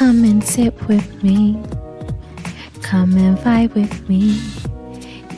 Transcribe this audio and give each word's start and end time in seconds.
Come 0.00 0.24
and 0.24 0.42
sit 0.42 0.72
with 0.88 1.22
me. 1.22 1.62
Come 2.80 3.18
and 3.18 3.36
vibe 3.36 3.74
with 3.74 4.08
me. 4.08 4.40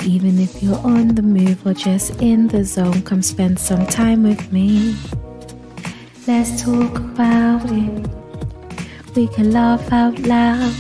Even 0.07 0.39
if 0.39 0.63
you're 0.63 0.79
on 0.87 1.17
the 1.17 1.23
move 1.23 1.67
or 1.67 1.75
just 1.75 2.23
in 2.23 2.47
the 2.47 2.63
zone, 2.63 3.03
come 3.03 3.23
spend 3.23 3.59
some 3.59 3.85
time 3.87 4.23
with 4.23 4.53
me. 4.53 4.95
Let's 6.29 6.63
talk 6.63 6.97
about 6.97 7.65
it. 7.73 8.09
We 9.17 9.27
can 9.27 9.51
laugh 9.51 9.93
out 9.93 10.17
loud. 10.21 10.73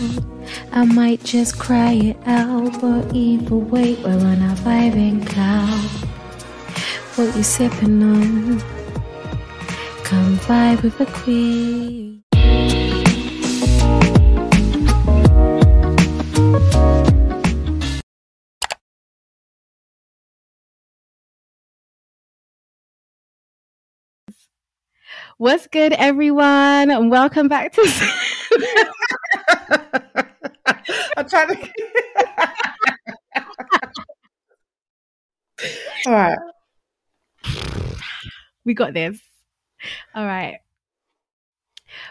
I 0.70 0.84
might 0.84 1.24
just 1.24 1.58
cry 1.58 1.94
it 1.94 2.18
out, 2.24 2.80
but 2.80 3.12
either 3.12 3.56
way, 3.56 3.94
we're 3.94 4.12
on 4.12 4.42
a 4.42 4.54
vibing 4.62 5.26
cloud. 5.26 5.90
What 7.16 7.36
you 7.36 7.42
sipping 7.42 8.00
on? 8.00 8.60
Come 10.04 10.36
vibe 10.38 10.84
with 10.84 11.00
a 11.00 11.06
queen. 11.06 12.11
What's 25.38 25.66
good, 25.66 25.92
everyone? 25.94 26.90
And 26.90 27.10
welcome 27.10 27.48
back 27.48 27.72
to. 27.72 27.82
I'm 31.16 31.28
trying 31.28 31.56
to. 31.56 31.68
All 36.06 36.12
right. 36.12 36.38
we 38.64 38.74
got 38.74 38.94
this. 38.94 39.20
All 40.14 40.26
right. 40.26 40.58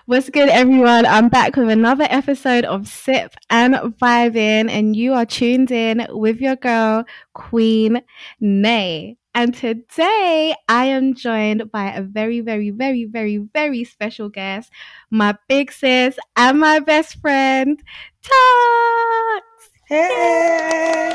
What's 0.06 0.30
good, 0.30 0.50
everyone? 0.50 1.06
I'm 1.06 1.30
back 1.30 1.56
with 1.56 1.70
another 1.70 2.06
episode 2.10 2.66
of 2.66 2.88
Sip 2.88 3.34
and 3.50 3.76
Vibing, 3.76 4.70
and 4.70 4.96
you 4.96 5.14
are 5.14 5.26
tuned 5.26 5.72
in 5.72 6.06
with 6.10 6.40
your 6.40 6.56
girl, 6.56 7.06
Queen 7.34 8.02
Nay. 8.40 9.18
And 9.34 9.56
today 9.56 10.54
I 10.68 10.86
am 10.86 11.16
joined 11.16 11.72
by 11.72 11.94
a 11.94 12.02
very, 12.02 12.42
very, 12.42 12.70
very, 12.70 13.06
very, 13.06 13.38
very 13.38 13.86
special 13.86 14.28
guest, 14.28 14.70
my 15.10 15.38
big 15.48 15.72
sis 15.72 16.20
and 16.36 16.60
my 16.60 16.80
best 16.80 17.16
friend, 17.22 17.82
Tux. 18.22 19.42
Hey. 19.88 21.12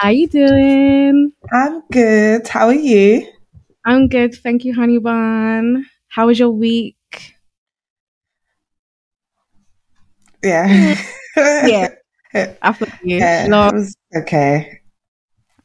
How 0.00 0.08
you 0.08 0.26
doing? 0.28 1.32
I'm 1.52 1.82
good. 1.92 2.48
How 2.48 2.68
are 2.68 2.72
you? 2.72 3.26
I'm 3.84 4.08
good, 4.08 4.34
thank 4.34 4.64
you, 4.64 4.74
honey 4.74 4.98
bun. 4.98 5.84
How 6.08 6.28
was 6.28 6.38
your 6.38 6.50
week? 6.50 6.96
Yeah. 10.42 10.96
Yeah. 11.38 11.90
I 12.34 12.72
feel 12.72 12.88
you. 13.02 13.20
Love. 13.48 13.88
okay. 14.16 14.80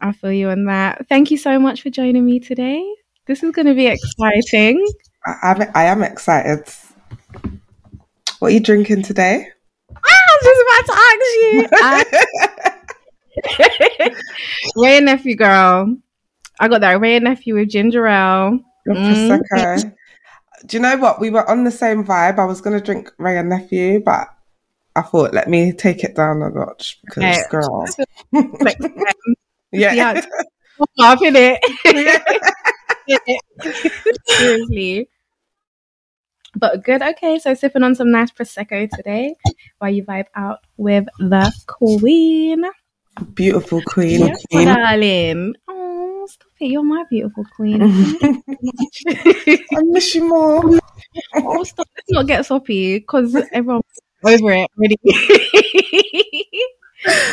I 0.01 0.11
feel 0.11 0.31
you 0.31 0.49
on 0.49 0.65
that. 0.65 1.07
Thank 1.07 1.31
you 1.31 1.37
so 1.37 1.59
much 1.59 1.81
for 1.81 1.89
joining 1.89 2.25
me 2.25 2.39
today. 2.39 2.83
This 3.25 3.41
is 3.41 3.51
going 3.51 3.67
to 3.67 3.73
be 3.73 3.87
exciting. 3.87 4.85
I, 5.25 5.33
I'm, 5.43 5.71
I 5.75 5.83
am 5.85 6.03
excited. 6.03 6.65
What 8.39 8.49
are 8.49 8.53
you 8.53 8.59
drinking 8.59 9.03
today? 9.03 9.47
I 9.95 10.19
was 10.41 10.43
just 10.43 10.61
about 10.67 10.85
to 10.89 10.99
ask 11.09 12.11
you. 14.05 14.21
Wray 14.83 14.97
and 14.97 15.05
nephew, 15.05 15.35
girl. 15.35 15.95
I 16.59 16.67
got 16.67 16.81
that 16.81 16.99
Wray 16.99 17.15
and 17.15 17.23
nephew 17.23 17.55
with 17.55 17.69
ginger 17.69 18.05
ale. 18.05 18.59
Mm. 18.87 19.39
Prosecco. 19.39 19.93
Do 20.65 20.77
you 20.77 20.81
know 20.81 20.97
what? 20.97 21.19
We 21.19 21.29
were 21.29 21.49
on 21.49 21.63
the 21.63 21.71
same 21.71 22.03
vibe. 22.05 22.39
I 22.39 22.45
was 22.45 22.61
going 22.61 22.77
to 22.77 22.83
drink 22.83 23.11
Wray 23.17 23.37
and 23.37 23.49
Nephew, 23.49 24.01
but 24.03 24.32
I 24.95 25.01
thought, 25.01 25.33
let 25.33 25.49
me 25.49 25.73
take 25.73 26.03
it 26.03 26.15
down 26.15 26.41
a 26.43 26.49
notch 26.49 26.99
because, 27.03 27.23
Okay. 27.23 27.41
girl. 27.49 27.87
Time, 28.33 28.51
um, 28.83 29.35
Yeah. 29.71 29.93
Yeah. 29.93 30.21
off 30.99 31.21
in 31.23 31.33
it. 31.35 31.59
Seriously. 34.27 35.09
But 36.55 36.83
good. 36.83 37.01
Okay, 37.01 37.39
so 37.39 37.53
sipping 37.55 37.81
on 37.83 37.95
some 37.95 38.11
nice 38.11 38.29
prosecco 38.31 38.87
today 38.89 39.35
while 39.79 39.89
you 39.91 40.03
vibe 40.03 40.27
out 40.35 40.59
with 40.77 41.05
the 41.17 41.51
queen. 41.67 42.63
Beautiful 43.33 43.81
queen. 43.81 44.27
Yes, 44.27 44.45
queen. 44.51 44.67
darling. 44.67 45.55
Oh, 45.67 46.27
stop 46.29 46.47
it! 46.59 46.65
You're 46.67 46.83
my 46.83 47.03
beautiful 47.09 47.43
queen. 47.55 47.81
I 47.81 49.81
miss 49.83 50.13
you 50.15 50.27
more. 50.27 50.79
oh, 51.35 51.63
stop! 51.63 51.87
Let's 51.97 52.11
not 52.11 52.27
get 52.27 52.45
soppy 52.45 52.99
because 52.99 53.35
everyone's 53.51 53.83
over 54.25 54.51
it 54.51 54.69
already. 54.77 54.97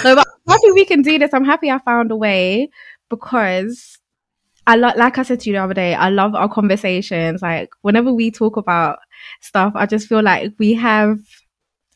no, 0.05 0.15
but 0.15 0.27
I'm 0.49 0.53
happy 0.53 0.73
we 0.73 0.85
can 0.85 1.03
do 1.03 1.19
this. 1.19 1.33
I'm 1.35 1.45
happy 1.45 1.71
I 1.71 1.79
found 1.79 2.11
a 2.11 2.17
way 2.17 2.71
because 3.09 3.99
I 4.67 4.77
lo- 4.77 4.93
like 4.97 5.19
I 5.19 5.23
said 5.25 5.41
to 5.41 5.51
you 5.51 5.57
the 5.57 5.63
other 5.65 5.75
day. 5.75 5.95
I 5.95 6.11
love 6.11 6.35
our 6.35 6.49
conversations. 6.49 7.43
Like 7.43 7.71
whenever 7.83 8.13
we 8.13 8.31
talk 8.31 8.57
about 8.57 8.99
stuff, 9.41 9.73
I 9.77 9.87
just 9.87 10.09
feel 10.09 10.23
like 10.23 10.53
we 10.59 10.75
have. 10.75 11.19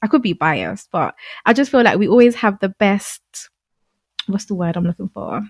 I 0.02 0.08
could 0.08 0.22
be 0.22 0.34
biased, 0.34 0.90
but 0.92 1.16
I 1.46 1.54
just 1.54 1.72
feel 1.72 1.82
like 1.82 1.98
we 1.98 2.08
always 2.08 2.36
have 2.36 2.60
the 2.60 2.70
best. 2.70 3.22
What's 4.26 4.44
the 4.46 4.54
word 4.54 4.76
I'm 4.76 4.84
looking 4.84 5.08
for? 5.08 5.42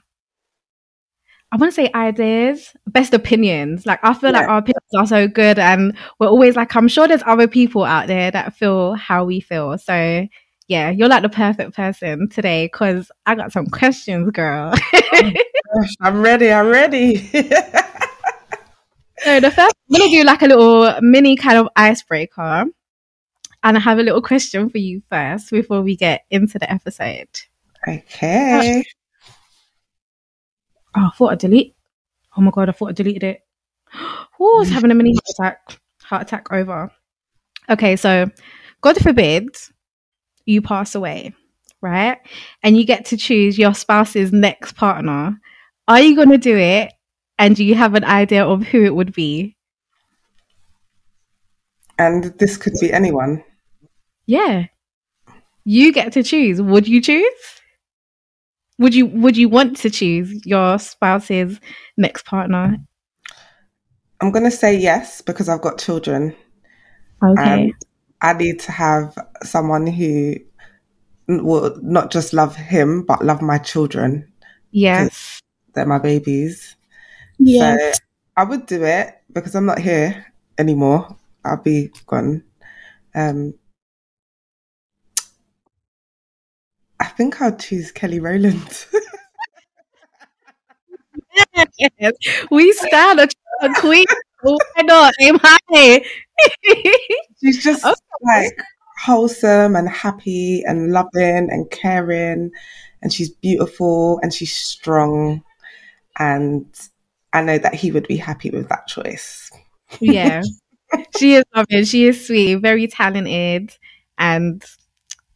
I 1.55 1.57
want 1.57 1.71
to 1.73 1.75
say 1.77 1.89
ideas, 1.95 2.75
best 2.89 3.15
opinions. 3.15 3.87
Like 3.87 4.01
I 4.03 4.13
feel 4.13 4.33
like 4.33 4.49
our 4.49 4.59
opinions 4.59 4.91
are 4.99 5.07
so 5.07 5.29
good, 5.29 5.57
and 5.57 5.97
we're 6.19 6.27
always 6.27 6.57
like, 6.57 6.75
I'm 6.75 6.89
sure 6.89 7.07
there's 7.07 7.23
other 7.27 7.47
people 7.47 7.85
out 7.85 8.09
there 8.09 8.33
that 8.33 8.57
feel 8.57 8.95
how 8.95 9.25
we 9.25 9.39
feel. 9.39 9.79
So 9.79 10.27
yeah, 10.67 10.91
you're 10.91 11.09
like 11.09 11.23
the 11.23 11.29
perfect 11.29 11.77
person 11.77 12.29
today 12.29 12.65
because 12.65 13.09
I 13.25 13.37
got 13.37 13.53
some 13.53 13.67
questions, 13.67 14.33
girl. 14.33 14.75
Oh 14.75 15.81
gosh, 15.81 15.95
I'm 16.01 16.23
ready. 16.23 16.51
I'm 16.51 16.67
ready. 16.67 17.19
so 17.29 17.39
the 19.39 19.53
first, 19.53 19.77
I'm 19.93 19.97
gonna 19.97 20.11
do 20.11 20.25
like 20.25 20.43
a 20.43 20.49
little 20.49 21.01
mini 21.03 21.37
kind 21.37 21.59
of 21.59 21.69
icebreaker, 21.77 22.65
and 23.63 23.77
I 23.77 23.81
have 23.81 24.01
a 24.01 24.03
little 24.03 24.23
question 24.23 24.71
for 24.71 24.79
you 24.79 25.03
first 25.09 25.53
before 25.53 25.83
we 25.83 25.95
get 25.95 26.25
into 26.33 26.59
the 26.59 26.69
episode. 26.69 27.29
okay. 27.87 28.81
Uh, 28.81 28.83
Oh, 30.97 31.11
I 31.13 31.17
thought 31.17 31.33
I 31.33 31.35
delete. 31.37 31.75
Oh 32.37 32.41
my 32.41 32.51
god, 32.51 32.69
I 32.69 32.73
thought 32.73 32.91
I 32.91 32.93
deleted 32.93 33.25
it. 33.25 33.41
Oh, 34.41 34.57
I 34.57 34.59
was 34.59 34.69
having 34.69 34.91
a 34.91 34.95
mini 34.95 35.15
heart 35.15 35.31
attack. 35.31 35.81
Heart 36.03 36.23
attack 36.23 36.53
over. 36.53 36.91
Okay, 37.71 37.95
so 37.95 38.29
God 38.81 38.97
forbid 38.99 39.49
you 40.45 40.61
pass 40.61 40.97
away, 40.97 41.33
right? 41.81 42.19
And 42.63 42.77
you 42.77 42.85
get 42.85 43.07
to 43.07 43.17
choose 43.17 43.57
your 43.57 43.75
spouse's 43.75 44.33
next 44.33 44.73
partner. 44.77 45.41
Are 45.87 46.01
you 46.01 46.17
going 46.17 46.31
to 46.31 46.39
do 46.39 46.57
it? 46.57 46.93
And 47.39 47.55
do 47.57 47.65
you 47.65 47.75
have 47.77 47.95
an 47.95 48.05
idea 48.05 48.45
of 48.45 48.65
who 48.65 48.85
it 48.85 48.95
would 48.95 49.13
be? 49.15 49.57
And 51.99 52.25
this 52.39 52.57
could 52.57 52.75
be 52.81 52.93
anyone. 52.93 53.43
Yeah. 54.27 54.67
You 55.65 55.93
get 55.93 56.13
to 56.15 56.23
choose. 56.23 56.61
Would 56.61 56.89
you 56.89 57.01
choose? 57.01 57.54
Would 58.79 58.95
you 58.95 59.07
would 59.07 59.37
you 59.37 59.49
want 59.49 59.77
to 59.79 59.91
choose 59.91 60.45
your 60.45 60.79
spouse's 60.79 61.61
next 61.97 62.25
partner? 62.27 62.77
I'm 64.21 64.31
going 64.31 64.45
to 64.45 64.51
say 64.51 64.77
yes 64.77 65.21
because 65.21 65.49
I've 65.49 65.61
got 65.61 65.79
children. 65.79 66.35
Okay. 67.23 67.73
I 68.21 68.33
need 68.33 68.59
to 68.61 68.73
have 68.73 69.17
someone 69.43 69.87
who 69.87 70.37
will 71.29 71.79
not 71.83 72.11
just 72.11 72.33
love 72.33 72.57
him, 72.57 73.03
but 73.03 73.25
love 73.25 73.43
my 73.43 73.59
children. 73.59 74.27
yes. 74.71 75.41
They're 75.75 75.87
my 75.87 75.99
babies. 75.99 76.77
Yes. 77.39 77.99
So 77.99 78.05
I 78.37 78.45
would 78.45 78.67
do 78.67 78.85
it 78.85 79.21
because 79.33 79.57
I'm 79.57 79.67
not 79.67 79.81
here 79.81 80.25
anymore. 80.57 81.17
I'll 81.45 81.61
be 81.61 81.91
gone. 82.07 82.45
Um, 83.15 83.55
I 87.05 87.09
think 87.09 87.41
I'll 87.43 87.55
choose 87.57 87.93
Kelly 87.93 88.19
Rowland. 88.19 88.87
Yes. 91.79 92.13
We 92.51 92.73
stand 92.73 93.21
a, 93.21 93.29
a 93.61 93.73
queen. 93.75 94.05
Why 94.43 94.59
not? 94.83 95.15
Aim 95.21 95.39
high. 95.43 96.05
She's 97.41 97.63
just 97.63 97.85
Okay. 97.85 97.95
like 98.23 98.59
wholesome 99.05 99.75
and 99.77 99.89
happy 99.89 100.63
and 100.67 100.93
loving 100.93 101.49
and 101.51 101.71
caring, 101.71 102.51
and 103.03 103.13
she's 103.13 103.31
beautiful 103.31 104.19
and 104.23 104.33
she's 104.33 104.55
strong. 104.55 105.43
And 106.19 106.67
I 107.33 107.43
know 107.43 107.59
that 107.59 107.75
he 107.75 107.91
would 107.91 108.07
be 108.07 108.17
happy 108.17 108.51
with 108.51 108.69
that 108.69 108.87
choice. 108.87 109.51
yeah. 110.01 110.43
She 111.19 111.35
is 111.35 111.45
loving. 111.57 111.85
She 111.85 112.07
is 112.07 112.25
sweet, 112.25 112.57
very 112.57 112.87
talented, 112.87 113.77
and 114.17 114.63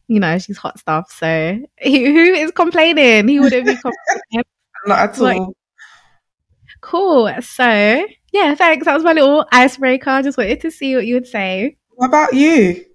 you 0.09 0.19
know, 0.19 0.37
she's 0.39 0.57
hot 0.57 0.77
stuff. 0.79 1.09
So 1.11 1.61
he, 1.79 2.05
who 2.05 2.19
is 2.33 2.51
complaining? 2.51 3.27
He 3.29 3.39
wouldn't 3.39 3.65
be 3.65 3.73
complaining. 3.75 4.45
Not 4.85 4.99
at 4.99 5.17
Like- 5.19 5.39
all. 5.39 5.53
Cool. 6.81 7.31
So 7.41 8.05
yeah, 8.31 8.55
thanks. 8.55 8.85
That 8.85 8.93
was 8.95 9.03
my 9.03 9.13
little 9.13 9.45
icebreaker. 9.51 10.21
Just 10.23 10.37
wanted 10.37 10.61
to 10.61 10.71
see 10.71 10.95
what 10.95 11.05
you 11.05 11.15
would 11.15 11.27
say. 11.27 11.77
What 11.95 12.07
about 12.07 12.33
you? 12.33 12.85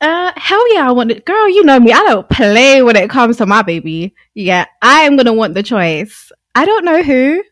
Uh, 0.00 0.32
hell 0.36 0.74
yeah, 0.74 0.88
I 0.88 0.92
want 0.92 1.10
it. 1.12 1.24
Girl, 1.24 1.48
you 1.48 1.62
know 1.64 1.78
me. 1.80 1.92
I 1.92 2.02
don't 2.02 2.28
play 2.28 2.82
when 2.82 2.96
it 2.96 3.08
comes 3.08 3.36
to 3.38 3.46
my 3.46 3.62
baby. 3.62 4.14
Yeah, 4.34 4.66
I 4.82 5.02
am 5.02 5.16
gonna 5.16 5.32
want 5.32 5.54
the 5.54 5.62
choice. 5.62 6.30
I 6.54 6.66
don't 6.66 6.84
know 6.84 7.02
who, 7.02 7.42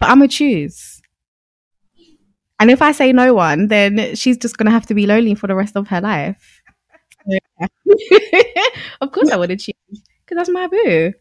but 0.00 0.10
I'm 0.10 0.18
gonna 0.18 0.28
choose. 0.28 1.00
And 2.60 2.70
if 2.70 2.82
I 2.82 2.92
say 2.92 3.12
no 3.12 3.34
one, 3.34 3.68
then 3.68 4.14
she's 4.16 4.36
just 4.36 4.58
gonna 4.58 4.70
have 4.72 4.86
to 4.86 4.94
be 4.94 5.06
lonely 5.06 5.34
for 5.36 5.46
the 5.46 5.54
rest 5.54 5.76
of 5.76 5.88
her 5.88 6.00
life. 6.00 6.53
of 9.00 9.12
course, 9.12 9.30
I 9.30 9.36
would 9.36 9.50
have 9.50 9.58
choose 9.58 9.74
because 9.90 10.36
that's 10.36 10.50
my 10.50 10.66
boo. 10.66 11.12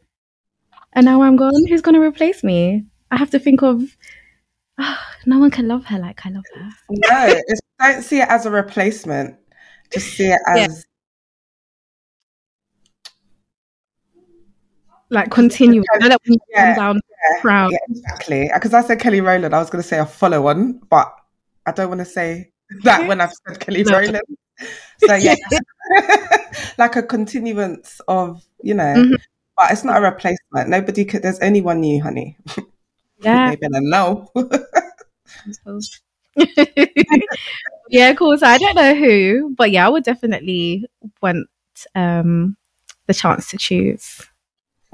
And 0.94 1.06
now 1.06 1.22
I'm 1.22 1.36
gone. 1.36 1.66
Who's 1.68 1.82
gonna 1.82 2.02
replace 2.02 2.44
me? 2.44 2.86
I 3.12 3.18
have 3.18 3.30
to 3.32 3.40
think 3.40 3.62
of. 3.62 3.82
Oh, 4.80 4.98
no 5.26 5.40
one 5.40 5.52
can 5.52 5.68
love 5.68 5.86
her 5.86 6.00
like 6.00 6.26
I 6.26 6.30
love 6.30 6.46
her. 6.56 6.70
No, 6.90 7.42
don't 7.80 8.02
see 8.04 8.20
it 8.20 8.30
as 8.30 8.46
a 8.46 8.52
replacement. 8.52 9.38
Just 9.92 10.14
see 10.16 10.32
it 10.32 10.42
as. 10.48 10.58
Yeah. 10.58 10.68
Like 15.10 15.30
continue. 15.30 15.84
Yeah, 16.02 16.18
yeah, 16.50 16.76
down 16.76 17.00
yeah, 17.44 17.70
exactly. 17.90 18.50
Because 18.54 18.74
I 18.74 18.82
said 18.82 19.00
Kelly 19.00 19.22
Rowland, 19.22 19.56
I 19.56 19.60
was 19.60 19.70
going 19.70 19.82
to 19.82 19.88
say 19.88 20.00
a 20.00 20.06
follow 20.06 20.48
on, 20.48 20.80
but 20.90 21.14
I 21.66 21.72
don't 21.72 21.90
want 21.90 22.00
to 22.00 22.06
say 22.06 22.52
that 22.84 23.08
when 23.08 23.22
I've 23.22 23.34
said 23.48 23.60
Kelly 23.60 23.84
no. 23.84 24.00
Rowland. 24.00 24.24
So 25.00 25.16
yeah, 25.16 25.36
like 26.77 26.95
a 26.95 27.03
continuance 27.03 28.01
of 28.07 28.44
you 28.62 28.74
know, 28.74 28.83
mm-hmm. 28.95 29.15
but 29.57 29.71
it's 29.71 29.83
not 29.83 29.97
a 29.97 30.01
replacement. 30.01 30.69
Nobody 30.69 31.06
could. 31.06 31.21
There's 31.21 31.39
only 31.39 31.62
one 31.62 31.81
new, 31.81 32.01
honey. 32.01 32.38
Yeah, 33.19 33.51
they 33.51 33.56
better 33.56 33.80
know. 33.80 34.30
yeah, 37.89 38.09
of 38.09 38.18
course. 38.18 38.44
I 38.44 38.57
don't 38.57 38.75
know 38.75 38.94
who, 38.94 39.56
but 39.56 39.71
yeah, 39.71 39.85
I 39.85 39.89
would 39.89 40.03
definitely 40.03 40.85
want 41.21 41.47
um 41.95 42.57
the 43.07 43.13
chance 43.13 43.50
to 43.51 43.57
choose, 43.57 44.21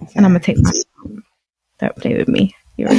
okay. 0.01 0.11
and 0.15 0.25
I'm 0.25 0.33
gonna 0.33 0.41
take 0.41 0.57
my. 0.59 0.71
Don't 1.79 1.95
play 1.95 2.17
with 2.17 2.27
me. 2.27 2.55
You're 2.77 2.89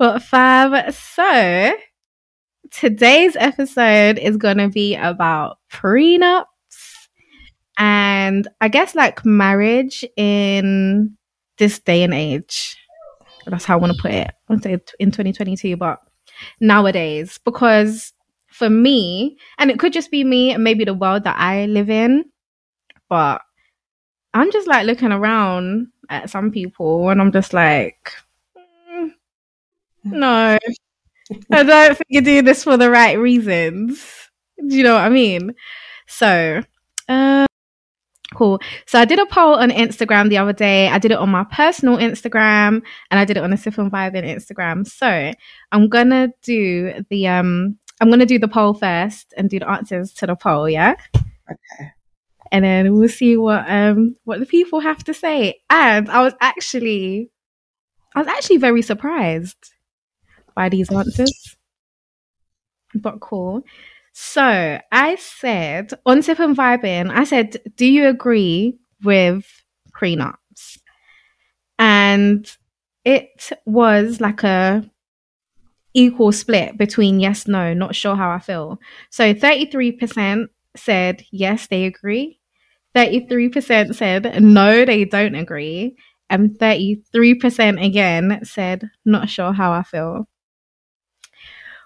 well, 0.00 0.18
Fab. 0.20 0.94
So 0.94 1.74
today's 2.72 3.36
episode 3.36 4.18
is 4.18 4.36
going 4.36 4.58
to 4.58 4.68
be 4.68 4.96
about 4.96 5.58
prenups 5.70 6.46
and 7.78 8.48
I 8.60 8.68
guess 8.68 8.94
like 8.94 9.24
marriage 9.24 10.04
in 10.16 11.16
this 11.58 11.78
day 11.78 12.02
and 12.02 12.14
age. 12.14 12.76
That's 13.46 13.64
how 13.64 13.74
I 13.74 13.80
want 13.80 13.94
to 13.96 14.02
put 14.02 14.12
it. 14.12 14.30
I 14.48 14.56
say 14.58 14.78
in 14.98 15.10
2022, 15.10 15.76
but 15.76 16.00
nowadays, 16.60 17.38
because 17.44 18.12
for 18.46 18.70
me, 18.70 19.36
and 19.58 19.70
it 19.70 19.78
could 19.78 19.92
just 19.92 20.10
be 20.10 20.24
me 20.24 20.52
and 20.52 20.62
maybe 20.62 20.84
the 20.84 20.94
world 20.94 21.24
that 21.24 21.36
I 21.38 21.66
live 21.66 21.90
in, 21.90 22.24
but 23.08 23.42
I'm 24.34 24.50
just 24.52 24.68
like 24.68 24.86
looking 24.86 25.12
around 25.12 25.88
at 26.08 26.30
some 26.30 26.50
people 26.50 27.10
and 27.10 27.20
I'm 27.20 27.32
just 27.32 27.52
like, 27.52 28.12
mm, 28.56 29.10
no, 30.04 30.58
I 31.50 31.62
don't 31.62 31.96
think 31.96 32.06
you're 32.08 32.22
doing 32.22 32.44
this 32.44 32.64
for 32.64 32.76
the 32.76 32.90
right 32.90 33.18
reasons. 33.18 34.04
Do 34.66 34.76
you 34.76 34.82
know 34.82 34.94
what 34.94 35.04
I 35.04 35.08
mean? 35.08 35.54
So, 36.06 36.62
uh, 37.08 37.46
cool. 38.34 38.60
So 38.86 38.98
I 38.98 39.04
did 39.04 39.18
a 39.18 39.26
poll 39.26 39.54
on 39.54 39.70
Instagram 39.70 40.28
the 40.28 40.38
other 40.38 40.52
day. 40.52 40.88
I 40.88 40.98
did 40.98 41.12
it 41.12 41.18
on 41.18 41.30
my 41.30 41.44
personal 41.44 41.98
Instagram 41.98 42.82
and 43.10 43.20
I 43.20 43.24
did 43.24 43.36
it 43.36 43.42
on 43.42 43.52
a 43.52 43.56
Sip 43.56 43.78
and 43.78 43.90
Vibe 43.90 44.14
in 44.14 44.24
Instagram. 44.24 44.86
So 44.86 45.32
I'm 45.72 45.88
gonna 45.88 46.28
do 46.42 47.04
the 47.10 47.28
um 47.28 47.78
I'm 48.00 48.10
gonna 48.10 48.26
do 48.26 48.38
the 48.38 48.48
poll 48.48 48.74
first 48.74 49.32
and 49.36 49.48
do 49.48 49.58
the 49.58 49.70
answers 49.70 50.12
to 50.14 50.26
the 50.26 50.36
poll, 50.36 50.68
yeah? 50.68 50.94
Okay. 51.16 51.90
And 52.50 52.64
then 52.64 52.94
we'll 52.94 53.08
see 53.08 53.36
what 53.36 53.64
um 53.68 54.16
what 54.24 54.40
the 54.40 54.46
people 54.46 54.80
have 54.80 55.04
to 55.04 55.14
say. 55.14 55.60
And 55.70 56.10
I 56.10 56.22
was 56.22 56.34
actually 56.40 57.30
I 58.14 58.18
was 58.20 58.28
actually 58.28 58.58
very 58.58 58.82
surprised 58.82 59.72
by 60.54 60.68
these 60.68 60.90
answers. 60.92 61.56
But 62.94 63.20
cool. 63.20 63.62
So 64.12 64.78
I 64.92 65.16
said 65.16 65.92
on 66.04 66.22
Sip 66.22 66.38
and 66.38 66.56
Vibing, 66.56 67.10
I 67.10 67.24
said, 67.24 67.56
Do 67.76 67.86
you 67.86 68.08
agree 68.08 68.78
with 69.02 69.46
prenups? 69.94 70.78
And 71.78 72.50
it 73.04 73.52
was 73.66 74.20
like 74.20 74.42
a 74.42 74.84
equal 75.94 76.32
split 76.32 76.78
between 76.78 77.20
yes, 77.20 77.46
no, 77.46 77.74
not 77.74 77.94
sure 77.94 78.16
how 78.16 78.30
I 78.30 78.38
feel. 78.38 78.78
So 79.10 79.34
33% 79.34 80.48
said 80.76 81.22
yes, 81.30 81.66
they 81.66 81.84
agree. 81.84 82.38
33% 82.94 83.94
said 83.94 84.42
no, 84.42 84.84
they 84.84 85.04
don't 85.04 85.34
agree. 85.34 85.96
And 86.30 86.58
33% 86.58 87.84
again 87.84 88.40
said 88.44 88.88
not 89.04 89.28
sure 89.28 89.52
how 89.52 89.72
I 89.72 89.82
feel 89.82 90.26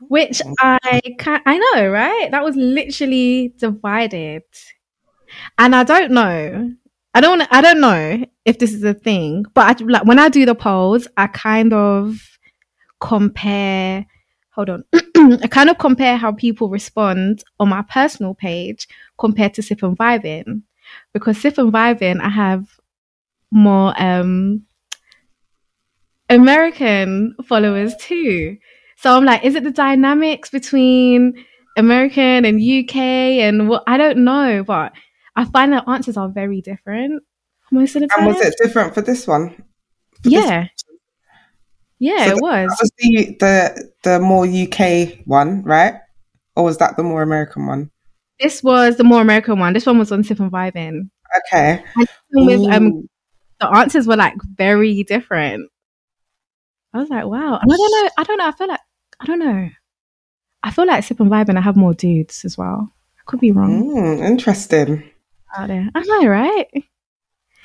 which 0.00 0.42
I 0.60 1.00
can 1.18 1.40
I 1.46 1.58
know, 1.58 1.88
right? 1.88 2.30
That 2.30 2.44
was 2.44 2.56
literally 2.56 3.54
divided. 3.58 4.42
And 5.58 5.74
I 5.74 5.84
don't 5.84 6.12
know. 6.12 6.72
I 7.14 7.20
don't 7.20 7.42
I 7.50 7.60
don't 7.60 7.80
know 7.80 8.24
if 8.44 8.58
this 8.58 8.74
is 8.74 8.84
a 8.84 8.94
thing, 8.94 9.44
but 9.54 9.82
I, 9.82 9.84
like 9.84 10.04
when 10.04 10.18
I 10.18 10.28
do 10.28 10.44
the 10.46 10.54
polls, 10.54 11.08
I 11.16 11.26
kind 11.28 11.72
of 11.72 12.38
compare 13.00 14.06
hold 14.52 14.70
on. 14.70 14.84
I 14.94 15.48
kind 15.50 15.68
of 15.70 15.78
compare 15.78 16.16
how 16.16 16.32
people 16.32 16.70
respond 16.70 17.44
on 17.60 17.68
my 17.68 17.82
personal 17.82 18.34
page 18.34 18.88
compared 19.18 19.54
to 19.54 19.62
Sip 19.62 19.82
and 19.82 19.96
Vibing. 19.98 20.62
Because 21.12 21.38
Sip 21.38 21.58
and 21.58 21.72
Vibing, 21.72 22.20
I 22.20 22.28
have 22.30 22.66
more 23.50 23.94
um 24.00 24.64
American 26.28 27.34
followers 27.44 27.94
too. 27.96 28.56
So 28.96 29.16
I'm 29.16 29.24
like, 29.24 29.44
is 29.44 29.54
it 29.54 29.64
the 29.64 29.70
dynamics 29.70 30.50
between 30.50 31.44
American 31.76 32.44
and 32.44 32.60
UK 32.60 32.96
and 32.96 33.68
what? 33.68 33.84
I 33.86 33.96
don't 33.96 34.24
know, 34.24 34.64
but 34.64 34.92
I 35.36 35.44
find 35.44 35.72
that 35.72 35.88
answers 35.88 36.16
are 36.16 36.28
very 36.28 36.60
different 36.60 37.22
most 37.70 37.96
of 37.96 38.02
the 38.02 38.08
time. 38.08 38.26
And 38.26 38.34
was 38.34 38.44
it 38.44 38.54
different 38.62 38.94
for 38.94 39.02
this 39.02 39.26
one? 39.26 39.50
For 40.22 40.28
yeah. 40.28 40.40
This 40.40 40.50
one? 40.88 40.98
Yeah, 41.98 42.26
so 42.26 42.36
it 42.36 42.42
was. 42.42 42.76
Was 42.80 42.90
the, 42.98 43.36
the 43.40 43.92
the 44.02 44.20
more 44.20 44.46
UK 44.46 45.24
one, 45.26 45.62
right? 45.62 45.94
Or 46.54 46.64
was 46.64 46.78
that 46.78 46.96
the 46.96 47.02
more 47.02 47.22
American 47.22 47.66
one? 47.66 47.90
This 48.40 48.62
was 48.62 48.96
the 48.96 49.04
more 49.04 49.22
American 49.22 49.58
one. 49.58 49.72
This 49.72 49.86
one 49.86 49.98
was 49.98 50.12
on 50.12 50.22
Sip 50.22 50.40
and 50.40 50.52
Vibing. 50.52 51.10
Okay. 51.52 51.82
With, 52.32 52.70
um, 52.70 53.08
the 53.60 53.68
answers 53.68 54.06
were 54.06 54.16
like 54.16 54.34
very 54.54 55.02
different. 55.04 55.70
I 56.92 56.98
was 56.98 57.08
like, 57.08 57.24
wow. 57.24 57.58
And 57.60 57.72
I 57.72 57.76
don't 57.76 57.92
know. 57.92 58.10
I 58.18 58.24
don't 58.24 58.38
know. 58.38 58.46
I 58.46 58.52
feel 58.52 58.68
like 58.68 58.80
I 59.20 59.24
don't 59.24 59.38
know. 59.38 59.68
I 60.62 60.70
feel 60.70 60.86
like 60.86 61.04
Sip 61.04 61.20
and 61.20 61.30
Vibe 61.30 61.48
and 61.48 61.58
I 61.58 61.62
have 61.62 61.76
more 61.76 61.94
dudes 61.94 62.44
as 62.44 62.58
well. 62.58 62.92
I 63.18 63.22
could 63.26 63.40
be 63.40 63.52
wrong. 63.52 63.84
Mm, 63.84 64.26
interesting. 64.26 65.10
Out 65.56 65.68
there. 65.68 65.88
I 65.94 66.00
know, 66.02 66.26
right? 66.26 66.66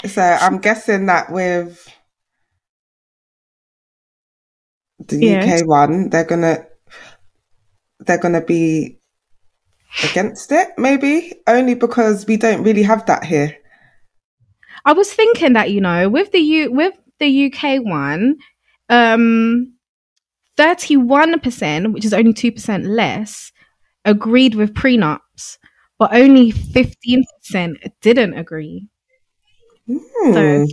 So 0.05 0.21
I'm 0.21 0.59
guessing 0.59 1.07
that 1.07 1.31
with 1.31 1.87
the 4.99 5.17
yeah. 5.17 5.55
UK 5.55 5.67
one, 5.67 6.09
they're 6.09 6.25
gonna 6.25 6.65
they're 7.99 8.17
gonna 8.17 8.41
be 8.41 8.99
against 10.03 10.51
it, 10.51 10.69
maybe 10.77 11.33
only 11.47 11.75
because 11.75 12.25
we 12.25 12.37
don't 12.37 12.63
really 12.63 12.83
have 12.83 13.05
that 13.07 13.23
here. 13.23 13.57
I 14.85 14.93
was 14.93 15.11
thinking 15.13 15.53
that 15.53 15.71
you 15.71 15.81
know, 15.81 16.09
with 16.09 16.31
the 16.31 16.39
U 16.39 16.71
with 16.71 16.93
the 17.19 17.51
UK 17.51 17.83
one, 17.83 18.37
um, 18.89 19.73
31%, 20.57 21.93
which 21.93 22.05
is 22.05 22.13
only 22.13 22.33
2% 22.33 22.87
less, 22.87 23.51
agreed 24.05 24.55
with 24.55 24.73
prenups, 24.73 25.57
but 25.99 26.13
only 26.13 26.51
15% 26.51 27.23
didn't 28.01 28.33
agree. 28.37 28.87
Mm. 29.89 30.33
So 30.33 30.67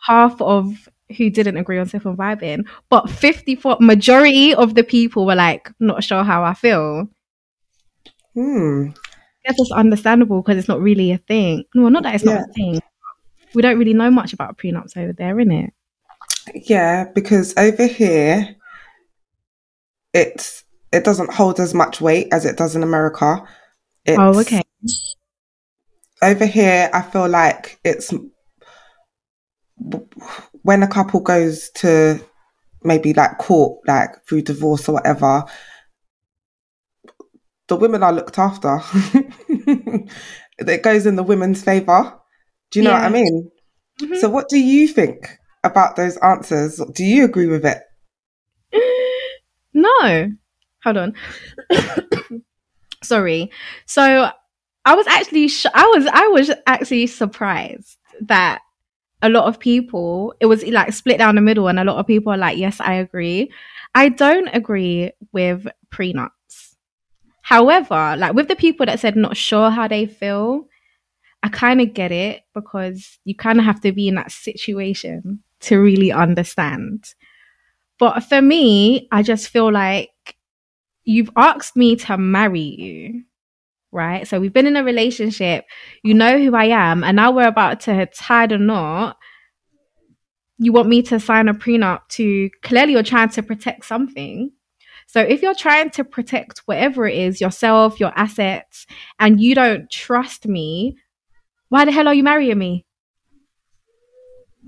half 0.00 0.40
of 0.40 0.88
who 1.16 1.30
didn't 1.30 1.56
agree 1.56 1.78
on 1.78 1.86
Sip 1.86 2.04
and 2.04 2.16
Vibing, 2.16 2.66
but 2.88 3.08
54 3.10 3.78
majority 3.80 4.54
of 4.54 4.74
the 4.74 4.84
people 4.84 5.26
were 5.26 5.34
like, 5.34 5.70
not 5.78 6.02
sure 6.02 6.24
how 6.24 6.42
I 6.42 6.54
feel. 6.54 7.08
Hmm. 8.34 8.88
I 8.90 9.48
guess 9.48 9.56
it's 9.58 9.72
understandable 9.72 10.40
because 10.40 10.56
it's 10.56 10.68
not 10.68 10.80
really 10.80 11.12
a 11.12 11.18
thing. 11.18 11.64
Well, 11.74 11.90
not 11.90 12.04
that 12.04 12.14
it's 12.14 12.24
not 12.24 12.32
yeah. 12.36 12.44
a 12.48 12.52
thing. 12.52 12.80
We 13.54 13.62
don't 13.62 13.78
really 13.78 13.94
know 13.94 14.10
much 14.10 14.32
about 14.32 14.56
prenups 14.56 14.96
over 14.96 15.12
there, 15.12 15.38
in 15.38 15.52
it. 15.52 15.72
Yeah, 16.54 17.04
because 17.14 17.52
over 17.56 17.86
here, 17.86 18.56
it's 20.12 20.64
it 20.92 21.04
doesn't 21.04 21.32
hold 21.32 21.58
as 21.58 21.74
much 21.74 22.00
weight 22.00 22.28
as 22.32 22.44
it 22.44 22.56
does 22.56 22.76
in 22.76 22.82
America. 22.82 23.42
It's, 24.04 24.18
oh, 24.18 24.38
okay. 24.40 24.62
Over 26.22 26.46
here, 26.46 26.90
I 26.92 27.02
feel 27.02 27.28
like 27.28 27.80
it's 27.82 28.12
when 30.62 30.82
a 30.82 30.88
couple 30.88 31.20
goes 31.20 31.70
to 31.76 32.20
maybe 32.84 33.14
like 33.14 33.38
court, 33.38 33.80
like 33.86 34.10
through 34.28 34.42
divorce 34.42 34.88
or 34.88 34.92
whatever, 34.92 35.44
the 37.68 37.76
women 37.76 38.02
are 38.02 38.12
looked 38.12 38.38
after. 38.38 38.80
it 40.58 40.82
goes 40.82 41.06
in 41.06 41.16
the 41.16 41.22
women's 41.22 41.62
favor. 41.62 42.18
Do 42.70 42.78
you 42.78 42.84
know 42.84 42.90
yeah. 42.90 43.02
what 43.02 43.06
I 43.06 43.10
mean? 43.10 43.50
Mm-hmm. 44.00 44.14
So, 44.16 44.28
what 44.28 44.48
do 44.48 44.58
you 44.58 44.88
think 44.88 45.38
about 45.64 45.96
those 45.96 46.16
answers? 46.18 46.80
Do 46.94 47.04
you 47.04 47.24
agree 47.24 47.46
with 47.46 47.64
it? 47.64 47.82
No. 49.74 50.32
Hold 50.84 50.96
on. 50.96 51.14
Sorry. 53.02 53.50
So, 53.86 54.30
I 54.84 54.94
was 54.94 55.06
actually 55.06 55.48
sh- 55.48 55.66
I 55.74 55.86
was 55.94 56.06
I 56.12 56.26
was 56.28 56.50
actually 56.66 57.06
surprised 57.06 57.98
that 58.22 58.60
a 59.22 59.28
lot 59.28 59.44
of 59.46 59.60
people 59.60 60.34
it 60.40 60.46
was 60.46 60.64
like 60.66 60.92
split 60.92 61.18
down 61.18 61.36
the 61.36 61.40
middle 61.40 61.68
and 61.68 61.78
a 61.78 61.84
lot 61.84 61.98
of 61.98 62.06
people 62.06 62.32
are 62.32 62.38
like 62.38 62.58
yes 62.58 62.80
I 62.80 62.94
agree. 62.94 63.50
I 63.94 64.08
don't 64.08 64.48
agree 64.48 65.12
with 65.32 65.66
prenups. 65.92 66.74
However, 67.42 68.16
like 68.18 68.34
with 68.34 68.48
the 68.48 68.56
people 68.56 68.86
that 68.86 69.00
said 69.00 69.16
not 69.16 69.36
sure 69.36 69.70
how 69.70 69.88
they 69.88 70.06
feel, 70.06 70.66
I 71.42 71.48
kind 71.48 71.80
of 71.80 71.94
get 71.94 72.12
it 72.12 72.42
because 72.54 73.18
you 73.24 73.34
kind 73.34 73.58
of 73.58 73.64
have 73.64 73.80
to 73.82 73.92
be 73.92 74.08
in 74.08 74.16
that 74.16 74.32
situation 74.32 75.42
to 75.60 75.78
really 75.78 76.12
understand. 76.12 77.14
But 77.98 78.24
for 78.24 78.42
me, 78.42 79.08
I 79.12 79.22
just 79.22 79.48
feel 79.48 79.72
like 79.72 80.10
you've 81.04 81.30
asked 81.36 81.76
me 81.76 81.96
to 81.96 82.16
marry 82.16 82.60
you, 82.60 83.24
right? 83.90 84.26
So 84.26 84.40
we've 84.40 84.52
been 84.52 84.66
in 84.66 84.76
a 84.76 84.84
relationship, 84.84 85.64
you 86.02 86.14
know 86.14 86.38
who 86.38 86.54
I 86.54 86.66
am, 86.66 87.04
and 87.04 87.16
now 87.16 87.30
we're 87.30 87.48
about 87.48 87.80
to 87.82 88.06
tie 88.06 88.46
the 88.46 88.58
knot. 88.58 89.16
You 90.58 90.72
want 90.72 90.88
me 90.88 91.02
to 91.02 91.18
sign 91.18 91.48
a 91.48 91.54
prenup 91.54 92.08
to 92.10 92.50
clearly 92.62 92.92
you're 92.92 93.02
trying 93.02 93.30
to 93.30 93.42
protect 93.42 93.84
something. 93.84 94.52
So 95.06 95.20
if 95.20 95.42
you're 95.42 95.54
trying 95.54 95.90
to 95.90 96.04
protect 96.04 96.60
whatever 96.66 97.06
it 97.06 97.16
is, 97.18 97.40
yourself, 97.40 98.00
your 98.00 98.12
assets, 98.16 98.86
and 99.18 99.40
you 99.40 99.54
don't 99.54 99.90
trust 99.90 100.46
me, 100.46 100.96
why 101.68 101.84
the 101.84 101.92
hell 101.92 102.08
are 102.08 102.14
you 102.14 102.22
marrying 102.22 102.58
me? 102.58 102.86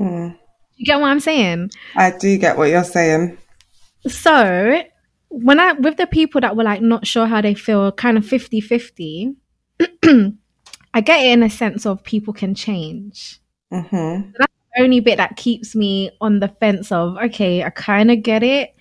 Mm. 0.01 0.37
You 0.77 0.87
get 0.87 1.01
what 1.01 1.11
I'm 1.11 1.21
saying? 1.21 1.71
I 1.95 2.11
do 2.11 2.37
get 2.39 2.59
what 2.59 2.71
you're 2.71 2.85
saying. 2.85 3.39
So 4.07 4.83
when 5.29 5.59
I 5.59 5.73
with 5.73 5.97
the 5.97 6.07
people 6.07 6.41
that 6.41 6.57
were 6.57 6.65
like 6.65 6.83
not 6.83 7.07
sure 7.07 7.27
how 7.27 7.41
they 7.41 7.55
feel, 7.55 7.93
kind 7.93 8.19
of 8.19 8.25
50-50, 8.25 9.35
I 10.95 11.01
get 11.01 11.25
it 11.25 11.33
in 11.33 11.43
a 11.43 11.51
sense 11.51 11.87
of 11.87 12.03
people 12.05 12.33
can 12.33 12.55
change. 12.55 13.41
Mm-hmm. 13.73 14.31
that's 14.39 14.53
the 14.77 14.83
only 14.83 15.01
bit 15.01 15.17
that 15.17 15.37
keeps 15.37 15.75
me 15.75 16.11
on 16.21 16.39
the 16.39 16.49
fence 16.49 16.93
of 16.93 17.17
okay, 17.17 17.65
I 17.65 17.71
kind 17.71 18.11
of 18.11 18.23
get 18.23 18.43
it 18.43 18.75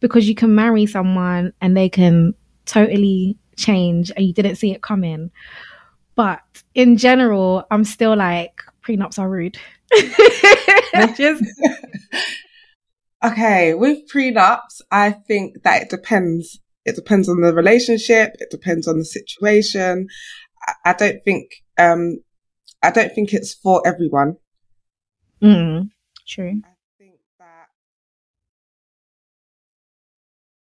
because 0.00 0.28
you 0.28 0.34
can 0.34 0.54
marry 0.54 0.86
someone 0.86 1.52
and 1.60 1.76
they 1.76 1.88
can 1.88 2.34
totally 2.64 3.36
change 3.56 4.10
and 4.16 4.24
you 4.24 4.32
didn't 4.32 4.56
see 4.56 4.72
it 4.72 4.82
coming. 4.82 5.30
But 6.14 6.40
in 6.74 6.96
general, 6.96 7.64
I'm 7.70 7.84
still 7.84 8.16
like 8.16 8.62
prenups 8.88 9.18
are 9.18 9.28
rude. 9.28 9.58
Just 11.16 11.44
okay, 13.24 13.74
with 13.74 14.10
prenups, 14.10 14.80
I 14.90 15.10
think 15.10 15.62
that 15.64 15.82
it 15.82 15.90
depends. 15.90 16.58
It 16.84 16.96
depends 16.96 17.28
on 17.28 17.40
the 17.40 17.52
relationship. 17.52 18.36
It 18.38 18.50
depends 18.50 18.88
on 18.88 18.98
the 18.98 19.04
situation. 19.04 20.08
I, 20.66 20.90
I 20.90 20.92
don't 20.94 21.22
think, 21.24 21.50
um, 21.78 22.18
I 22.82 22.90
don't 22.90 23.14
think 23.14 23.34
it's 23.34 23.52
for 23.52 23.86
everyone. 23.86 24.36
Mm, 25.42 25.90
true. 26.26 26.62
I 26.64 26.74
think 26.98 27.20
that 27.38 27.66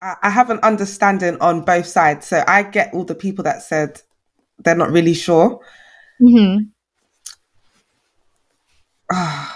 I, 0.00 0.14
I 0.22 0.30
have 0.30 0.50
an 0.50 0.60
understanding 0.62 1.38
on 1.40 1.64
both 1.64 1.86
sides. 1.86 2.28
So 2.28 2.44
I 2.46 2.62
get 2.62 2.94
all 2.94 3.04
the 3.04 3.16
people 3.16 3.42
that 3.44 3.62
said 3.62 4.00
they're 4.58 4.76
not 4.76 4.92
really 4.92 5.14
sure. 5.14 5.60
Mm-hmm. 6.20 6.64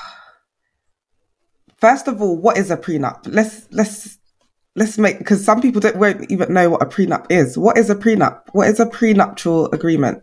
First 1.78 2.08
of 2.08 2.20
all, 2.20 2.36
what 2.36 2.56
is 2.58 2.70
a 2.70 2.76
prenup? 2.76 3.20
Let's 3.26 3.66
let's 3.70 4.18
let's 4.74 4.98
make 4.98 5.18
because 5.18 5.44
some 5.44 5.60
people 5.60 5.80
don't 5.80 5.96
won't 5.96 6.30
even 6.30 6.52
know 6.52 6.70
what 6.70 6.82
a 6.82 6.86
prenup 6.86 7.26
is. 7.30 7.58
What 7.58 7.78
is 7.78 7.90
a 7.90 7.94
prenup? 7.94 8.42
What 8.52 8.68
is 8.68 8.80
a 8.80 8.86
prenuptial 8.86 9.70
agreement? 9.72 10.22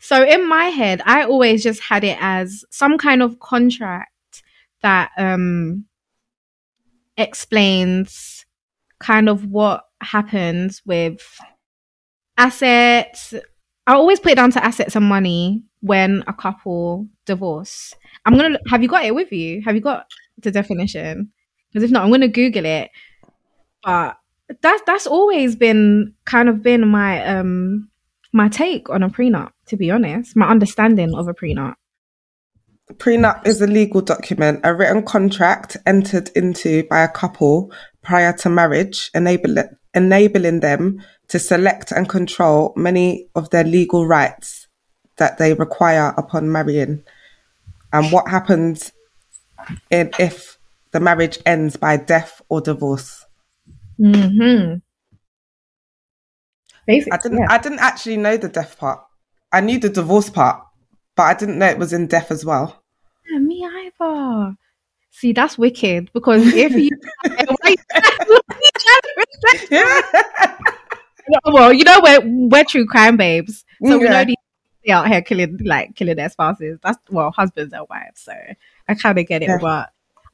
So 0.00 0.22
in 0.24 0.48
my 0.48 0.66
head, 0.66 1.02
I 1.04 1.24
always 1.24 1.62
just 1.62 1.82
had 1.82 2.04
it 2.04 2.16
as 2.20 2.64
some 2.70 2.98
kind 2.98 3.22
of 3.22 3.40
contract 3.40 4.12
that 4.82 5.10
um 5.18 5.86
explains 7.16 8.46
kind 9.00 9.28
of 9.28 9.44
what 9.46 9.84
happens 10.00 10.82
with 10.86 11.20
assets, 12.36 13.34
I 13.88 13.94
always 13.94 14.20
put 14.20 14.32
it 14.32 14.34
down 14.34 14.50
to 14.50 14.62
assets 14.62 14.96
and 14.96 15.06
money 15.06 15.64
when 15.80 16.22
a 16.26 16.32
couple 16.34 17.08
divorce. 17.24 17.94
I'm 18.26 18.36
gonna 18.36 18.58
have 18.68 18.82
you 18.82 18.88
got 18.88 19.06
it 19.06 19.14
with 19.14 19.32
you? 19.32 19.62
Have 19.64 19.74
you 19.74 19.80
got 19.80 20.04
the 20.36 20.50
definition? 20.50 21.32
Because 21.72 21.84
if 21.84 21.90
not, 21.90 22.04
I'm 22.04 22.10
gonna 22.10 22.28
Google 22.28 22.66
it. 22.66 22.90
But 23.82 24.18
that's 24.60 24.82
that's 24.86 25.06
always 25.06 25.56
been 25.56 26.12
kind 26.26 26.50
of 26.50 26.62
been 26.62 26.86
my 26.86 27.26
um 27.26 27.88
my 28.34 28.48
take 28.48 28.90
on 28.90 29.02
a 29.02 29.08
prenup, 29.08 29.52
to 29.68 29.76
be 29.78 29.90
honest. 29.90 30.36
My 30.36 30.48
understanding 30.48 31.14
of 31.14 31.26
a 31.26 31.32
prenup. 31.32 31.74
Prenup 32.94 33.46
is 33.46 33.62
a 33.62 33.66
legal 33.66 34.02
document, 34.02 34.60
a 34.64 34.74
written 34.74 35.02
contract 35.02 35.78
entered 35.86 36.30
into 36.36 36.84
by 36.90 37.00
a 37.00 37.08
couple 37.08 37.72
prior 38.02 38.34
to 38.34 38.50
marriage, 38.50 39.10
enable, 39.14 39.56
enabling 39.94 40.60
them 40.60 41.02
to 41.28 41.38
select 41.38 41.92
and 41.92 42.08
control 42.08 42.72
many 42.76 43.28
of 43.34 43.50
their 43.50 43.64
legal 43.64 44.06
rights 44.06 44.66
that 45.16 45.38
they 45.38 45.54
require 45.54 46.14
upon 46.16 46.50
marrying. 46.50 47.02
And 47.92 48.12
what 48.12 48.28
happens 48.28 48.92
in, 49.90 50.10
if 50.18 50.58
the 50.92 51.00
marriage 51.00 51.38
ends 51.44 51.76
by 51.76 51.96
death 51.96 52.40
or 52.48 52.60
divorce? 52.60 53.26
Mm-hmm. 54.00 54.76
Basically, 56.86 57.12
I 57.12 57.16
didn't. 57.18 57.38
Yeah. 57.38 57.46
I 57.50 57.58
didn't 57.58 57.80
actually 57.80 58.16
know 58.16 58.36
the 58.36 58.48
death 58.48 58.78
part. 58.78 59.04
I 59.52 59.60
knew 59.60 59.78
the 59.78 59.90
divorce 59.90 60.30
part, 60.30 60.62
but 61.16 61.24
I 61.24 61.34
didn't 61.34 61.58
know 61.58 61.66
it 61.66 61.78
was 61.78 61.92
in 61.92 62.06
death 62.06 62.30
as 62.30 62.44
well. 62.44 62.82
Yeah, 63.30 63.38
me 63.38 63.66
either. 63.66 64.56
See, 65.10 65.32
that's 65.32 65.58
wicked 65.58 66.10
because 66.14 66.46
if 66.46 66.72
you, 66.72 66.90
yeah. 69.70 70.60
well, 71.46 71.72
you 71.72 71.84
know 71.84 72.00
we're 72.02 72.20
we're 72.24 72.64
true 72.64 72.86
crime 72.86 73.16
babes, 73.16 73.64
so 73.84 73.98
we 73.98 74.08
know 74.08 74.24
these 74.24 74.36
out 74.90 75.08
here 75.08 75.22
killing 75.22 75.58
like 75.64 75.94
killing 75.94 76.16
their 76.16 76.28
spouses. 76.28 76.78
That's 76.82 76.98
well, 77.10 77.30
husbands 77.30 77.72
and 77.72 77.86
wives. 77.88 78.20
So 78.22 78.32
I 78.88 78.94
kind 78.94 79.18
of 79.18 79.26
get 79.26 79.42
it, 79.42 79.48
yeah. 79.48 79.58
but 79.60 79.90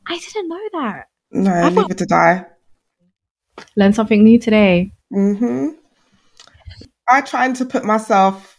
I 0.06 0.18
didn't 0.18 0.48
know 0.48 0.68
that. 0.72 1.08
No, 1.32 1.50
I 1.50 1.68
leave 1.68 1.90
it 1.90 1.98
to 1.98 2.06
die. 2.06 2.46
Learn 3.76 3.92
something 3.92 4.22
new 4.22 4.38
today. 4.38 4.92
Hmm. 5.12 5.70
I 7.08 7.20
trying 7.20 7.54
to 7.54 7.64
put 7.64 7.84
myself 7.84 8.58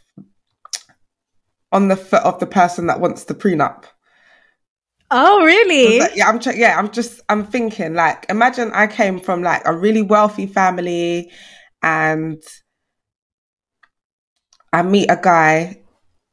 on 1.72 1.88
the 1.88 1.96
foot 1.96 2.24
of 2.24 2.39
the 2.39 2.46
person 2.46 2.88
that 2.88 3.00
wants 3.00 3.25
the 3.25 3.34
prenup. 3.34 3.86
Oh, 5.12 5.44
really? 5.44 6.00
Like, 6.00 6.15
yeah, 6.15 6.27
I'm. 6.27 6.39
Ch- 6.39 6.56
yeah, 6.56 6.77
I'm 6.77 6.92
just. 6.92 7.22
I'm 7.30 7.46
thinking 7.46 7.94
like, 7.94 8.25
imagine 8.30 8.72
I 8.74 8.88
came 8.88 9.20
from 9.20 9.44
like 9.44 9.62
a 9.65 9.75
really 9.75 10.01
wealthy 10.01 10.48
family 10.48 11.32
and 11.86 12.44
I 14.74 14.82
meet 14.82 15.10
a 15.10 15.20
guy. 15.22 15.84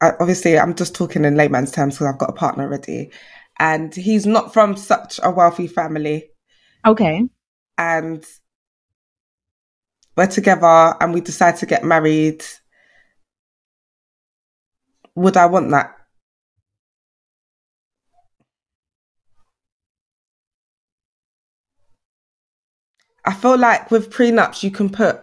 Obviously, 0.01 0.59
I'm 0.59 0.75
just 0.75 0.95
talking 0.95 1.23
in 1.23 1.37
layman's 1.37 1.71
terms 1.71 1.95
because 1.95 2.07
I've 2.07 2.19
got 2.19 2.31
a 2.31 2.33
partner 2.33 2.65
already, 2.65 3.11
and 3.59 3.93
he's 3.95 4.25
not 4.25 4.51
from 4.51 4.75
such 4.75 5.19
a 5.23 5.31
wealthy 5.31 5.67
family. 5.67 6.31
Okay. 6.85 7.23
And 7.77 8.25
we're 10.17 10.27
together, 10.27 10.95
and 10.99 11.13
we 11.13 11.21
decide 11.21 11.57
to 11.57 11.65
get 11.65 11.85
married. 11.85 12.43
Would 15.15 15.37
I 15.37 15.45
want 15.45 15.69
that? 15.69 15.95
I 23.23 23.33
feel 23.33 23.57
like 23.57 23.89
with 23.91 24.11
prenups, 24.11 24.63
you 24.63 24.71
can 24.71 24.89
put 24.89 25.21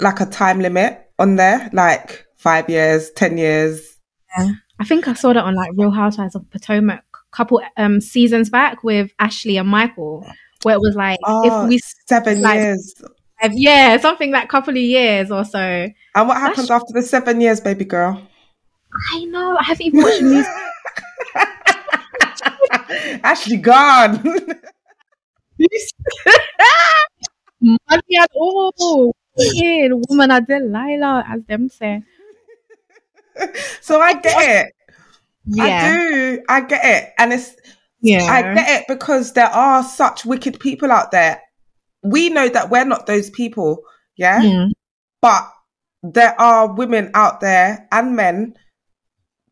like 0.00 0.20
a 0.20 0.26
time 0.26 0.60
limit 0.60 1.10
on 1.18 1.36
there, 1.36 1.70
like 1.72 2.26
five 2.36 2.68
years, 2.68 3.10
ten 3.10 3.38
years. 3.38 3.96
Yeah. 4.36 4.50
I 4.80 4.84
think 4.84 5.08
I 5.08 5.14
saw 5.14 5.32
that 5.32 5.44
on 5.44 5.54
like 5.54 5.72
Real 5.74 5.90
Housewives 5.90 6.34
of 6.34 6.48
Potomac 6.50 7.04
a 7.14 7.36
couple 7.36 7.62
um 7.76 8.00
seasons 8.00 8.50
back 8.50 8.84
with 8.84 9.10
Ashley 9.18 9.56
and 9.56 9.68
Michael, 9.68 10.26
where 10.62 10.76
it 10.76 10.80
was 10.80 10.94
like 10.94 11.18
oh, 11.24 11.64
if 11.64 11.68
we 11.68 11.80
seven 12.06 12.42
like, 12.42 12.58
years. 12.58 12.94
Yeah, 13.50 13.96
something 13.98 14.32
like 14.32 14.48
couple 14.48 14.72
of 14.72 14.76
years 14.76 15.30
or 15.30 15.44
so. 15.44 15.58
And 15.58 16.28
what 16.28 16.38
happens 16.38 16.70
after 16.70 16.92
the 16.92 17.02
seven 17.02 17.40
years, 17.40 17.60
baby 17.60 17.84
girl? 17.84 18.20
I 19.12 19.24
know. 19.26 19.56
I 19.58 19.64
haven't 19.64 19.86
even 19.86 20.02
watched 20.02 20.22
news. 20.22 20.46
Ashley 23.22 23.58
gone. 23.58 24.22
Money 27.60 28.16
at 28.18 28.30
all. 28.34 29.14
Yeah, 29.38 29.88
woman 30.08 30.30
are 30.30 30.40
Delilah, 30.40 31.24
as 31.28 31.44
them 31.44 31.68
say. 31.68 32.02
so 33.80 34.00
I 34.00 34.14
get 34.14 34.66
it. 34.66 34.72
Yeah. 35.46 35.64
I 35.64 35.92
do. 35.92 36.42
I 36.48 36.60
get 36.62 36.84
it. 36.84 37.12
And 37.18 37.32
it's 37.32 37.56
Yeah. 38.00 38.24
I 38.24 38.54
get 38.54 38.80
it 38.80 38.88
because 38.88 39.32
there 39.32 39.46
are 39.46 39.82
such 39.82 40.24
wicked 40.24 40.60
people 40.60 40.90
out 40.92 41.10
there. 41.10 41.40
We 42.02 42.28
know 42.30 42.48
that 42.48 42.70
we're 42.70 42.84
not 42.84 43.06
those 43.06 43.30
people, 43.30 43.82
yeah? 44.16 44.40
Mm. 44.40 44.72
But 45.20 45.50
there 46.02 46.40
are 46.40 46.72
women 46.72 47.10
out 47.14 47.40
there 47.40 47.88
and 47.90 48.14
men 48.14 48.54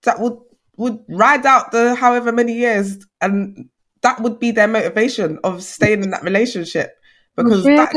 that 0.03 0.21
would 0.21 0.39
would 0.77 0.99
ride 1.09 1.47
out 1.47 1.73
the 1.73 1.95
however 1.95 2.31
many 2.33 2.53
years 2.53 2.99
and 3.21 3.69
that 4.03 4.21
would 4.21 4.39
be 4.39 4.51
their 4.51 4.69
motivation 4.69 5.39
of 5.43 5.63
staying 5.63 6.03
in 6.03 6.11
that 6.11 6.23
relationship. 6.23 6.93
Because 7.35 7.65
that 7.65 7.93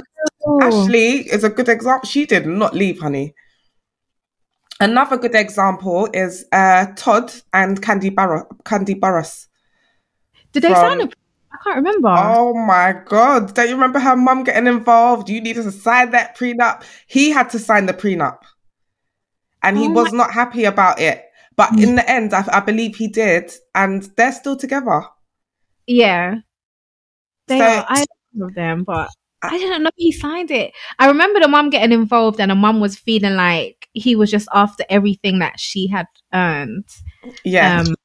Real. 0.58 0.82
Ashley 0.84 1.10
is 1.30 1.44
a 1.44 1.50
good 1.50 1.70
example. 1.70 2.08
She 2.08 2.26
did 2.26 2.46
not 2.46 2.74
leave, 2.74 3.00
honey. 3.00 3.34
Another 4.80 5.18
good 5.18 5.36
example 5.36 6.08
is 6.14 6.46
uh, 6.52 6.88
Todd 6.96 7.34
and 7.54 7.82
Kandi 7.82 8.14
Barra, 8.16 8.46
Kandi 8.64 8.98
Burruss. 9.00 9.48
Did 10.54 10.64
they 10.64 10.70
from- 10.70 10.76
sign 10.78 11.02
a? 11.02 11.10
I 11.52 11.58
can't 11.64 11.76
remember. 11.78 12.10
Oh 12.16 12.54
my 12.54 12.94
god! 13.06 13.54
Don't 13.54 13.68
you 13.68 13.74
remember 13.74 14.00
her 14.00 14.16
mum 14.16 14.44
getting 14.44 14.68
involved? 14.68 15.30
You 15.30 15.42
needed 15.42 15.64
to 15.64 15.72
sign 15.72 16.12
that 16.12 16.38
prenup. 16.38 16.84
He 17.08 17.32
had 17.32 17.50
to 17.50 17.60
sign 17.60 17.88
the 17.88 17.94
prenup, 17.94 18.40
and 19.64 19.78
he 19.78 19.88
Oh 19.88 19.92
was 19.92 20.14
not 20.14 20.32
happy 20.32 20.64
about 20.66 21.00
it. 21.02 21.26
But 21.58 21.78
in 21.78 21.96
the 21.96 22.10
end, 22.10 22.34
I, 22.34 22.46
I 22.54 22.60
believe 22.62 22.96
he 22.96 23.08
did, 23.10 23.52
and 23.76 24.04
they're 24.16 24.32
still 24.32 24.56
together. 24.56 25.02
Yeah. 25.88 26.36
They 27.48 27.58
So- 27.58 27.66
are. 27.66 27.86
I 27.90 28.06
love 28.36 28.54
them, 28.54 28.84
but 28.86 29.10
I 29.42 29.58
didn't 29.58 29.84
know 29.84 29.90
he 29.96 30.12
signed 30.12 30.52
it. 30.52 30.74
I 31.00 31.08
remember 31.08 31.40
the 31.40 31.48
mum 31.48 31.70
getting 31.70 31.92
involved, 31.94 32.40
and 32.40 32.52
the 32.52 32.56
mum 32.56 32.80
was 32.80 32.98
feeling 32.98 33.36
like 33.36 33.88
he 33.94 34.16
was 34.16 34.30
just 34.32 34.48
after 34.54 34.84
everything 34.90 35.40
that 35.40 35.60
she 35.60 35.88
had 35.88 36.08
earned. 36.34 36.86
Yeah, 37.44 37.82
Um, 37.82 37.96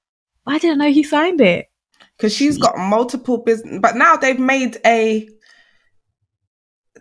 I 0.46 0.58
didn't 0.58 0.78
know 0.78 0.90
he 0.92 1.02
signed 1.02 1.40
it. 1.40 1.66
because 2.16 2.32
she's 2.34 2.58
got 2.58 2.76
multiple 2.78 3.38
business. 3.38 3.78
But 3.80 3.96
now 3.96 4.16
they've 4.16 4.38
made 4.38 4.78
a 4.86 5.28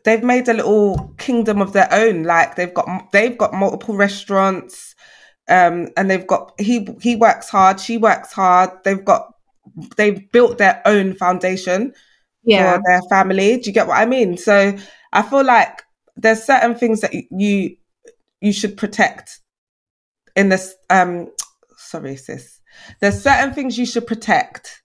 they've 0.04 0.24
made 0.24 0.48
a 0.50 0.54
little 0.54 1.14
kingdom 1.18 1.62
of 1.62 1.74
their 1.74 1.88
own. 1.92 2.24
Like 2.24 2.56
they've 2.56 2.74
got 2.74 3.12
they've 3.12 3.38
got 3.38 3.54
multiple 3.54 3.96
restaurants, 3.96 4.96
um, 5.48 5.90
and 5.98 6.10
they've 6.10 6.26
got 6.28 6.60
he 6.60 6.88
he 7.02 7.16
works 7.16 7.50
hard, 7.50 7.80
she 7.80 7.98
works 7.98 8.32
hard. 8.34 8.72
They've 8.84 9.04
got 9.04 9.34
they've 9.98 10.30
built 10.32 10.58
their 10.58 10.82
own 10.86 11.14
foundation 11.14 11.94
Yeah. 12.44 12.76
for 12.78 12.84
their 12.86 13.02
family. 13.10 13.58
Do 13.58 13.70
you 13.70 13.74
get 13.74 13.88
what 13.88 13.98
I 13.98 14.06
mean? 14.06 14.38
So 14.38 14.76
I 15.12 15.22
feel 15.22 15.44
like 15.46 15.82
there's 16.16 16.44
certain 16.44 16.76
things 16.76 17.02
that 17.02 17.14
you 17.32 17.76
you 18.42 18.52
should 18.54 18.78
protect 18.78 19.40
in 20.36 20.50
this. 20.50 20.76
Um, 20.90 21.30
sorry, 21.78 22.16
sis. 22.18 22.60
There's 23.00 23.22
certain 23.22 23.54
things 23.54 23.78
you 23.78 23.86
should 23.86 24.08
protect 24.08 24.82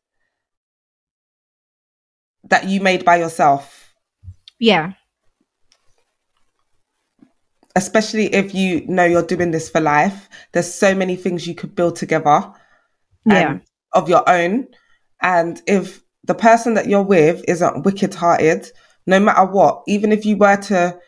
that 2.45 2.69
you 2.69 2.81
made 2.81 3.05
by 3.05 3.17
yourself, 3.17 3.93
Yeah. 4.59 4.93
especially 7.77 8.33
if 8.35 8.55
you 8.55 8.87
know 8.87 9.05
you're 9.05 9.23
doing 9.27 9.51
this 9.51 9.69
for 9.71 9.81
life. 9.81 10.29
There's 10.53 10.73
so 10.73 10.95
many 10.95 11.17
things 11.17 11.47
you 11.47 11.55
could 11.55 11.75
build 11.75 11.97
together. 11.97 12.53
Yeah. 13.27 13.59
of 13.93 14.09
your 14.09 14.27
own. 14.29 14.69
And 15.21 15.61
if 15.67 16.01
the 16.29 16.35
person 16.35 16.75
that 16.75 16.89
you're 16.89 17.03
with 17.03 17.43
isn't 17.49 17.85
wicked 17.85 18.15
hearted, 18.15 18.71
no 19.07 19.19
matter 19.19 19.45
what, 19.47 19.83
even 19.89 20.13
if 20.13 20.25
you 20.27 20.37
were 20.37 20.57
to 20.57 20.99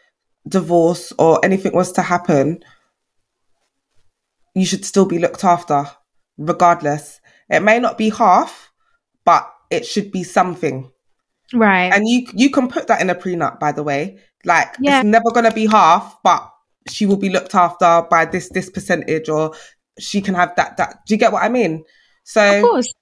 divorce 0.49 1.13
or 1.19 1.39
anything 1.45 1.75
was 1.75 1.93
to 1.93 2.03
happen, 2.03 2.65
you 4.55 4.65
should 4.65 4.85
still 4.85 5.05
be 5.05 5.19
looked 5.19 5.45
after, 5.45 5.85
regardless. 6.39 7.21
It 7.51 7.61
may 7.61 7.79
not 7.79 7.99
be 7.99 8.09
half, 8.09 8.73
but 9.27 9.53
it 9.71 9.85
should 9.85 10.11
be 10.11 10.25
something. 10.25 10.91
Right. 11.53 11.93
And 11.93 12.09
you 12.09 12.27
you 12.33 12.51
can 12.51 12.69
put 12.69 12.87
that 12.87 13.03
in 13.03 13.11
a 13.11 13.15
prenup, 13.15 13.61
by 13.61 13.73
the 13.73 13.83
way. 13.83 14.21
Like 14.45 14.75
Yeah. 14.81 15.01
it's 15.01 15.07
never 15.07 15.31
gonna 15.33 15.53
be 15.53 15.67
half, 15.67 16.17
but 16.25 16.51
she 16.89 17.05
will 17.05 17.19
be 17.19 17.29
looked 17.29 17.55
after 17.55 18.07
by 18.09 18.25
this 18.25 18.49
this 18.49 18.71
percentage, 18.71 19.29
or 19.29 19.53
she 19.99 20.23
can 20.23 20.35
have 20.35 20.57
that 20.57 20.79
that. 20.79 21.01
Do 21.07 21.15
you 21.15 21.19
get 21.19 21.33
what 21.33 21.43
I 21.43 21.51
mean? 21.51 21.85
So 22.25 22.57
of 22.57 22.63
course. 22.63 22.95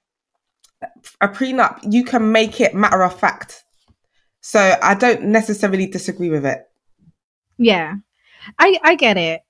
A 1.20 1.28
prenup, 1.28 1.80
you 1.82 2.04
can 2.04 2.32
make 2.32 2.60
it 2.60 2.74
matter 2.74 3.02
of 3.02 3.18
fact. 3.18 3.64
So 4.40 4.76
I 4.82 4.94
don't 4.94 5.24
necessarily 5.24 5.86
disagree 5.86 6.30
with 6.30 6.46
it. 6.46 6.64
Yeah, 7.58 7.96
I 8.58 8.78
I 8.82 8.94
get 8.94 9.16
it. 9.16 9.42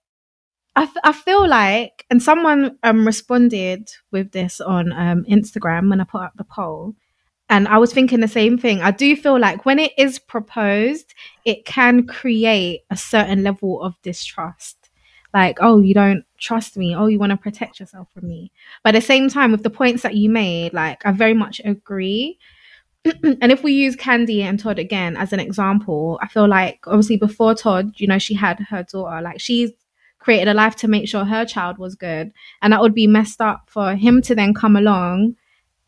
I, 0.75 0.85
f- 0.85 0.97
I 1.03 1.13
feel 1.13 1.49
like, 1.49 2.07
and 2.11 2.23
someone 2.23 2.79
um 2.83 3.07
responded 3.07 3.91
with 4.11 4.33
this 4.33 4.61
on 4.61 4.93
um 4.93 5.25
Instagram 5.29 5.91
when 5.91 6.01
I 6.01 6.05
put 6.05 6.23
up 6.23 6.33
the 6.37 6.45
poll, 6.45 6.95
and 7.49 7.69
I 7.69 7.79
was 7.79 7.93
thinking 7.93 8.21
the 8.21 8.29
same 8.29 8.59
thing. 8.59 8.81
I 8.81 8.91
do 8.91 9.15
feel 9.17 9.39
like 9.39 9.67
when 9.67 9.79
it 9.79 9.93
is 9.99 10.19
proposed, 10.19 11.15
it 11.45 11.65
can 11.65 12.07
create 12.07 12.81
a 12.91 12.97
certain 12.97 13.43
level 13.43 13.83
of 13.83 14.01
distrust. 14.03 14.91
Like, 15.35 15.59
oh, 15.61 15.81
you 15.81 15.95
don't 15.95 16.25
trust 16.39 16.77
me. 16.77 16.95
Oh, 16.95 17.07
you 17.07 17.19
want 17.19 17.31
to 17.31 17.37
protect 17.37 17.81
yourself 17.81 18.09
from 18.15 18.29
me. 18.29 18.53
But 18.83 18.95
at 18.95 19.01
the 19.01 19.07
same 19.07 19.29
time, 19.29 19.53
with 19.53 19.63
the 19.63 19.71
points 19.71 20.03
that 20.03 20.15
you 20.15 20.31
made, 20.31 20.73
like, 20.73 21.05
I 21.05 21.13
very 21.13 21.35
much 21.35 21.61
agree. 21.65 22.39
and 23.05 23.53
if 23.53 23.63
we 23.63 23.73
use 23.73 23.97
Kandi 23.97 24.43
and 24.43 24.59
Todd 24.59 24.79
again 24.79 25.17
as 25.17 25.33
an 25.33 25.41
example, 25.41 26.19
I 26.23 26.29
feel 26.29 26.49
like 26.49 26.81
obviously 26.87 27.17
before 27.17 27.55
Todd, 27.55 27.93
you 27.97 28.07
know, 28.07 28.19
she 28.19 28.35
had 28.35 28.61
her 28.71 28.83
daughter. 28.83 29.21
Like 29.21 29.41
she's 29.41 29.71
created 30.19 30.49
a 30.49 30.55
life 30.55 30.77
to 30.77 30.89
make 30.89 31.09
sure 31.09 31.25
her 31.25 31.45
child 31.45 31.79
was 31.79 31.95
good. 31.95 32.33
And 32.61 32.73
that 32.73 32.81
would 32.81 32.95
be 32.95 33.07
messed 33.07 33.41
up 33.41 33.69
for 33.69 33.95
him 33.95 34.21
to 34.23 34.35
then 34.35 34.55
come 34.55 34.77
along 34.77 35.37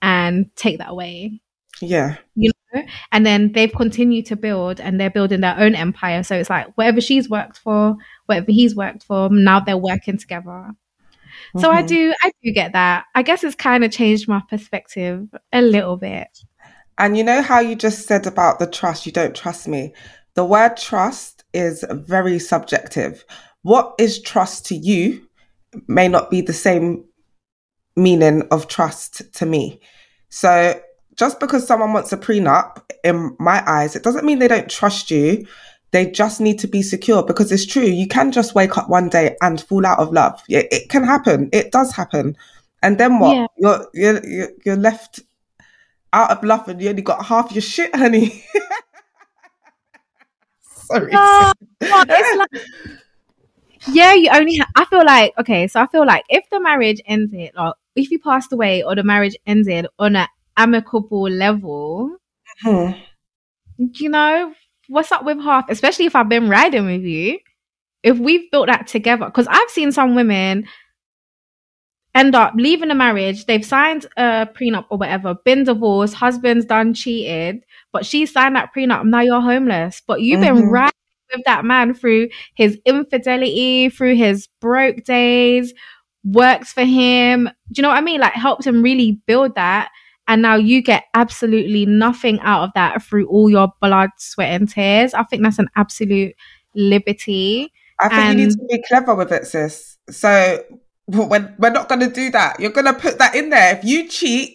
and 0.01 0.55
take 0.57 0.79
that 0.79 0.91
away. 0.91 1.41
Yeah. 1.81 2.17
You 2.35 2.53
know? 2.73 2.83
And 3.13 3.27
then 3.27 3.53
they've 3.53 3.73
continued 3.73 4.27
to 4.27 4.37
build 4.37 4.81
and 4.81 5.01
they're 5.01 5.11
building 5.11 5.41
their 5.41 5.59
own 5.59 5.75
empire. 5.75 6.23
So 6.23 6.37
it's 6.37 6.51
like 6.51 6.69
whatever 6.77 7.01
she's 7.01 7.29
worked 7.29 7.59
for, 7.59 7.97
whatever 8.31 8.53
he's 8.53 8.75
worked 8.75 9.05
for, 9.05 9.29
now 9.29 9.61
they're 9.61 9.77
working 9.77 10.17
together. 10.17 10.71
So 11.59 11.71
I 11.71 11.83
Mhm. 11.83 11.89
do 11.89 12.15
I 12.23 12.31
do 12.43 12.53
get 12.53 12.73
that. 12.73 13.05
I 13.15 13.23
guess 13.23 13.45
it's 13.45 13.55
kind 13.55 13.85
of 13.85 13.91
changed 13.91 14.29
my 14.29 14.41
perspective 14.49 15.29
a 15.53 15.61
little 15.61 15.97
bit. 15.97 16.29
And 16.97 17.17
you 17.17 17.25
know 17.25 17.43
how 17.43 17.61
you 17.61 17.75
just 17.75 18.07
said 18.07 18.27
about 18.27 18.59
the 18.59 18.67
trust, 18.67 19.07
you 19.07 19.13
don't 19.13 19.35
trust 19.35 19.67
me. 19.67 19.93
The 20.35 20.45
word 20.45 20.77
trust 20.77 21.45
is 21.53 21.85
very 21.91 22.39
subjective. 22.39 23.25
What 23.63 23.95
is 23.99 24.23
trust 24.23 24.67
to 24.67 24.75
you 24.77 25.27
may 25.89 26.09
not 26.09 26.31
be 26.31 26.41
the 26.41 26.53
same 26.53 27.05
meaning 27.97 28.43
of 28.51 28.69
trust 28.69 29.33
to 29.35 29.47
me. 29.47 29.81
So 30.29 30.81
just 31.17 31.41
because 31.41 31.67
someone 31.67 31.93
wants 31.93 32.13
a 32.13 32.17
prenup, 32.17 32.83
in 33.03 33.37
my 33.39 33.63
eyes, 33.67 33.97
it 33.97 34.03
doesn't 34.03 34.25
mean 34.25 34.39
they 34.39 34.49
don't 34.49 34.71
trust 34.71 35.11
you. 35.11 35.47
They 35.93 36.11
just 36.11 36.41
need 36.41 36.59
to 36.61 36.69
be 36.69 36.83
secure 36.83 37.25
because 37.25 37.51
it's 37.51 37.67
true. 37.67 37.83
You 37.83 38.07
can 38.07 38.31
just 38.31 38.55
wake 38.55 38.79
up 38.79 38.89
one 38.89 39.09
day 39.09 39.37
and 39.41 39.61
fall 39.61 39.85
out 39.85 39.99
of 39.99 40.13
love. 40.13 40.41
It, 40.49 40.69
it 40.71 40.89
can 40.89 41.03
happen. 41.05 41.49
It 41.53 41.73
does 41.73 41.93
happen. 41.93 42.37
And 42.83 42.97
then 42.99 43.19
what? 43.19 43.35
Yeah. 43.35 43.47
You're, 43.59 43.87
you're 43.95 44.27
you're 44.27 44.51
you're 44.65 44.77
left 44.77 45.21
out 46.13 46.31
of 46.31 46.45
love 46.45 46.69
and 46.69 46.81
you 46.81 46.91
only 46.91 47.03
got 47.03 47.27
half 47.27 47.51
your 47.53 47.63
shit, 47.63 47.95
honey. 47.95 48.45
Sorry. 50.63 51.13
No, 51.13 51.53
it's 51.81 52.37
like, 52.39 52.63
yeah, 53.93 54.15
you 54.15 54.29
only. 54.33 54.57
Ha- 54.59 54.71
I 54.77 54.85
feel 54.87 55.05
like 55.05 55.33
okay, 55.39 55.69
so 55.69 55.81
I 55.81 55.87
feel 55.87 56.07
like 56.07 56.25
if 56.29 56.45
the 56.51 56.61
marriage 56.61 57.01
ended, 57.07 57.53
or 57.57 57.75
if 57.95 58.11
you 58.11 58.19
passed 58.19 58.53
away, 58.53 58.83
or 58.83 58.95
the 58.95 59.05
marriage 59.05 59.37
ended 59.47 59.87
on 59.99 60.17
an 60.17 60.27
amicable 60.57 61.29
level, 61.31 62.17
Hmm. 62.63 62.91
you 63.79 64.11
know, 64.11 64.55
what's 64.91 65.13
up 65.13 65.25
with 65.25 65.41
half? 65.41 65.71
Especially 65.71 66.05
if 66.07 66.17
I've 66.17 66.29
been 66.29 66.49
riding 66.49 66.85
with 66.87 67.03
you, 67.03 67.39
if 68.03 68.19
we've 68.19 68.51
built 68.51 68.67
that 68.67 68.87
together, 68.87 69.27
because 69.27 69.47
I've 69.49 69.71
seen 69.71 69.93
some 69.93 70.15
women 70.15 70.67
end 72.15 72.35
up 72.35 72.55
leaving 72.57 72.91
a 72.91 72.95
marriage, 72.95 73.47
they've 73.47 73.65
signed 73.65 74.07
a 74.17 74.49
prenup 74.53 74.87
or 74.91 74.99
whatever, 74.99 75.37
been 75.45 75.63
divorced, 75.65 76.15
husband's 76.15 76.65
done 76.65 76.93
cheated, 76.93 77.63
but 77.93 78.05
she 78.05 78.27
signed 78.27 78.57
that 78.57 78.71
prenup, 78.77 79.05
now 79.05 79.21
you're 79.21 79.41
homeless. 79.41 80.03
But 80.07 80.21
you've 80.21 80.41
been 80.41 80.57
Mhm. 80.57 80.71
riding 80.73 80.93
with 81.33 81.45
that 81.45 81.65
man 81.65 81.95
through 81.95 82.29
his 82.57 82.81
infidelity, 82.85 83.91
through 83.91 84.17
his 84.17 84.49
broke 84.61 85.05
days, 85.05 85.73
works 86.25 86.73
for 86.73 86.85
him. 86.85 87.45
Do 87.71 87.79
you 87.79 87.83
know 87.83 87.91
what 87.91 87.99
I 87.99 88.03
mean? 88.03 88.21
Like 88.21 88.33
helped 88.33 88.67
him 88.67 88.83
really 88.83 89.21
build 89.27 89.55
that. 89.55 89.91
And 90.31 90.43
now 90.43 90.55
you 90.55 90.81
get 90.81 91.07
absolutely 91.13 91.87
nothing 91.87 92.39
out 92.39 92.63
of 92.63 92.71
that 92.77 93.03
through 93.03 93.27
all 93.27 93.51
your 93.51 93.73
blood, 93.83 94.11
sweat, 94.17 94.51
and 94.51 94.69
tears. 94.69 95.13
I 95.13 95.25
think 95.25 95.43
that's 95.43 95.59
an 95.59 95.69
absolute 95.75 96.37
liberty. 96.73 97.73
I 97.99 98.09
think 98.09 98.39
you 98.39 98.47
need 98.47 98.51
to 98.53 98.67
be 98.71 98.81
clever 98.87 99.17
with 99.17 99.33
it, 99.33 99.49
sis. 99.49 99.99
So 100.09 100.63
We're, 101.09 101.53
we're 101.59 101.71
not 101.71 101.89
going 101.89 102.03
to 102.03 102.09
do 102.09 102.31
that. 102.31 102.61
You're 102.61 102.71
going 102.71 102.87
to 102.87 102.95
put 102.95 103.19
that 103.19 103.35
in 103.35 103.51
there. 103.51 103.77
If 103.77 103.85
you 103.85 104.07
cheat, 104.07 104.55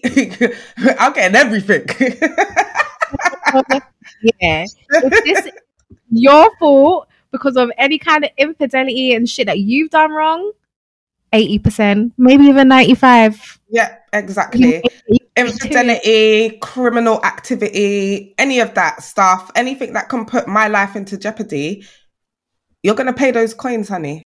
I'm 0.98 1.12
getting 1.12 1.36
everything. 1.36 1.86
yeah. 4.40 4.64
If 4.92 5.24
this 5.26 5.50
your 6.10 6.50
fault 6.58 7.10
because 7.34 7.58
of 7.58 7.70
any 7.78 8.00
kind 8.00 8.24
of 8.24 8.30
infidelity 8.38 9.14
and 9.14 9.28
shit 9.30 9.48
that 9.48 9.60
you've 9.60 9.90
done 9.90 10.12
wrong, 10.14 10.54
80%, 11.34 12.12
maybe 12.18 12.46
even 12.46 12.68
95. 12.68 13.60
Yeah, 13.70 13.96
exactly. 14.14 14.82
Infidelity, 15.36 16.58
criminal 16.62 17.24
activity, 17.26 18.34
any 18.38 18.60
of 18.60 18.74
that 18.76 19.04
stuff, 19.04 19.52
anything 19.56 19.94
that 19.94 20.08
can 20.08 20.26
put 20.26 20.48
my 20.48 20.68
life 20.68 20.96
into 20.96 21.18
jeopardy, 21.18 21.86
you're 22.84 22.96
going 22.96 23.08
to 23.08 23.14
pay 23.14 23.32
those 23.32 23.54
coins, 23.54 23.90
honey. 23.90 24.24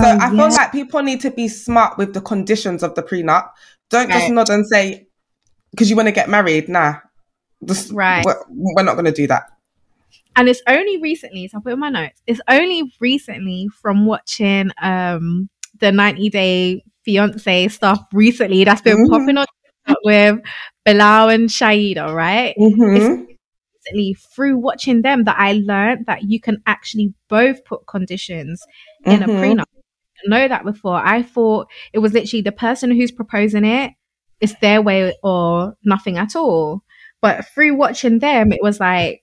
so 0.00 0.18
I 0.20 0.30
feel 0.30 0.50
like 0.50 0.72
people 0.72 1.02
need 1.02 1.20
to 1.22 1.30
be 1.30 1.48
smart 1.48 1.96
with 1.96 2.12
the 2.12 2.20
conditions 2.20 2.82
of 2.82 2.94
the 2.94 3.02
prenup. 3.02 3.50
Don't 3.90 4.10
just 4.10 4.30
nod 4.30 4.50
and 4.50 4.66
say, 4.66 5.06
because 5.70 5.88
you 5.88 5.96
want 5.96 6.08
to 6.08 6.12
get 6.12 6.28
married. 6.28 6.68
Nah, 6.68 6.96
just, 7.64 7.92
right. 7.92 8.24
We're, 8.24 8.42
we're 8.48 8.82
not 8.82 8.94
going 8.94 9.06
to 9.06 9.12
do 9.12 9.26
that. 9.28 9.44
And 10.38 10.48
it's 10.48 10.62
only 10.68 10.98
recently, 10.98 11.48
so 11.48 11.58
I 11.58 11.60
put 11.60 11.72
in 11.72 11.80
my 11.80 11.90
notes. 11.90 12.22
It's 12.28 12.40
only 12.48 12.92
recently 13.00 13.68
from 13.82 14.06
watching 14.06 14.70
um 14.80 15.48
the 15.80 15.90
90 15.90 16.30
Day 16.30 16.82
Fiance 17.04 17.68
stuff 17.68 18.04
recently 18.12 18.62
that's 18.62 18.80
been 18.80 18.98
mm-hmm. 18.98 19.12
popping 19.12 19.36
on 19.38 19.46
with 20.04 20.38
Bilal 20.84 21.28
and 21.30 21.48
Shaeeda, 21.48 22.14
right? 22.14 22.54
Mm-hmm. 22.56 22.82
recently 22.82 24.16
through 24.34 24.58
watching 24.58 25.02
them 25.02 25.24
that 25.24 25.36
I 25.38 25.54
learned 25.54 26.06
that 26.06 26.22
you 26.22 26.40
can 26.40 26.62
actually 26.66 27.14
both 27.28 27.64
put 27.64 27.86
conditions 27.88 28.62
in 29.04 29.20
mm-hmm. 29.20 29.30
a 29.30 29.34
prenup. 29.34 29.64
know 30.26 30.46
that 30.46 30.64
before. 30.64 30.96
I 31.04 31.22
thought 31.22 31.68
it 31.92 31.98
was 31.98 32.12
literally 32.12 32.42
the 32.42 32.52
person 32.52 32.92
who's 32.92 33.10
proposing 33.10 33.64
it, 33.64 33.92
it's 34.40 34.54
their 34.60 34.80
way 34.82 35.14
or 35.24 35.74
nothing 35.84 36.16
at 36.16 36.36
all. 36.36 36.82
But 37.20 37.46
through 37.48 37.74
watching 37.74 38.20
them, 38.20 38.52
it 38.52 38.62
was 38.62 38.78
like 38.78 39.22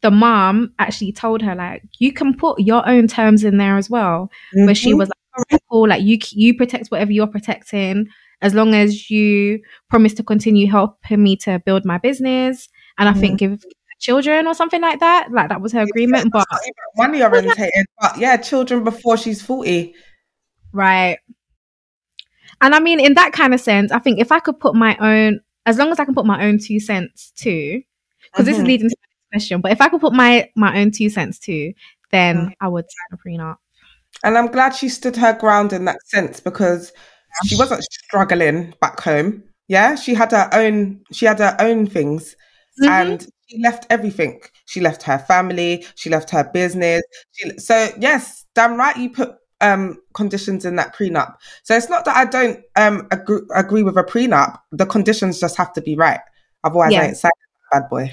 the 0.00 0.10
mom 0.10 0.72
actually 0.78 1.12
told 1.12 1.42
her 1.42 1.54
like 1.54 1.82
you 1.98 2.12
can 2.12 2.36
put 2.36 2.60
your 2.60 2.86
own 2.88 3.06
terms 3.06 3.44
in 3.44 3.56
there 3.58 3.76
as 3.76 3.90
well. 3.90 4.30
Mm-hmm. 4.54 4.66
But 4.66 4.76
she 4.76 4.94
was 4.94 5.08
like, 5.08 5.60
cool, 5.70 5.88
like 5.88 6.02
you 6.02 6.18
you 6.30 6.56
protect 6.56 6.88
whatever 6.88 7.12
you're 7.12 7.26
protecting 7.26 8.08
as 8.40 8.54
long 8.54 8.74
as 8.74 9.10
you 9.10 9.60
promise 9.88 10.14
to 10.14 10.22
continue 10.22 10.68
helping 10.70 11.22
me 11.22 11.36
to 11.36 11.60
build 11.64 11.84
my 11.84 11.98
business 11.98 12.68
and 12.98 13.08
I 13.08 13.12
mm-hmm. 13.12 13.20
think 13.20 13.38
give 13.38 13.64
children 14.00 14.46
or 14.46 14.54
something 14.54 14.80
like 14.80 15.00
that. 15.00 15.28
Like 15.32 15.48
that 15.48 15.60
was 15.60 15.72
her 15.72 15.82
agreement. 15.82 16.32
But 16.32 16.46
money 16.96 17.22
orientated, 17.22 17.86
but 18.00 18.18
yeah, 18.18 18.36
children 18.36 18.84
before 18.84 19.16
she's 19.16 19.40
forty. 19.40 19.94
Right. 20.72 21.18
And 22.60 22.74
I 22.74 22.80
mean, 22.80 23.00
in 23.00 23.14
that 23.14 23.32
kind 23.32 23.54
of 23.54 23.60
sense, 23.60 23.90
I 23.90 23.98
think 23.98 24.20
if 24.20 24.30
I 24.30 24.38
could 24.38 24.60
put 24.60 24.74
my 24.74 24.96
own 24.98 25.40
as 25.66 25.78
long 25.78 25.90
as 25.90 25.98
I 25.98 26.04
can 26.04 26.14
put 26.14 26.26
my 26.26 26.44
own 26.44 26.58
two 26.58 26.80
cents 26.80 27.32
too, 27.36 27.82
because 28.24 28.44
mm-hmm. 28.44 28.44
this 28.44 28.54
is 28.54 28.58
mm-hmm. 28.58 28.66
leading 28.66 28.88
to 28.88 28.96
question. 29.32 29.60
But 29.60 29.72
if 29.72 29.80
I 29.80 29.88
could 29.88 30.00
put 30.00 30.12
my 30.12 30.50
my 30.54 30.80
own 30.80 30.90
two 30.90 31.10
cents 31.10 31.38
too, 31.38 31.72
then 32.10 32.36
mm-hmm. 32.36 32.48
I 32.60 32.68
would 32.68 32.84
sign 32.84 33.18
a 33.18 33.28
prenup. 33.28 33.56
And 34.24 34.36
I'm 34.38 34.48
glad 34.48 34.74
she 34.74 34.88
stood 34.88 35.16
her 35.16 35.32
ground 35.32 35.72
in 35.72 35.84
that 35.86 35.98
sense 36.06 36.38
because 36.38 36.92
she 37.46 37.56
wasn't 37.56 37.82
struggling 37.82 38.74
back 38.80 39.00
home. 39.00 39.42
Yeah, 39.68 39.94
she 39.94 40.14
had 40.14 40.32
her 40.32 40.48
own. 40.52 41.00
She 41.12 41.26
had 41.26 41.38
her 41.38 41.56
own 41.58 41.86
things, 41.86 42.36
mm-hmm. 42.80 42.92
and 42.92 43.26
she 43.46 43.58
left 43.58 43.86
everything. 43.90 44.40
She 44.66 44.80
left 44.80 45.02
her 45.04 45.18
family. 45.18 45.84
She 45.94 46.10
left 46.10 46.30
her 46.30 46.48
business. 46.52 47.02
She, 47.32 47.58
so 47.58 47.88
yes, 47.98 48.44
damn 48.54 48.76
right, 48.76 48.96
you 48.96 49.10
put 49.10 49.36
um, 49.62 49.98
conditions 50.12 50.64
in 50.64 50.76
that 50.76 50.94
prenup. 50.94 51.36
So 51.62 51.74
it's 51.74 51.88
not 51.88 52.04
that 52.04 52.16
I 52.16 52.24
don't 52.26 52.60
um, 52.76 53.08
agree, 53.10 53.40
agree 53.54 53.82
with 53.82 53.96
a 53.96 54.02
prenup. 54.02 54.58
The 54.72 54.86
conditions 54.86 55.40
just 55.40 55.56
have 55.56 55.72
to 55.74 55.80
be 55.80 55.96
right. 55.96 56.20
Otherwise, 56.64 56.92
yeah. 56.92 57.00
I 57.00 57.04
ain't 57.06 57.16
signing 57.16 57.32
bad 57.70 57.88
boy. 57.88 58.10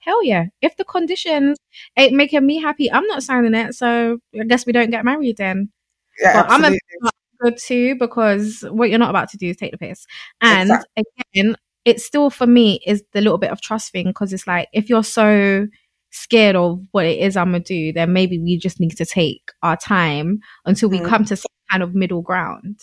Hell 0.00 0.24
yeah. 0.24 0.46
If 0.62 0.76
the 0.76 0.84
conditions 0.84 1.58
ain't 1.96 2.14
making 2.14 2.44
me 2.44 2.60
happy, 2.60 2.90
I'm 2.90 3.06
not 3.06 3.22
signing 3.22 3.54
it. 3.54 3.74
So 3.74 4.18
I 4.38 4.44
guess 4.44 4.66
we 4.66 4.72
don't 4.72 4.90
get 4.90 5.04
married 5.04 5.36
then. 5.36 5.70
Yeah, 6.18 6.42
but 6.42 6.50
absolutely. 6.50 6.78
I'm 7.02 7.06
a 7.08 7.44
good 7.44 7.58
too 7.58 7.94
because 7.96 8.64
what 8.70 8.90
you're 8.90 8.98
not 8.98 9.10
about 9.10 9.30
to 9.30 9.36
do 9.36 9.48
is 9.48 9.56
take 9.56 9.72
the 9.72 9.78
piss. 9.78 10.06
And 10.40 10.70
exactly. 10.70 11.04
again, 11.34 11.56
it's 11.84 12.04
still 12.04 12.30
for 12.30 12.46
me 12.46 12.80
is 12.86 13.02
the 13.12 13.20
little 13.20 13.38
bit 13.38 13.50
of 13.50 13.60
trust 13.60 13.92
thing 13.92 14.06
because 14.06 14.32
it's 14.32 14.46
like 14.46 14.68
if 14.72 14.88
you're 14.88 15.04
so 15.04 15.66
scared 16.10 16.56
of 16.56 16.80
what 16.90 17.06
it 17.06 17.18
is 17.18 17.36
I'm 17.36 17.52
gonna 17.52 17.60
do, 17.60 17.92
then 17.92 18.12
maybe 18.12 18.38
we 18.38 18.58
just 18.58 18.80
need 18.80 18.96
to 18.96 19.06
take 19.06 19.52
our 19.62 19.76
time 19.76 20.40
until 20.64 20.88
we 20.88 21.00
mm. 21.00 21.08
come 21.08 21.24
to 21.26 21.36
some 21.36 21.50
kind 21.70 21.82
of 21.82 21.94
middle 21.94 22.22
ground. 22.22 22.80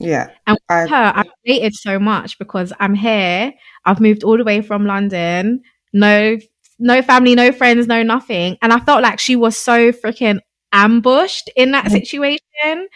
Yeah. 0.00 0.30
And 0.46 0.54
with 0.54 0.62
I, 0.68 0.86
her, 0.86 1.12
I 1.16 1.24
related 1.46 1.74
so 1.74 1.98
much 1.98 2.38
because 2.38 2.72
I'm 2.78 2.94
here. 2.94 3.52
I've 3.84 4.00
moved 4.00 4.22
all 4.22 4.36
the 4.36 4.44
way 4.44 4.60
from 4.60 4.86
London. 4.86 5.62
No, 5.92 6.38
no 6.78 7.02
family, 7.02 7.34
no 7.34 7.52
friends, 7.52 7.86
no 7.86 8.02
nothing. 8.02 8.56
And 8.62 8.72
I 8.72 8.80
felt 8.80 9.02
like 9.02 9.18
she 9.18 9.36
was 9.36 9.56
so 9.56 9.92
freaking 9.92 10.40
ambushed 10.72 11.50
in 11.56 11.72
that 11.72 11.90
situation. 11.90 12.88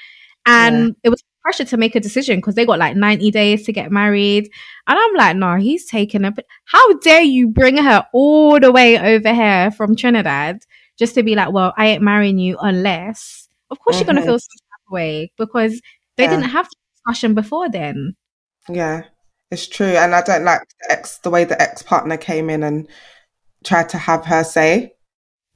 And 0.47 0.89
yeah. 0.89 0.95
it 1.05 1.09
was 1.11 1.23
pressure 1.43 1.65
to 1.65 1.77
make 1.77 1.95
a 1.97 2.01
decision 2.01 2.39
because 2.39 2.55
they 2.55 2.65
got 2.65 2.79
like 2.79 2.97
90 2.97 3.31
days 3.31 3.65
to 3.65 3.73
get 3.73 3.91
married. 3.91 4.49
And 4.87 4.99
I'm 4.99 5.15
like, 5.15 5.37
no, 5.37 5.57
he's 5.57 5.87
taking 5.87 6.25
it. 6.25 6.35
But 6.35 6.47
how 6.65 6.99
dare 6.99 7.23
you 7.23 7.49
bring 7.49 7.77
her 7.77 8.07
all 8.13 8.59
the 8.61 8.73
way 8.73 8.99
over 8.99 9.35
here 9.35 9.71
from 9.73 9.97
Trinidad 9.97 10.63
just 10.99 11.15
to 11.15 11.23
be 11.23 11.35
like, 11.35 11.53
well, 11.53 11.75
I 11.77 11.89
ain't 11.89 12.03
marrying 12.03 12.39
you 12.39 12.57
unless, 12.61 13.49
of 13.71 13.79
course, 13.81 13.97
mm-hmm. 13.97 14.07
you're 14.07 14.15
going 14.15 14.25
to 14.25 14.31
feel 14.31 14.39
some 14.39 14.93
way 14.93 15.33
because 15.37 15.81
they 16.17 16.25
yeah. 16.25 16.31
didn't 16.31 16.51
have 16.51 16.69
the 16.69 16.77
discussion 16.95 17.35
before 17.35 17.69
then. 17.69 18.15
Yeah, 18.69 19.03
it's 19.53 19.69
true. 19.69 19.87
And 19.87 20.15
I 20.15 20.23
don't 20.23 20.45
like 20.45 20.63
the 20.81 20.93
ex, 20.93 21.19
the 21.19 21.31
way 21.31 21.45
the 21.45 21.61
ex 21.61 21.83
partner 21.83 22.17
came 22.17 22.51
in 22.51 22.63
and 22.65 22.89
tried 23.65 23.89
to 23.91 23.99
have 23.99 24.25
her 24.25 24.43
say. 24.43 24.95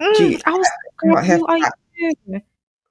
Mm, 0.00 0.30
you, 0.30 0.38
I 0.44 0.50
was, 0.52 0.68
not 1.02 1.24
here 1.24 2.42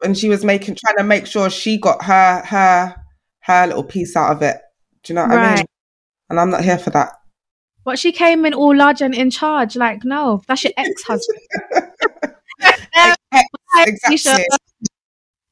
and 0.03 0.17
she 0.17 0.29
was 0.29 0.45
making 0.45 0.75
trying 0.75 0.97
to 0.97 1.03
make 1.03 1.25
sure 1.25 1.49
she 1.49 1.77
got 1.77 2.03
her 2.03 2.41
her 2.45 2.95
her 3.41 3.67
little 3.67 3.83
piece 3.83 4.15
out 4.15 4.31
of 4.31 4.41
it. 4.41 4.61
Do 5.03 5.13
you 5.13 5.15
know 5.15 5.23
what 5.23 5.35
right. 5.35 5.53
I 5.53 5.55
mean? 5.57 5.65
And 6.29 6.39
I'm 6.39 6.49
not 6.49 6.63
here 6.63 6.77
for 6.77 6.89
that. 6.91 7.13
But 7.83 7.99
she 7.99 8.11
came 8.11 8.45
in 8.45 8.53
all 8.53 8.75
large 8.75 9.01
and 9.01 9.13
in 9.13 9.29
charge. 9.29 9.75
Like, 9.75 10.03
no, 10.03 10.41
that's 10.47 10.63
your 10.63 10.73
ex 10.77 11.03
husband. 11.03 11.39
exactly. 13.77 14.45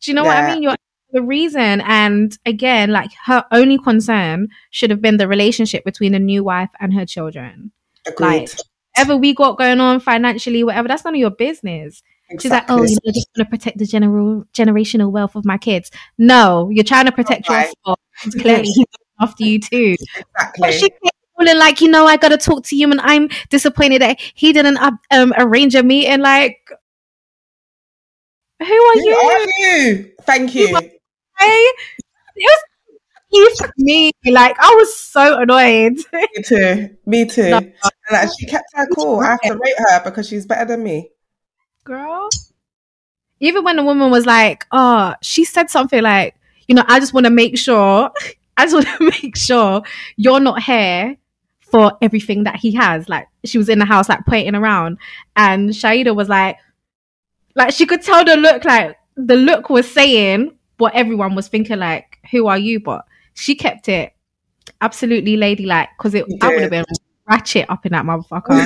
Do 0.02 0.12
you 0.12 0.16
know 0.16 0.24
yeah. 0.24 0.28
what 0.28 0.38
I 0.38 0.54
mean? 0.54 0.64
You're 0.64 0.76
the 1.14 1.22
reason. 1.22 1.82
And 1.82 2.38
again, 2.46 2.92
like 2.92 3.12
her 3.26 3.46
only 3.52 3.78
concern 3.78 4.50
should 4.72 4.90
have 4.90 5.02
been 5.02 5.18
the 5.18 5.28
relationship 5.28 5.86
between 5.86 6.12
the 6.12 6.20
new 6.20 6.44
wife 6.44 6.70
and 6.80 6.94
her 6.94 7.06
children. 7.06 7.72
Agreed. 8.06 8.28
Like, 8.28 8.50
whatever 8.96 9.18
we 9.18 9.34
got 9.34 9.58
going 9.58 9.80
on 9.80 10.00
financially, 10.00 10.64
whatever, 10.64 10.88
that's 10.88 11.06
none 11.06 11.16
of 11.16 11.20
your 11.20 11.32
business. 11.32 12.04
Exactly. 12.30 12.40
She's 12.40 12.52
like, 12.52 12.66
oh, 12.70 12.84
you 12.84 12.98
know, 13.06 13.12
just 13.14 13.28
want 13.36 13.50
to 13.50 13.58
protect 13.58 13.78
the 13.78 13.86
general 13.86 14.46
generational 14.54 15.12
wealth 15.12 15.36
of 15.36 15.46
my 15.46 15.58
kids. 15.58 15.92
No, 16.18 16.70
you're 16.72 16.84
trying 16.84 17.06
to 17.06 17.12
protect 17.12 17.48
right. 17.50 17.68
yourself. 17.68 18.00
Clearly, 18.42 18.64
he's 18.64 18.86
after 19.20 19.44
you 19.44 19.60
too. 19.60 19.96
Exactly. 20.00 20.60
But 20.60 20.74
she 20.74 20.90
calling 21.38 21.58
like, 21.58 21.82
you 21.82 21.90
know, 21.90 22.06
I 22.06 22.18
got 22.18 22.30
to 22.30 22.38
talk 22.38 22.64
to 22.66 22.76
you, 22.76 22.90
and 22.90 23.02
I'm 23.02 23.30
disappointed 23.50 24.02
that 24.02 24.20
he 24.20 24.54
didn't 24.54 24.78
um, 25.12 25.34
arrange 25.38 25.76
a 25.76 25.84
meeting. 25.84 26.22
Like, 26.22 26.58
who 28.60 28.66
are 28.66 28.94
who 28.94 29.02
you? 29.04 29.16
Are 29.16 29.48
you? 29.60 30.12
Thank 30.22 30.56
you. 30.56 30.80
Hey, 31.40 31.68
it 32.36 32.60
was 33.32 33.72
me. 33.78 34.12
Like, 34.26 34.56
I 34.60 34.76
was 34.76 34.96
so 34.98 35.40
annoyed. 35.40 35.98
Me 36.14 36.44
too. 36.46 36.98
Me 37.06 37.26
too. 37.26 37.50
No. 37.50 37.58
And 37.58 37.74
like, 38.12 38.30
she 38.40 38.46
kept 38.46 38.66
her 38.74 38.86
cool. 38.96 39.20
I 39.20 39.32
have 39.32 39.42
to 39.42 39.54
rate 39.54 39.76
her 39.78 40.04
because 40.04 40.28
she's 40.28 40.46
better 40.46 40.66
than 40.66 40.84
me 40.84 41.10
girl. 41.84 42.30
Even 43.40 43.64
when 43.64 43.76
the 43.76 43.84
woman 43.84 44.10
was 44.10 44.26
like, 44.26 44.66
oh, 44.72 45.16
she 45.22 45.44
said 45.44 45.70
something 45.70 46.02
like, 46.02 46.36
you 46.68 46.76
know, 46.76 46.84
I 46.88 47.00
just 47.00 47.14
want 47.14 47.26
to 47.26 47.30
make 47.30 47.58
sure, 47.58 48.10
I 48.58 48.66
just 48.66 48.74
want 48.74 48.88
to 48.88 49.22
make 49.22 49.36
sure 49.36 49.82
you're 50.16 50.40
not 50.40 50.62
here 50.62 51.18
for 51.60 51.98
everything 52.02 52.44
that 52.44 52.56
he 52.58 52.72
has. 52.74 53.10
Like 53.10 53.28
she 53.46 53.58
was 53.58 53.70
in 53.70 53.80
the 53.80 53.86
house, 53.86 54.10
like 54.10 54.26
pointing 54.26 54.56
around, 54.56 54.98
and 55.36 55.70
Shaeeda 55.70 56.16
was 56.16 56.30
like, 56.30 56.58
like 57.56 57.74
she 57.74 57.86
could 57.86 58.02
tell 58.02 58.24
the 58.24 58.38
look, 58.38 58.64
like 58.64 58.98
the 59.16 59.36
look 59.36 59.70
was 59.70 59.92
saying 59.92 60.58
what 60.84 60.94
everyone 60.96 61.34
was 61.34 61.48
thinking, 61.48 61.80
like, 61.80 62.20
who 62.30 62.48
are 62.48 62.58
you? 62.58 62.82
But 62.82 63.06
she 63.34 63.56
kept 63.56 63.88
it 63.88 64.12
absolutely 64.82 65.38
ladylike 65.38 65.88
because 65.98 66.14
it 66.14 66.26
I 66.42 66.50
would 66.50 66.62
have 66.62 66.72
been 66.72 66.84
ratchet 67.26 67.70
up 67.70 67.86
in 67.86 67.94
that 67.94 68.04
motherfucker. 68.04 68.60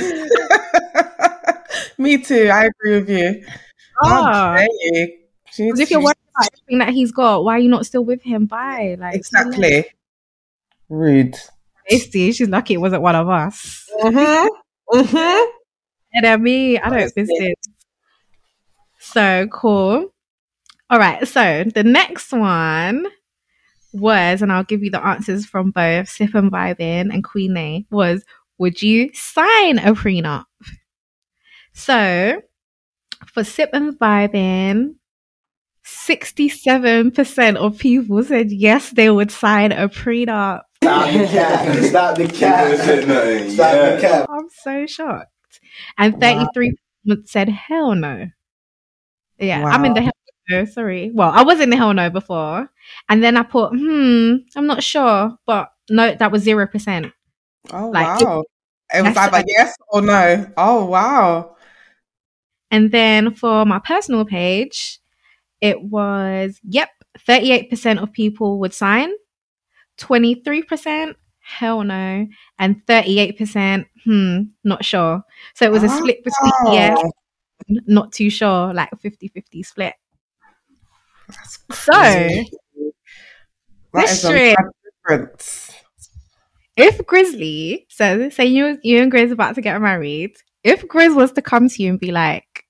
Me 1.98 2.18
too. 2.18 2.50
I 2.52 2.64
agree 2.66 2.98
with 2.98 3.08
you. 3.08 3.46
Oh. 4.02 4.56
Because 5.56 5.78
if 5.78 5.92
you're 5.92 6.02
worried 6.02 6.16
about 6.34 6.48
everything 6.52 6.78
that 6.78 6.88
he's 6.88 7.12
got, 7.12 7.44
why 7.44 7.54
are 7.54 7.60
you 7.60 7.68
not 7.68 7.86
still 7.86 8.04
with 8.04 8.20
him? 8.22 8.46
Bye. 8.46 8.96
Like 8.98 9.14
exactly. 9.14 9.84
Rude. 10.88 11.36
Tasty. 11.88 12.32
She's 12.32 12.48
lucky 12.48 12.74
it 12.74 12.78
wasn't 12.78 13.02
one 13.02 13.14
of 13.14 13.28
us. 13.28 13.88
Mm-hmm. 14.02 14.98
Mm-hmm. 14.98 15.50
And 16.14 16.24
then 16.24 16.42
me, 16.42 16.80
I 16.80 16.90
don't 16.90 17.14
visit. 17.14 17.58
So 18.98 19.46
cool. 19.52 20.12
All 20.90 20.98
right. 20.98 21.26
So 21.28 21.64
the 21.64 21.84
next 21.84 22.32
one 22.32 23.06
was, 23.92 24.42
and 24.42 24.52
I'll 24.52 24.64
give 24.64 24.82
you 24.82 24.90
the 24.90 25.04
answers 25.04 25.46
from 25.46 25.70
both 25.70 26.08
Sip 26.08 26.34
and 26.34 26.50
Vibin 26.50 27.12
and 27.12 27.24
Queen 27.24 27.56
A, 27.56 27.86
was 27.90 28.24
would 28.58 28.82
you 28.82 29.10
sign 29.14 29.78
a 29.78 29.94
prenup? 29.94 30.44
So 31.72 32.42
for 33.26 33.44
Sip 33.44 33.70
and 33.72 33.98
Vibin, 33.98 34.94
67% 35.84 37.56
of 37.56 37.78
people 37.78 38.22
said 38.22 38.50
yes, 38.50 38.90
they 38.90 39.10
would 39.10 39.30
sign 39.30 39.72
a 39.72 39.88
prenup. 39.88 40.62
Stop 40.82 41.10
the 41.12 41.26
cap. 41.26 41.84
Stop 41.84 42.16
the 42.16 42.28
cap. 42.28 42.76
Stop 43.50 43.72
the 43.72 43.98
cap. 44.00 44.26
I'm 44.30 44.48
so 44.62 44.86
shocked. 44.86 45.30
And 45.96 46.20
thirty-three 46.20 46.76
percent 47.06 47.28
said 47.28 47.48
hell 47.48 47.94
no. 47.94 48.26
Yeah, 49.38 49.64
I'm 49.64 49.84
in 49.84 49.94
the 49.94 50.02
hell 50.02 50.12
no, 50.12 50.17
sorry. 50.66 51.10
Well, 51.12 51.30
I 51.30 51.42
was 51.42 51.60
in 51.60 51.70
the 51.70 51.76
hell 51.76 51.94
no 51.94 52.10
before. 52.10 52.70
And 53.08 53.22
then 53.22 53.36
I 53.36 53.42
put, 53.42 53.70
hmm, 53.70 54.36
I'm 54.56 54.66
not 54.66 54.82
sure. 54.82 55.36
But 55.46 55.72
no, 55.90 56.14
that 56.14 56.32
was 56.32 56.44
0%. 56.44 57.12
Oh 57.72 57.90
Like, 57.90 58.20
wow. 58.20 58.44
It 58.94 59.02
was 59.02 59.14
that's 59.14 59.34
either 59.34 59.44
yes 59.46 59.76
or 59.88 60.00
no. 60.00 60.46
Oh 60.56 60.86
wow. 60.86 61.56
And 62.70 62.90
then 62.90 63.34
for 63.34 63.64
my 63.64 63.78
personal 63.78 64.24
page, 64.24 65.00
it 65.60 65.82
was, 65.82 66.60
yep, 66.64 66.90
38% 67.18 68.02
of 68.02 68.12
people 68.12 68.58
would 68.60 68.74
sign, 68.74 69.10
23%, 69.98 71.14
hell 71.40 71.82
no, 71.84 72.26
and 72.58 72.86
38%, 72.86 73.86
hmm, 74.04 74.42
not 74.64 74.84
sure. 74.84 75.22
So 75.54 75.64
it 75.64 75.72
was 75.72 75.82
a 75.82 75.88
split 75.88 76.24
between 76.24 76.52
yes, 76.74 76.98
not 77.68 78.12
too 78.12 78.30
sure, 78.30 78.72
like 78.74 78.90
50 79.00 79.28
50 79.28 79.62
split. 79.62 79.94
That's 81.28 81.58
So 81.70 81.92
crazy. 81.92 82.46
That 83.92 84.10
is 84.10 84.24
a 84.24 84.32
Mystery. 84.32 84.56
difference. 85.06 85.72
if 86.76 87.04
Grizzly 87.06 87.86
says, 87.88 88.34
say 88.34 88.46
you, 88.46 88.78
you 88.82 89.02
and 89.02 89.10
Grizz 89.12 89.32
about 89.32 89.54
to 89.56 89.60
get 89.60 89.80
married, 89.80 90.36
if 90.62 90.82
Grizz 90.86 91.14
was 91.14 91.32
to 91.32 91.42
come 91.42 91.68
to 91.68 91.82
you 91.82 91.90
and 91.90 92.00
be 92.00 92.12
like, 92.12 92.64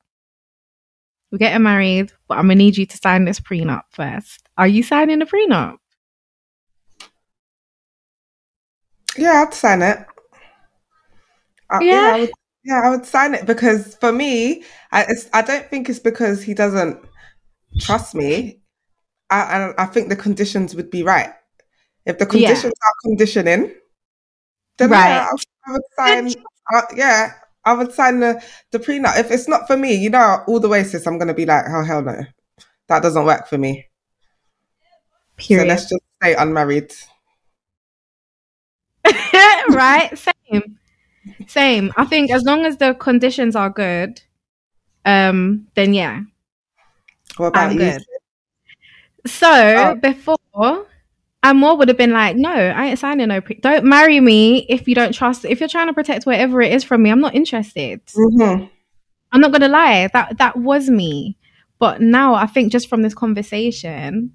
we're 1.30 1.38
getting 1.38 1.62
married, 1.62 2.12
but 2.26 2.38
I'm 2.38 2.44
gonna 2.44 2.54
need 2.54 2.76
you 2.78 2.86
to 2.86 2.96
sign 2.96 3.24
this 3.24 3.40
prenup 3.40 3.82
first. 3.90 4.48
Are 4.56 4.66
you 4.68 4.82
signing 4.82 5.18
the 5.18 5.26
prenup? 5.26 5.76
Yeah, 9.16 9.44
I'd 9.46 9.54
sign 9.54 9.82
it. 9.82 9.98
I, 11.70 11.82
yeah, 11.82 11.84
Yeah. 11.84 12.12
I 12.14 12.18
would, 12.20 12.30
yeah, 12.64 12.80
I 12.84 12.90
would 12.90 13.04
sign 13.06 13.34
it 13.34 13.46
because 13.46 13.96
for 13.96 14.12
me, 14.12 14.64
I, 14.92 15.04
it's, 15.08 15.28
I 15.32 15.42
don't 15.42 15.68
think 15.68 15.88
it's 15.88 15.98
because 15.98 16.42
he 16.42 16.54
doesn't 16.54 16.98
trust 17.78 18.14
me. 18.14 18.60
I, 19.30 19.40
I, 19.78 19.84
I 19.84 19.86
think 19.86 20.08
the 20.08 20.16
conditions 20.16 20.74
would 20.74 20.90
be 20.90 21.02
right. 21.02 21.30
If 22.06 22.18
the 22.18 22.26
Yeah. 22.30 22.52
conditions 22.54 22.72
are 22.72 22.94
conditioning, 23.10 23.74
then 24.78 24.90
Right. 24.90 25.08
yeah, 25.16 25.28
I, 25.30 25.36
I 25.68 25.72
would 25.72 25.82
sign. 25.98 26.34
Uh, 26.72 26.82
yeah, 26.96 27.32
I 27.64 27.74
would 27.74 27.92
sign 27.92 28.20
the 28.20 28.42
the 28.72 28.78
prenup. 28.78 29.18
If 29.18 29.30
it's 29.30 29.48
not 29.48 29.66
for 29.66 29.76
me, 29.76 29.94
you 29.94 30.10
know, 30.10 30.42
all 30.46 30.60
the 30.60 30.68
way, 30.68 30.84
sis, 30.84 31.06
I'm 31.06 31.18
gonna 31.18 31.34
be 31.34 31.46
like, 31.46 31.64
oh 31.68 31.84
hell 31.84 32.02
no, 32.02 32.22
that 32.88 33.02
doesn't 33.02 33.24
work 33.24 33.48
for 33.48 33.58
me. 33.58 33.86
Period. 35.36 35.62
So 35.62 35.68
let's 35.68 35.88
just 35.88 36.02
stay 36.22 36.34
unmarried. 36.34 36.92
right? 39.70 40.10
Same. 40.18 40.78
Same. 41.46 41.92
I 41.96 42.04
think 42.06 42.30
as 42.30 42.44
long 42.44 42.64
as 42.66 42.76
the 42.78 42.94
conditions 42.94 43.56
are 43.56 43.70
good, 43.70 44.22
um, 45.04 45.68
then 45.74 45.94
yeah, 45.94 46.22
What 47.38 47.48
about 47.48 47.70
I'm 47.70 47.76
you? 47.76 47.78
good. 47.78 48.04
So 49.26 49.48
Oh. 49.50 49.94
before, 49.96 50.86
I 51.42 51.52
more 51.52 51.76
would 51.76 51.88
have 51.88 51.96
been 51.96 52.12
like, 52.12 52.36
no, 52.36 52.50
I 52.52 52.86
ain't 52.86 52.98
signing 52.98 53.28
no. 53.28 53.40
Pre- 53.40 53.60
don't 53.60 53.84
marry 53.84 54.20
me 54.20 54.66
if 54.68 54.88
you 54.88 54.94
don't 54.94 55.12
trust. 55.12 55.44
If 55.44 55.60
you're 55.60 55.68
trying 55.68 55.86
to 55.86 55.92
protect 55.94 56.26
whatever 56.26 56.60
it 56.60 56.72
is 56.72 56.84
from 56.84 57.02
me, 57.02 57.10
I'm 57.10 57.20
not 57.20 57.34
interested. 57.34 58.00
hmm 58.14 58.64
I'm 59.30 59.40
not 59.40 59.52
gonna 59.52 59.68
lie. 59.68 60.08
That 60.12 60.38
that 60.38 60.56
was 60.56 60.88
me. 60.88 61.36
But 61.78 62.00
now 62.00 62.34
I 62.34 62.46
think 62.46 62.72
just 62.72 62.88
from 62.88 63.02
this 63.02 63.14
conversation, 63.14 64.32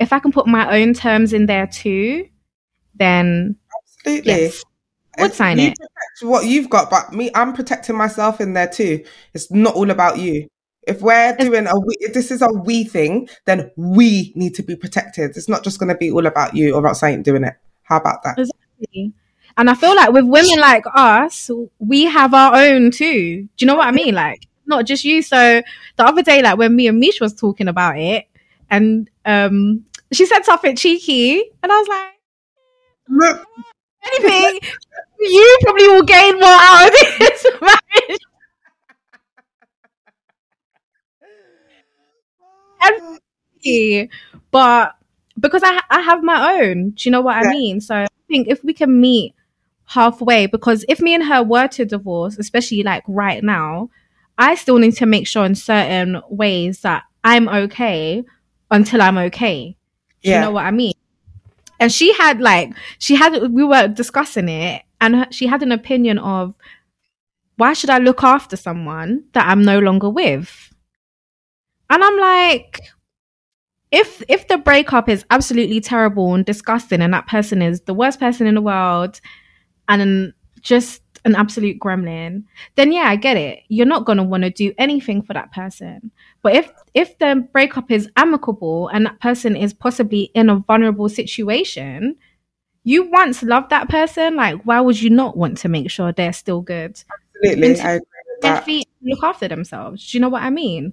if 0.00 0.12
I 0.12 0.18
can 0.18 0.32
put 0.32 0.46
my 0.46 0.80
own 0.80 0.92
terms 0.92 1.32
in 1.32 1.46
there 1.46 1.66
too, 1.66 2.28
then 2.94 3.56
Absolutely. 4.06 4.32
yes, 4.32 4.64
I 5.16 5.22
would 5.22 5.32
sign 5.34 5.58
you 5.60 5.68
it. 5.68 5.78
protect 5.78 6.22
what 6.22 6.44
you've 6.46 6.68
got, 6.68 6.90
but 6.90 7.12
me, 7.12 7.30
I'm 7.34 7.52
protecting 7.54 7.96
myself 7.96 8.40
in 8.40 8.52
there 8.52 8.68
too. 8.68 9.04
It's 9.32 9.50
not 9.50 9.74
all 9.74 9.90
about 9.90 10.18
you. 10.18 10.46
If 10.86 11.00
we're 11.00 11.36
doing 11.36 11.66
a 11.66 11.78
we, 11.78 11.96
if 12.00 12.14
this 12.14 12.30
is 12.30 12.42
a 12.42 12.48
we 12.48 12.84
thing, 12.84 13.28
then 13.46 13.70
we 13.76 14.32
need 14.34 14.54
to 14.56 14.62
be 14.62 14.76
protected. 14.76 15.36
It's 15.36 15.48
not 15.48 15.64
just 15.64 15.78
going 15.78 15.88
to 15.88 15.94
be 15.94 16.10
all 16.10 16.26
about 16.26 16.54
you 16.54 16.74
or 16.74 16.80
about 16.80 16.96
something 16.96 17.22
doing 17.22 17.44
it. 17.44 17.54
How 17.82 17.98
about 17.98 18.22
that? 18.22 18.38
Exactly. 18.38 19.12
And 19.56 19.70
I 19.70 19.74
feel 19.74 19.94
like 19.94 20.12
with 20.12 20.24
women 20.24 20.58
like 20.58 20.84
us, 20.94 21.50
we 21.78 22.04
have 22.04 22.34
our 22.34 22.56
own 22.56 22.90
too. 22.90 23.42
Do 23.42 23.48
you 23.58 23.66
know 23.66 23.76
what 23.76 23.86
I 23.86 23.92
mean? 23.92 24.14
Like, 24.14 24.46
not 24.66 24.84
just 24.84 25.04
you. 25.04 25.22
So 25.22 25.62
the 25.96 26.04
other 26.04 26.22
day, 26.22 26.42
like 26.42 26.58
when 26.58 26.74
me 26.74 26.88
and 26.88 26.98
Mish 26.98 27.20
was 27.20 27.34
talking 27.34 27.68
about 27.68 27.98
it, 27.98 28.26
and 28.70 29.08
um, 29.24 29.84
she 30.12 30.26
said 30.26 30.42
something 30.44 30.74
cheeky, 30.76 31.44
and 31.62 31.70
I 31.70 31.78
was 31.78 31.88
like, 31.88 32.14
Look, 33.08 33.46
anything, 34.04 34.60
you 35.20 35.58
probably 35.62 35.88
will 35.88 36.02
gain 36.02 36.34
more 36.34 36.48
out 36.48 36.86
of 36.86 36.92
this 37.18 37.46
marriage. 42.90 44.10
But 44.50 44.96
because 45.38 45.62
I 45.64 45.80
I 45.90 46.00
have 46.00 46.22
my 46.22 46.60
own, 46.60 46.90
do 46.90 47.08
you 47.08 47.10
know 47.10 47.20
what 47.20 47.36
I 47.36 47.50
mean? 47.50 47.80
So 47.80 47.94
I 47.96 48.06
think 48.28 48.48
if 48.48 48.62
we 48.64 48.72
can 48.72 49.00
meet 49.00 49.34
halfway, 49.86 50.46
because 50.46 50.84
if 50.88 51.00
me 51.00 51.14
and 51.14 51.24
her 51.24 51.42
were 51.42 51.68
to 51.68 51.84
divorce, 51.84 52.38
especially 52.38 52.82
like 52.82 53.02
right 53.08 53.42
now, 53.42 53.90
I 54.38 54.54
still 54.54 54.78
need 54.78 54.96
to 54.96 55.06
make 55.06 55.26
sure 55.26 55.44
in 55.44 55.54
certain 55.54 56.20
ways 56.28 56.80
that 56.80 57.04
I'm 57.22 57.48
okay 57.48 58.24
until 58.70 59.02
I'm 59.02 59.18
okay. 59.18 59.76
Do 60.22 60.30
you 60.30 60.40
know 60.40 60.50
what 60.52 60.64
I 60.64 60.70
mean? 60.70 60.94
And 61.80 61.92
she 61.92 62.12
had 62.14 62.40
like 62.40 62.72
she 62.98 63.14
had 63.16 63.50
we 63.52 63.64
were 63.64 63.88
discussing 63.88 64.48
it, 64.48 64.82
and 65.00 65.26
she 65.30 65.46
had 65.46 65.62
an 65.62 65.72
opinion 65.72 66.18
of 66.18 66.54
why 67.56 67.72
should 67.72 67.90
I 67.90 67.98
look 67.98 68.22
after 68.24 68.56
someone 68.56 69.24
that 69.32 69.46
I'm 69.48 69.64
no 69.64 69.78
longer 69.78 70.10
with? 70.10 70.73
And 71.90 72.02
I'm 72.02 72.18
like, 72.18 72.80
if 73.90 74.22
if 74.28 74.48
the 74.48 74.58
breakup 74.58 75.08
is 75.08 75.24
absolutely 75.30 75.80
terrible 75.80 76.34
and 76.34 76.44
disgusting, 76.44 77.00
and 77.00 77.12
that 77.14 77.26
person 77.26 77.62
is 77.62 77.82
the 77.82 77.94
worst 77.94 78.18
person 78.20 78.46
in 78.46 78.54
the 78.54 78.62
world, 78.62 79.20
and 79.88 80.32
just 80.60 81.02
an 81.24 81.34
absolute 81.34 81.78
gremlin, 81.78 82.44
then 82.74 82.92
yeah, 82.92 83.04
I 83.04 83.16
get 83.16 83.36
it. 83.36 83.60
You're 83.68 83.86
not 83.86 84.04
gonna 84.04 84.24
want 84.24 84.42
to 84.44 84.50
do 84.50 84.72
anything 84.78 85.22
for 85.22 85.32
that 85.34 85.52
person. 85.52 86.10
But 86.42 86.54
if 86.54 86.72
if 86.94 87.18
the 87.18 87.46
breakup 87.52 87.90
is 87.90 88.08
amicable 88.16 88.88
and 88.88 89.06
that 89.06 89.20
person 89.20 89.56
is 89.56 89.72
possibly 89.72 90.30
in 90.34 90.50
a 90.50 90.56
vulnerable 90.56 91.08
situation, 91.08 92.16
you 92.84 93.10
once 93.10 93.42
loved 93.42 93.70
that 93.70 93.88
person. 93.88 94.36
Like, 94.36 94.62
why 94.64 94.80
would 94.80 95.00
you 95.00 95.10
not 95.10 95.36
want 95.36 95.58
to 95.58 95.68
make 95.68 95.90
sure 95.90 96.12
they're 96.12 96.32
still 96.32 96.60
good? 96.60 97.02
absolutely. 97.34 97.80
I 97.80 97.90
agree 97.92 98.08
their 98.42 98.56
feet 98.62 98.88
look 99.02 99.22
after 99.22 99.48
themselves. 99.48 100.10
Do 100.10 100.16
you 100.16 100.20
know 100.20 100.28
what 100.28 100.42
I 100.42 100.50
mean? 100.50 100.92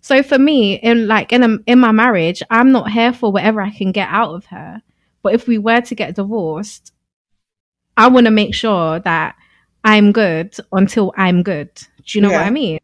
So 0.00 0.22
for 0.22 0.38
me, 0.38 0.74
in 0.74 1.06
like 1.08 1.32
in 1.32 1.42
a, 1.42 1.58
in 1.66 1.78
my 1.80 1.92
marriage, 1.92 2.42
I'm 2.50 2.72
not 2.72 2.90
here 2.90 3.12
for 3.12 3.32
whatever 3.32 3.60
I 3.60 3.70
can 3.70 3.92
get 3.92 4.08
out 4.10 4.34
of 4.34 4.46
her. 4.46 4.82
But 5.22 5.34
if 5.34 5.46
we 5.46 5.58
were 5.58 5.80
to 5.80 5.94
get 5.94 6.16
divorced, 6.16 6.92
I 7.96 8.08
want 8.08 8.26
to 8.26 8.30
make 8.30 8.54
sure 8.54 9.00
that 9.00 9.36
I'm 9.82 10.12
good 10.12 10.54
until 10.72 11.12
I'm 11.16 11.42
good. 11.42 11.70
Do 11.74 12.18
you 12.18 12.22
know 12.22 12.30
what 12.30 12.46
I 12.46 12.50
mean? 12.50 12.78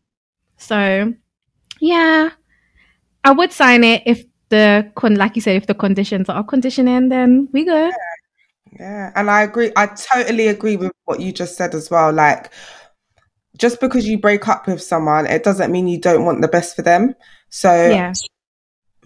So 0.57 1.13
yeah, 1.81 2.31
I 3.25 3.33
would 3.33 3.53
sign 3.53 3.85
it 3.85 4.03
if 4.07 4.25
the 4.51 4.91
con 4.95 5.15
like 5.15 5.37
you 5.37 5.43
said, 5.43 5.57
if 5.57 5.67
the 5.67 5.75
conditions 5.75 6.29
are 6.29 6.45
conditioning, 6.45 7.09
then 7.09 7.49
we 7.53 7.65
good. 7.65 7.93
Yeah, 8.79 9.13
and 9.17 9.31
I 9.31 9.43
agree. 9.43 9.73
I 9.77 9.87
totally 9.87 10.49
agree 10.49 10.77
with 10.77 10.93
what 11.05 11.21
you 11.21 11.33
just 11.33 11.57
said 11.57 11.75
as 11.75 11.91
well. 11.91 12.13
Like, 12.13 12.53
just 13.57 13.81
because 13.81 14.07
you 14.09 14.19
break 14.19 14.49
up 14.49 14.67
with 14.67 14.83
someone, 14.83 15.27
it 15.27 15.43
doesn't 15.43 15.73
mean 15.73 15.89
you 15.89 16.01
don't 16.01 16.25
want 16.25 16.41
the 16.41 16.49
best 16.49 16.77
for 16.77 16.83
them. 16.83 17.15
So, 17.49 17.73
Yeah. 17.91 18.13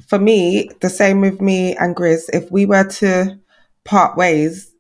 for 0.09 0.19
me, 0.19 0.71
the 0.81 0.91
same 0.91 1.21
with 1.21 1.41
me 1.41 1.77
and 1.77 1.97
Grizz. 1.97 2.29
If 2.33 2.51
we 2.51 2.67
were 2.67 2.85
to 2.85 3.39
part 3.85 4.17
ways, 4.17 4.73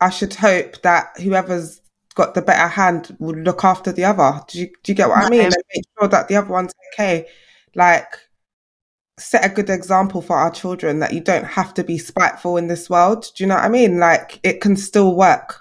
I 0.00 0.10
should 0.10 0.34
hope 0.34 0.82
that 0.82 1.10
whoever's 1.20 1.80
got 2.14 2.34
the 2.34 2.42
better 2.42 2.68
hand 2.68 3.16
would 3.20 3.38
look 3.38 3.64
after 3.64 3.92
the 3.92 4.04
other. 4.04 4.40
Do 4.48 4.60
you, 4.60 4.66
do 4.82 4.92
you 4.92 4.96
get 4.96 5.08
what 5.08 5.24
I 5.24 5.28
mean? 5.28 5.44
And 5.44 5.54
make 5.74 5.84
sure 5.98 6.08
that 6.08 6.28
the 6.28 6.36
other 6.36 6.48
one's 6.48 6.72
okay. 6.92 7.26
Like, 7.74 8.18
set 9.18 9.44
a 9.44 9.54
good 9.54 9.70
example 9.70 10.22
for 10.22 10.36
our 10.36 10.50
children 10.50 10.98
that 11.00 11.12
you 11.12 11.20
don't 11.20 11.44
have 11.44 11.74
to 11.74 11.84
be 11.84 11.98
spiteful 11.98 12.56
in 12.56 12.66
this 12.66 12.88
world. 12.90 13.26
Do 13.36 13.44
you 13.44 13.48
know 13.48 13.54
what 13.54 13.64
I 13.64 13.68
mean? 13.68 13.98
Like, 13.98 14.40
it 14.42 14.60
can 14.60 14.76
still 14.76 15.14
work. 15.14 15.59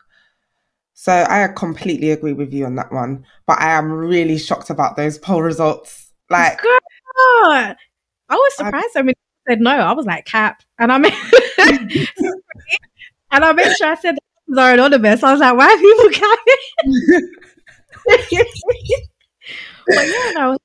So 1.01 1.13
I 1.13 1.47
completely 1.47 2.11
agree 2.11 2.33
with 2.33 2.53
you 2.53 2.65
on 2.65 2.75
that 2.75 2.91
one. 2.91 3.23
But 3.47 3.61
I 3.61 3.69
am 3.77 3.89
really 3.89 4.37
shocked 4.37 4.69
about 4.69 4.97
those 4.97 5.17
poll 5.17 5.41
results. 5.41 6.11
Like, 6.29 6.61
Girl, 6.61 6.77
I 7.15 7.75
was 8.29 8.57
surprised. 8.57 8.97
I, 8.97 9.03
mean, 9.03 9.15
said 9.47 9.61
no. 9.61 9.71
I 9.71 9.93
was 9.93 10.05
like, 10.05 10.25
cap, 10.25 10.61
and 10.77 10.91
I 10.91 10.97
made 10.97 11.13
and 13.31 13.45
I 13.45 13.53
made 13.53 13.77
sure 13.77 13.87
I 13.87 13.95
said 13.95 14.17
the 14.49 14.61
are 14.61 14.73
anonymous. 14.73 15.23
I 15.23 15.31
was 15.31 15.39
like, 15.39 15.55
why 15.55 15.71
are 15.71 15.77
people 15.77 16.09
capping? 16.09 17.31
but 19.87 20.05
yeah, 20.05 20.31
no, 20.33 20.41
I 20.41 20.47
was 20.47 20.59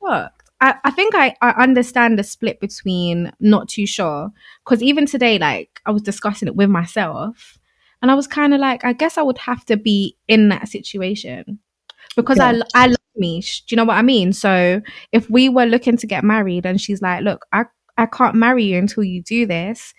shocked. 0.00 0.50
I, 0.60 0.76
I 0.84 0.92
think 0.92 1.16
I, 1.16 1.34
I 1.42 1.50
understand 1.64 2.16
the 2.16 2.22
split 2.22 2.60
between 2.60 3.32
not 3.40 3.68
too 3.68 3.86
sure 3.88 4.30
because 4.64 4.84
even 4.84 5.06
today, 5.06 5.36
like 5.40 5.80
I 5.84 5.90
was 5.90 6.02
discussing 6.02 6.46
it 6.46 6.54
with 6.54 6.70
myself, 6.70 7.58
and 8.02 8.10
I 8.10 8.14
was 8.14 8.26
kind 8.26 8.54
of 8.54 8.60
like, 8.60 8.84
I 8.84 8.92
guess 8.92 9.18
I 9.18 9.22
would 9.22 9.38
have 9.38 9.64
to 9.66 9.76
be 9.76 10.16
in 10.28 10.48
that 10.48 10.68
situation 10.68 11.58
because 12.16 12.38
yeah. 12.38 12.60
I 12.74 12.84
I 12.84 12.86
love 12.86 12.96
me. 13.16 13.40
Do 13.40 13.64
you 13.70 13.76
know 13.76 13.84
what 13.84 13.96
I 13.96 14.02
mean? 14.02 14.32
So 14.32 14.80
if 15.12 15.28
we 15.30 15.48
were 15.48 15.66
looking 15.66 15.96
to 15.98 16.06
get 16.06 16.24
married, 16.24 16.66
and 16.66 16.80
she's 16.80 17.02
like, 17.02 17.22
look, 17.22 17.46
I 17.52 17.64
I 17.96 18.06
can't 18.06 18.34
marry 18.34 18.64
you 18.64 18.78
until 18.78 19.04
you 19.04 19.22
do 19.22 19.46
this. 19.46 19.94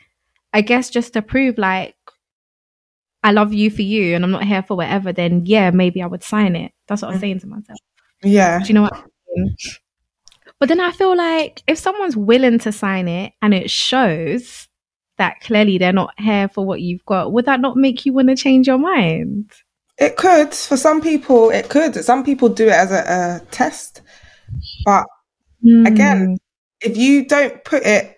I 0.54 0.62
guess 0.62 0.90
just 0.90 1.14
to 1.14 1.22
prove 1.22 1.58
like 1.58 1.96
I 3.24 3.32
love 3.32 3.54
you 3.54 3.70
for 3.70 3.84
you 3.84 4.16
and 4.16 4.24
I'm 4.24 4.32
not 4.32 4.44
here 4.44 4.64
for 4.64 4.76
whatever, 4.76 5.14
then 5.14 5.46
yeah, 5.46 5.70
maybe 5.72 6.02
I 6.02 6.08
would 6.08 6.24
sign 6.24 6.56
it. 6.56 6.72
That's 6.88 7.02
what 7.02 7.10
I 7.10 7.12
was 7.12 7.18
mm. 7.20 7.22
saying 7.22 7.40
to 7.42 7.48
myself. 7.48 7.80
Yeah. 8.24 8.60
Do 8.60 8.68
you 8.68 8.74
know 8.74 8.82
what 8.84 8.94
I 8.94 9.04
mean? 9.36 9.56
But 10.60 10.70
then 10.70 10.80
I 10.80 10.92
feel 10.92 11.16
like 11.16 11.64
if 11.68 11.78
someone's 11.78 12.18
willing 12.18 12.60
to 12.60 12.72
sign 12.72 13.08
it 13.08 13.34
and 13.42 13.54
it 13.54 13.70
shows 13.70 14.68
that 15.22 15.40
clearly 15.42 15.78
they're 15.78 15.94
not 15.94 16.20
here 16.20 16.50
for 16.50 16.66
what 16.66 16.82
you've 16.82 17.06
got, 17.06 17.32
would 17.32 17.46
that 17.46 17.62
not 17.62 17.78
make 17.78 18.06
you 18.06 18.14
want 18.14 18.30
to 18.30 18.36
change 18.36 18.66
your 18.66 18.80
mind? 18.80 19.52
It 20.00 20.18
could. 20.18 20.52
For 20.52 20.78
some 20.78 21.00
people, 21.00 21.52
it 21.52 21.70
could. 21.70 21.94
Some 22.04 22.24
people 22.24 22.50
do 22.50 22.66
it 22.66 22.74
as 22.74 22.92
a, 22.92 23.04
a 23.44 23.46
test. 23.52 24.02
But 24.84 25.06
mm. 25.64 25.88
again, 25.88 26.40
if 26.82 26.98
you 26.98 27.28
don't 27.28 27.64
put 27.64 27.84
it 27.86 28.18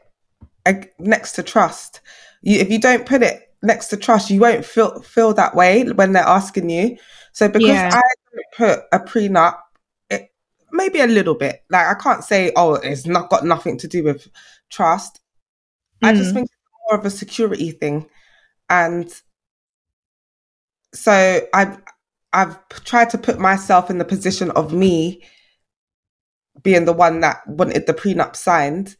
next 0.97 1.33
to 1.33 1.43
trust, 1.43 1.99
you, 2.41 2.59
if 2.59 2.71
you 2.71 2.79
don't 2.79 3.05
put 3.05 3.21
it 3.21 3.51
next 3.61 3.87
to 3.87 3.97
trust, 3.97 4.29
you 4.29 4.39
won't 4.39 4.63
feel 4.63 5.01
feel 5.01 5.33
that 5.33 5.55
way 5.55 5.83
when 5.83 6.13
they're 6.13 6.23
asking 6.23 6.69
you. 6.69 6.97
So 7.33 7.49
because 7.49 7.67
yeah. 7.67 7.91
I 7.93 8.01
put 8.55 8.79
a 8.93 8.99
prenup, 8.99 9.57
it 10.09 10.29
maybe 10.71 11.01
a 11.01 11.07
little 11.07 11.35
bit. 11.35 11.63
Like 11.69 11.87
I 11.87 11.95
can't 11.95 12.23
say, 12.23 12.53
oh, 12.55 12.75
it's 12.75 13.05
not 13.05 13.29
got 13.29 13.43
nothing 13.43 13.77
to 13.79 13.89
do 13.89 14.05
with 14.05 14.29
trust. 14.69 15.19
Mm. 16.01 16.07
I 16.07 16.13
just 16.13 16.31
mm. 16.31 16.35
think 16.35 16.49
more 16.89 16.99
of 16.99 17.05
a 17.05 17.09
security 17.09 17.71
thing, 17.71 18.07
and 18.69 19.13
so 20.93 21.41
I've 21.53 21.77
I've 22.33 22.67
tried 22.69 23.09
to 23.11 23.17
put 23.17 23.39
myself 23.39 23.89
in 23.89 23.97
the 23.97 24.05
position 24.05 24.51
of 24.51 24.73
me 24.73 25.23
being 26.61 26.85
the 26.85 26.93
one 26.93 27.19
that 27.21 27.45
wanted 27.47 27.87
the 27.87 27.93
prenup 27.93 28.35
signed, 28.35 28.95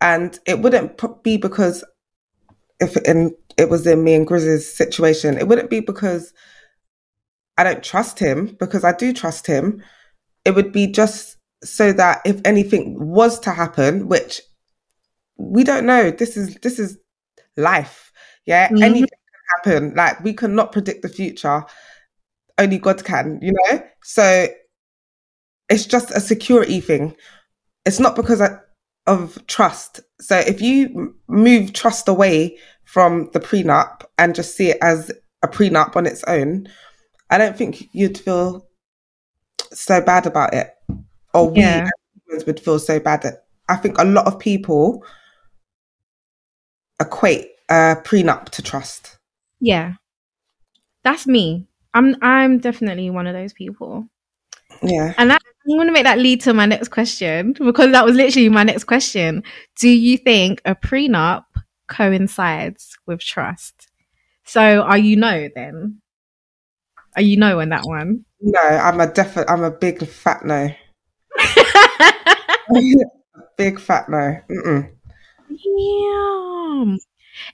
and 0.00 0.38
it 0.46 0.60
wouldn't 0.60 1.00
be 1.22 1.36
because 1.36 1.84
if 2.80 2.96
in 2.98 3.34
it 3.56 3.68
was 3.68 3.86
in 3.86 4.02
me 4.04 4.14
and 4.14 4.26
Grizz's 4.26 4.72
situation, 4.72 5.38
it 5.38 5.48
wouldn't 5.48 5.70
be 5.70 5.80
because 5.80 6.32
I 7.58 7.64
don't 7.64 7.82
trust 7.82 8.18
him, 8.18 8.56
because 8.58 8.84
I 8.84 8.92
do 8.92 9.12
trust 9.12 9.46
him. 9.46 9.82
It 10.44 10.54
would 10.54 10.72
be 10.72 10.86
just 10.86 11.36
so 11.62 11.92
that 11.92 12.22
if 12.24 12.40
anything 12.44 12.96
was 12.98 13.38
to 13.40 13.50
happen, 13.50 14.08
which 14.08 14.40
we 15.36 15.64
don't 15.64 15.86
know, 15.86 16.10
this 16.10 16.36
is 16.36 16.54
this 16.56 16.78
is 16.78 16.98
life. 17.60 18.12
Yeah. 18.46 18.68
Mm-hmm. 18.68 18.82
Anything 18.82 19.08
can 19.08 19.72
happen. 19.74 19.94
Like 19.94 20.22
we 20.22 20.32
cannot 20.32 20.72
predict 20.72 21.02
the 21.02 21.08
future. 21.08 21.64
Only 22.58 22.78
God 22.78 23.04
can, 23.04 23.38
you 23.40 23.52
know? 23.52 23.82
So 24.02 24.48
it's 25.68 25.86
just 25.86 26.10
a 26.10 26.20
security 26.20 26.80
thing. 26.80 27.16
It's 27.86 28.00
not 28.00 28.16
because 28.16 28.42
of 29.06 29.46
trust. 29.46 30.00
So 30.20 30.36
if 30.36 30.60
you 30.60 31.14
move 31.28 31.72
trust 31.72 32.08
away 32.08 32.58
from 32.84 33.30
the 33.32 33.40
prenup 33.40 34.02
and 34.18 34.34
just 34.34 34.56
see 34.56 34.70
it 34.70 34.78
as 34.82 35.10
a 35.42 35.48
prenup 35.48 35.96
on 35.96 36.06
its 36.06 36.22
own, 36.24 36.68
I 37.30 37.38
don't 37.38 37.56
think 37.56 37.88
you'd 37.92 38.18
feel 38.18 38.66
so 39.72 40.00
bad 40.00 40.26
about 40.26 40.52
it. 40.52 40.70
Or 41.32 41.52
yeah. 41.54 41.88
we 42.28 42.38
would 42.44 42.60
feel 42.60 42.78
so 42.78 43.00
bad. 43.00 43.24
At, 43.24 43.44
I 43.68 43.76
think 43.76 43.98
a 43.98 44.04
lot 44.04 44.26
of 44.26 44.38
people 44.38 45.04
equate 47.00 47.49
a 47.70 47.96
prenup 48.04 48.50
to 48.50 48.62
trust. 48.62 49.16
Yeah. 49.60 49.94
That's 51.04 51.26
me. 51.26 51.66
I'm 51.94 52.16
I'm 52.22 52.58
definitely 52.58 53.10
one 53.10 53.26
of 53.26 53.34
those 53.34 53.52
people. 53.52 54.06
Yeah. 54.82 55.14
And 55.16 55.30
that, 55.30 55.42
I'm 55.68 55.76
going 55.76 55.88
to 55.88 55.92
make 55.92 56.04
that 56.04 56.18
lead 56.18 56.40
to 56.42 56.54
my 56.54 56.66
next 56.66 56.88
question 56.88 57.52
because 57.52 57.92
that 57.92 58.04
was 58.04 58.14
literally 58.14 58.48
my 58.48 58.62
next 58.62 58.84
question. 58.84 59.42
Do 59.78 59.88
you 59.88 60.16
think 60.16 60.62
a 60.64 60.74
prenup 60.74 61.44
coincides 61.90 62.96
with 63.06 63.20
trust. 63.20 63.88
So 64.44 64.80
are 64.80 64.96
you 64.96 65.16
no 65.16 65.48
then? 65.54 66.00
Are 67.16 67.22
you 67.22 67.36
no 67.36 67.60
on 67.60 67.68
that 67.70 67.84
one? 67.84 68.24
No, 68.40 68.60
I'm 68.60 69.00
a 69.00 69.12
definite. 69.12 69.50
I'm 69.50 69.64
a 69.64 69.70
big 69.70 70.06
fat 70.06 70.44
no. 70.44 70.70
big 73.58 73.78
fat 73.78 74.08
no. 74.08 74.40
Mm-mm. 74.50 74.92
Yeah. 75.50 76.96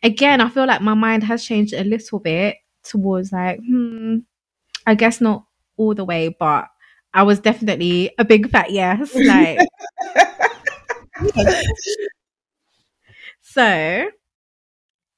Again, 0.02 0.40
I 0.40 0.48
feel 0.48 0.66
like 0.66 0.80
my 0.80 0.94
mind 0.94 1.24
has 1.24 1.44
changed 1.44 1.74
a 1.74 1.84
little 1.84 2.18
bit 2.18 2.56
towards 2.82 3.32
like, 3.32 3.58
hmm, 3.66 4.18
I 4.86 4.94
guess 4.94 5.20
not 5.20 5.44
all 5.76 5.94
the 5.94 6.04
way, 6.04 6.34
but 6.38 6.66
I 7.14 7.22
was 7.22 7.40
definitely 7.40 8.12
a 8.18 8.24
big 8.24 8.50
fat 8.50 8.70
yes. 8.70 9.14
Like, 9.26 9.58
so 13.40 14.10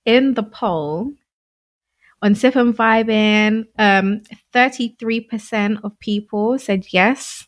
in 0.04 0.34
the 0.34 0.42
poll 0.42 1.12
on 2.22 2.34
Sip 2.34 2.56
and 2.56 2.74
Vibing, 2.76 3.66
um, 3.78 4.22
33% 4.54 5.80
of 5.84 5.98
people 6.00 6.58
said 6.58 6.86
yes, 6.90 7.46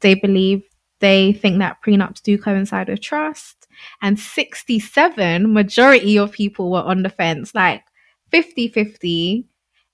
they 0.00 0.14
believe 0.14 0.62
they 1.00 1.32
think 1.32 1.58
that 1.58 1.82
prenups 1.84 2.22
do 2.22 2.38
coincide 2.38 2.88
with 2.88 3.00
trust. 3.00 3.61
And 4.00 4.18
67, 4.18 5.52
majority 5.52 6.18
of 6.18 6.32
people 6.32 6.70
were 6.70 6.82
on 6.82 7.02
the 7.02 7.10
fence, 7.10 7.54
like 7.54 7.82
50 8.30 8.68
50. 8.68 9.46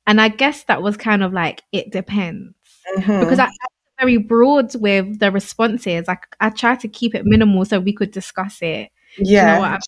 And 0.06 0.20
I 0.20 0.28
guess 0.28 0.64
that 0.64 0.82
was 0.82 0.96
kind 0.96 1.22
of 1.22 1.32
like, 1.32 1.62
it 1.72 1.92
depends. 1.92 2.54
Mm-hmm. 2.96 3.20
Because 3.20 3.38
I, 3.38 3.46
I 3.46 3.66
very 3.98 4.16
broad 4.16 4.74
with 4.76 5.18
the 5.18 5.30
responses. 5.30 6.06
Like 6.08 6.26
I 6.40 6.50
tried 6.50 6.80
to 6.80 6.88
keep 6.88 7.14
it 7.14 7.26
minimal 7.26 7.64
so 7.64 7.80
we 7.80 7.92
could 7.92 8.10
discuss 8.10 8.58
it. 8.62 8.90
Yeah. 9.18 9.56
You 9.56 9.62
know 9.62 9.78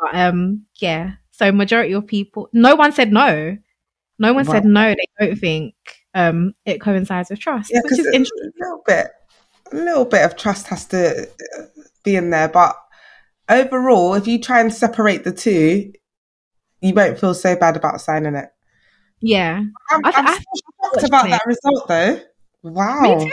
but, 0.00 0.14
um, 0.14 0.64
yeah. 0.76 1.12
So 1.32 1.52
majority 1.52 1.92
of 1.92 2.06
people, 2.06 2.48
no 2.52 2.74
one 2.74 2.92
said 2.92 3.12
no. 3.12 3.56
No 4.18 4.32
one 4.32 4.46
wow. 4.46 4.52
said 4.52 4.64
no. 4.64 4.94
They 4.94 5.26
don't 5.26 5.38
think 5.38 5.74
um, 6.14 6.54
it 6.64 6.80
coincides 6.80 7.30
with 7.30 7.38
trust, 7.38 7.70
yeah, 7.72 7.80
which 7.84 7.98
is 7.98 8.06
interesting. 8.06 8.50
A 8.60 8.64
little 8.64 8.82
bit, 8.86 9.06
a 9.72 9.76
little 9.76 10.04
bit 10.04 10.24
of 10.24 10.36
trust 10.36 10.66
has 10.68 10.86
to 10.86 11.28
uh, 11.28 11.62
be 12.02 12.16
in 12.16 12.30
there, 12.30 12.48
but 12.48 12.76
overall, 13.48 14.14
if 14.14 14.26
you 14.26 14.40
try 14.40 14.60
and 14.60 14.72
separate 14.72 15.24
the 15.24 15.32
two, 15.32 15.92
you 16.80 16.94
won't 16.94 17.18
feel 17.18 17.34
so 17.34 17.56
bad 17.56 17.76
about 17.76 18.00
signing 18.00 18.34
it. 18.34 18.50
Yeah, 19.20 19.64
I'm, 19.90 20.04
I, 20.04 20.12
I'm 20.14 20.26
I, 20.26 20.32
shocked 20.34 21.04
about 21.06 21.28
that 21.28 21.42
result, 21.46 21.88
though. 21.88 22.20
Wow. 22.62 23.26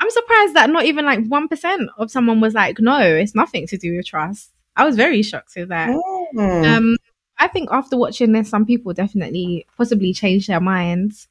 I'm 0.00 0.10
surprised 0.10 0.54
that 0.54 0.68
not 0.70 0.84
even 0.84 1.04
like 1.04 1.24
one 1.26 1.46
percent 1.46 1.88
of 1.96 2.10
someone 2.10 2.40
was 2.40 2.54
like, 2.54 2.80
"No, 2.80 2.98
it's 2.98 3.34
nothing 3.34 3.68
to 3.68 3.78
do 3.78 3.96
with 3.96 4.06
trust." 4.06 4.50
I 4.74 4.84
was 4.84 4.96
very 4.96 5.22
shocked 5.22 5.52
with 5.56 5.68
that. 5.68 5.90
Mm. 6.34 6.76
Um, 6.76 6.96
I 7.38 7.46
think 7.48 7.68
after 7.70 7.96
watching 7.96 8.32
this, 8.32 8.48
some 8.48 8.66
people 8.66 8.92
definitely 8.92 9.66
possibly 9.76 10.12
change 10.12 10.48
their 10.48 10.60
minds 10.60 11.28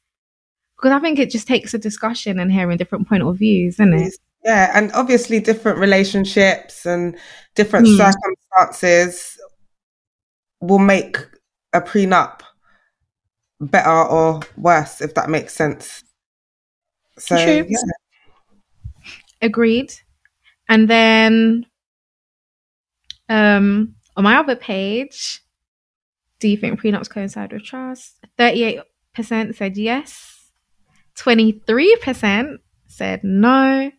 because 0.76 0.92
I 0.92 1.00
think 1.00 1.18
it 1.18 1.30
just 1.30 1.46
takes 1.46 1.74
a 1.74 1.78
discussion 1.78 2.40
and 2.40 2.50
hearing 2.50 2.76
different 2.76 3.08
point 3.08 3.22
of 3.22 3.36
views, 3.38 3.74
isn't 3.74 3.94
it? 3.94 4.14
Yeah, 4.44 4.72
and 4.74 4.90
obviously 4.92 5.38
different 5.40 5.78
relationships 5.78 6.84
and 6.84 7.16
different 7.54 7.86
mm. 7.86 7.96
circumstances 7.96 9.38
will 10.60 10.78
make 10.78 11.16
a 11.72 11.80
prenup 11.80 12.40
better 13.60 13.90
or 13.90 14.40
worse, 14.56 15.00
if 15.00 15.14
that 15.14 15.30
makes 15.30 15.54
sense. 15.54 16.02
So, 17.18 17.36
True. 17.36 17.66
yeah. 17.68 17.78
Agreed. 19.40 19.92
And 20.68 20.88
then 20.88 21.66
um, 23.28 23.94
on 24.16 24.24
my 24.24 24.36
other 24.36 24.56
page, 24.56 25.40
do 26.40 26.48
you 26.48 26.56
think 26.56 26.80
prenups 26.80 27.08
coincide 27.08 27.52
with 27.52 27.64
trust? 27.64 28.16
38% 28.38 28.82
said 29.54 29.76
yes. 29.76 30.50
23% 31.16 32.58
said 32.88 33.22
no. 33.22 33.90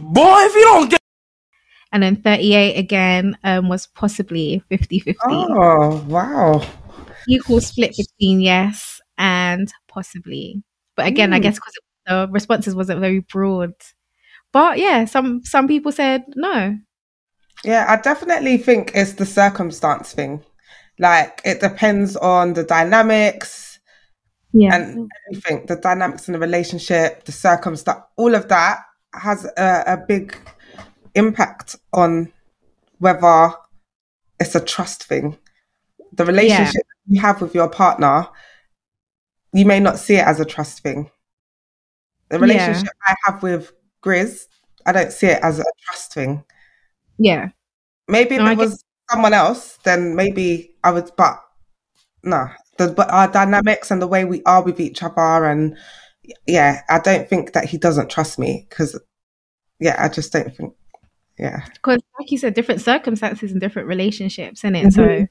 Boy, 0.00 0.36
if 0.38 0.54
you 0.54 0.62
don't 0.62 0.90
get 0.90 1.02
and 1.92 2.02
then 2.02 2.16
38 2.16 2.78
again 2.78 3.36
um, 3.44 3.68
was 3.68 3.86
possibly 3.86 4.62
50 4.70 5.00
50. 5.00 5.18
Oh, 5.28 6.04
wow. 6.08 6.66
equal 7.28 7.60
split 7.60 7.94
between 7.96 8.40
yes 8.40 9.00
and 9.18 9.70
possibly. 9.88 10.62
But 10.96 11.06
again, 11.06 11.30
mm. 11.30 11.34
I 11.34 11.38
guess 11.38 11.56
because 11.56 11.74
the 12.06 12.28
responses 12.30 12.74
wasn't 12.74 13.00
very 13.00 13.20
broad. 13.20 13.74
But 14.52 14.78
yeah, 14.78 15.04
some 15.04 15.44
some 15.44 15.68
people 15.68 15.92
said 15.92 16.24
no. 16.34 16.78
Yeah, 17.64 17.86
I 17.88 17.96
definitely 18.00 18.56
think 18.56 18.92
it's 18.94 19.12
the 19.12 19.26
circumstance 19.26 20.12
thing. 20.12 20.42
Like 20.98 21.40
it 21.44 21.60
depends 21.60 22.16
on 22.16 22.54
the 22.54 22.64
dynamics, 22.64 23.78
yeah, 24.52 24.74
and 24.74 25.10
everything. 25.30 25.66
The 25.66 25.76
dynamics 25.76 26.28
in 26.28 26.32
the 26.32 26.38
relationship, 26.38 27.24
the 27.24 27.32
circumstance, 27.32 28.00
all 28.16 28.34
of 28.34 28.48
that 28.48 28.80
has 29.14 29.44
a, 29.56 29.84
a 29.86 29.96
big 29.96 30.36
impact 31.14 31.76
on 31.92 32.32
whether 32.98 33.52
it's 34.40 34.54
a 34.54 34.60
trust 34.60 35.04
thing. 35.04 35.36
The 36.12 36.24
relationship 36.24 36.82
yeah. 37.06 37.14
you 37.14 37.20
have 37.20 37.40
with 37.40 37.54
your 37.54 37.68
partner, 37.68 38.26
you 39.52 39.64
may 39.64 39.80
not 39.80 39.98
see 39.98 40.16
it 40.16 40.26
as 40.26 40.40
a 40.40 40.44
trust 40.44 40.82
thing. 40.82 41.10
The 42.28 42.38
relationship 42.38 42.84
yeah. 42.84 43.14
I 43.14 43.32
have 43.32 43.42
with 43.42 43.72
Grizz, 44.02 44.46
I 44.86 44.92
don't 44.92 45.12
see 45.12 45.26
it 45.26 45.40
as 45.42 45.58
a 45.58 45.64
trust 45.84 46.14
thing. 46.14 46.44
Yeah. 47.18 47.50
Maybe 48.08 48.36
if 48.36 48.42
no, 48.42 48.50
it 48.50 48.58
was 48.58 48.84
someone 49.10 49.34
else, 49.34 49.78
then 49.84 50.16
maybe 50.16 50.74
I 50.82 50.90
would, 50.90 51.10
but 51.16 51.42
no. 52.24 52.48
The, 52.78 52.88
but 52.88 53.10
our 53.10 53.28
dynamics 53.28 53.90
and 53.90 54.00
the 54.00 54.06
way 54.06 54.24
we 54.24 54.42
are 54.44 54.62
with 54.62 54.80
each 54.80 55.02
other, 55.02 55.44
and 55.44 55.76
yeah, 56.46 56.82
I 56.88 56.98
don't 56.98 57.28
think 57.28 57.52
that 57.52 57.66
he 57.66 57.78
doesn't 57.78 58.10
trust 58.10 58.38
me 58.38 58.66
because, 58.68 58.98
yeah, 59.80 59.96
I 59.98 60.08
just 60.08 60.32
don't 60.32 60.54
think 60.54 60.74
yeah. 61.38 61.64
Because, 61.72 61.98
like 62.18 62.30
you 62.30 62.38
said, 62.38 62.54
different 62.54 62.80
circumstances 62.80 63.52
and 63.52 63.60
different 63.60 63.88
relationships, 63.88 64.64
in 64.64 64.76
it. 64.76 64.86
Mm-hmm. 64.86 65.22
So 65.22 65.26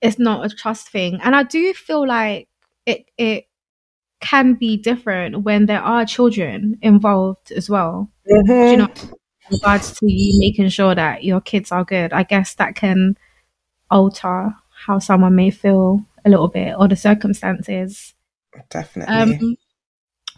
it's 0.00 0.18
not 0.18 0.44
a 0.44 0.54
trust 0.54 0.88
thing. 0.88 1.20
And 1.22 1.36
I 1.36 1.42
do 1.42 1.72
feel 1.74 2.06
like 2.06 2.48
it 2.84 3.06
it 3.16 3.44
can 4.20 4.54
be 4.54 4.76
different 4.76 5.42
when 5.42 5.66
there 5.66 5.82
are 5.82 6.04
children 6.04 6.78
involved 6.82 7.52
as 7.52 7.68
well. 7.68 8.10
Mm-hmm. 8.30 8.70
You 8.70 8.76
know, 8.78 8.88
in 9.50 9.58
regards 9.58 9.92
to 9.98 10.10
you 10.10 10.40
making 10.40 10.68
sure 10.70 10.94
that 10.94 11.22
your 11.24 11.40
kids 11.40 11.70
are 11.70 11.84
good. 11.84 12.12
I 12.12 12.22
guess 12.22 12.54
that 12.54 12.74
can 12.74 13.16
alter 13.90 14.54
how 14.86 14.98
someone 14.98 15.36
may 15.36 15.50
feel 15.50 16.04
a 16.24 16.30
little 16.30 16.48
bit 16.48 16.74
or 16.76 16.88
the 16.88 16.96
circumstances. 16.96 18.14
Definitely. 18.70 19.14
Um, 19.14 19.56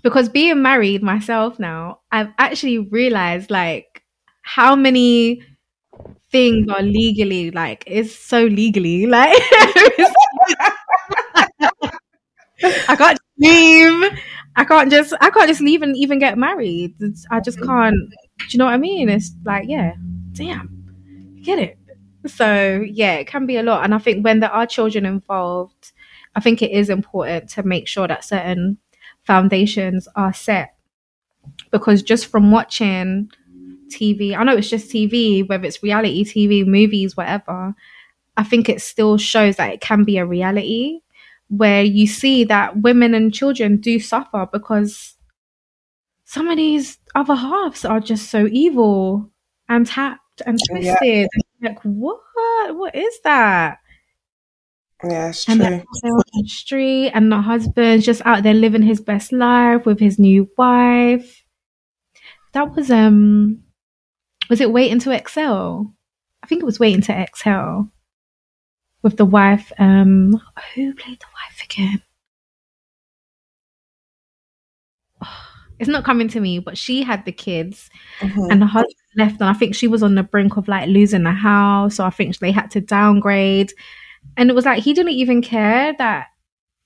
because 0.02 0.28
being 0.28 0.62
married 0.62 1.02
myself 1.02 1.58
now, 1.58 2.00
I've 2.10 2.30
actually 2.38 2.78
realized 2.78 3.50
like 3.50 4.02
how 4.42 4.76
many 4.76 5.42
things 6.30 6.68
are 6.68 6.82
legally 6.82 7.50
like 7.50 7.82
it's 7.86 8.14
so 8.14 8.44
legally 8.44 9.06
like 9.06 9.34
I 12.62 12.96
can't 12.96 13.18
leave. 13.38 14.18
I 14.56 14.64
can't 14.64 14.90
just 14.90 15.14
I 15.20 15.30
can't 15.30 15.48
just 15.48 15.60
leave 15.60 15.82
and 15.82 15.96
even 15.96 16.18
get 16.18 16.36
married. 16.36 16.94
It's, 17.00 17.26
I 17.30 17.40
just 17.40 17.58
mm-hmm. 17.58 17.68
can't. 17.68 18.10
Do 18.38 18.46
you 18.50 18.58
know 18.58 18.64
what 18.64 18.74
I 18.74 18.78
mean? 18.78 19.08
It's 19.08 19.30
like 19.44 19.68
yeah, 19.68 19.94
damn, 20.32 21.40
get 21.42 21.58
it. 21.58 21.78
So 22.26 22.84
yeah, 22.84 23.14
it 23.14 23.26
can 23.26 23.46
be 23.46 23.56
a 23.56 23.62
lot, 23.62 23.84
and 23.84 23.94
I 23.94 23.98
think 23.98 24.24
when 24.24 24.40
there 24.40 24.50
are 24.50 24.66
children 24.66 25.06
involved, 25.06 25.92
I 26.34 26.40
think 26.40 26.62
it 26.62 26.72
is 26.72 26.90
important 26.90 27.50
to 27.50 27.62
make 27.62 27.86
sure 27.86 28.08
that 28.08 28.24
certain 28.24 28.78
foundations 29.28 30.08
are 30.16 30.32
set 30.34 30.74
because 31.70 32.02
just 32.02 32.26
from 32.26 32.50
watching 32.50 33.30
TV, 33.90 34.36
I 34.36 34.44
know 34.44 34.56
it's 34.56 34.70
just 34.70 34.90
TV, 34.90 35.48
whether 35.48 35.66
it's 35.66 35.82
reality 35.82 36.24
TV, 36.24 36.66
movies, 36.66 37.16
whatever, 37.16 37.74
I 38.36 38.44
think 38.44 38.68
it 38.68 38.82
still 38.82 39.18
shows 39.18 39.56
that 39.56 39.72
it 39.72 39.80
can 39.80 40.04
be 40.04 40.18
a 40.18 40.26
reality 40.26 41.00
where 41.48 41.82
you 41.82 42.06
see 42.06 42.44
that 42.44 42.78
women 42.82 43.14
and 43.14 43.34
children 43.34 43.78
do 43.78 44.00
suffer 44.00 44.48
because 44.52 45.16
some 46.24 46.48
of 46.48 46.56
these 46.56 46.98
other 47.14 47.34
halves 47.34 47.84
are 47.84 48.00
just 48.00 48.30
so 48.30 48.46
evil 48.50 49.30
and 49.68 49.86
tapped 49.86 50.42
and 50.46 50.58
twisted. 50.68 51.28
Yeah. 51.60 51.68
Like, 51.70 51.80
what? 51.82 52.20
What 52.70 52.94
is 52.94 53.18
that? 53.24 53.78
Yeah, 55.04 55.28
it's 55.28 55.48
and 55.48 55.60
true. 55.60 56.20
the 56.32 56.48
street, 56.48 57.10
and 57.10 57.30
the 57.30 57.40
husband's 57.40 58.04
just 58.04 58.22
out 58.24 58.42
there 58.42 58.54
living 58.54 58.82
his 58.82 59.00
best 59.00 59.32
life 59.32 59.86
with 59.86 60.00
his 60.00 60.18
new 60.18 60.50
wife. 60.58 61.44
That 62.52 62.74
was 62.74 62.90
um 62.90 63.62
was 64.50 64.60
it 64.60 64.72
Waiting 64.72 64.98
to 65.00 65.12
Exhale? 65.12 65.92
I 66.42 66.46
think 66.46 66.62
it 66.62 66.66
was 66.66 66.80
Waiting 66.80 67.02
to 67.02 67.12
Exhale 67.12 67.90
with 69.02 69.16
the 69.16 69.24
wife. 69.24 69.70
Um, 69.78 70.40
who 70.74 70.94
played 70.94 71.20
the 71.20 71.26
wife 71.26 71.62
again? 71.64 72.02
it's 75.78 75.88
not 75.88 76.04
coming 76.04 76.28
to 76.28 76.40
me, 76.40 76.58
but 76.58 76.76
she 76.76 77.02
had 77.02 77.24
the 77.24 77.32
kids, 77.32 77.88
mm-hmm. 78.20 78.50
and 78.50 78.60
the 78.60 78.66
husband 78.66 78.94
left, 79.16 79.40
and 79.40 79.48
I 79.48 79.52
think 79.52 79.74
she 79.74 79.86
was 79.86 80.02
on 80.02 80.14
the 80.14 80.22
brink 80.22 80.56
of 80.56 80.66
like 80.68 80.88
losing 80.88 81.22
the 81.22 81.32
house, 81.32 81.96
so 81.96 82.04
I 82.04 82.10
think 82.10 82.36
they 82.38 82.52
had 82.52 82.70
to 82.72 82.80
downgrade. 82.80 83.72
And 84.36 84.50
it 84.50 84.54
was 84.54 84.64
like 84.64 84.82
he 84.82 84.94
didn't 84.94 85.12
even 85.12 85.42
care 85.42 85.94
that 85.98 86.28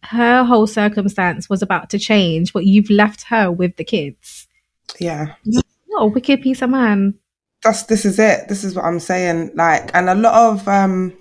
her 0.05 0.45
whole 0.45 0.66
circumstance 0.66 1.49
was 1.49 1.62
about 1.62 1.90
to 1.90 1.99
change, 1.99 2.53
but 2.53 2.64
you've 2.64 2.90
left 2.90 3.24
her 3.24 3.51
with 3.51 3.76
the 3.76 3.84
kids. 3.84 4.49
Yeah. 4.99 5.34
What 5.86 6.03
a 6.03 6.07
wicked 6.07 6.43
piece 6.43 6.62
of 6.62 6.70
man 6.70 7.14
that's 7.62 7.84
this 7.84 8.05
is 8.05 8.18
it. 8.18 8.49
This 8.49 8.64
is 8.64 8.74
what 8.74 8.84
I'm 8.84 9.01
saying. 9.01 9.53
Like, 9.55 9.90
and 9.95 10.11
a 10.11 10.14
lot 10.14 10.34
of 10.34 10.68
um, 10.68 11.16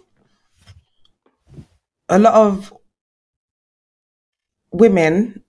a 2.10 2.18
lot 2.20 2.34
of 2.34 2.74
women, 4.72 5.44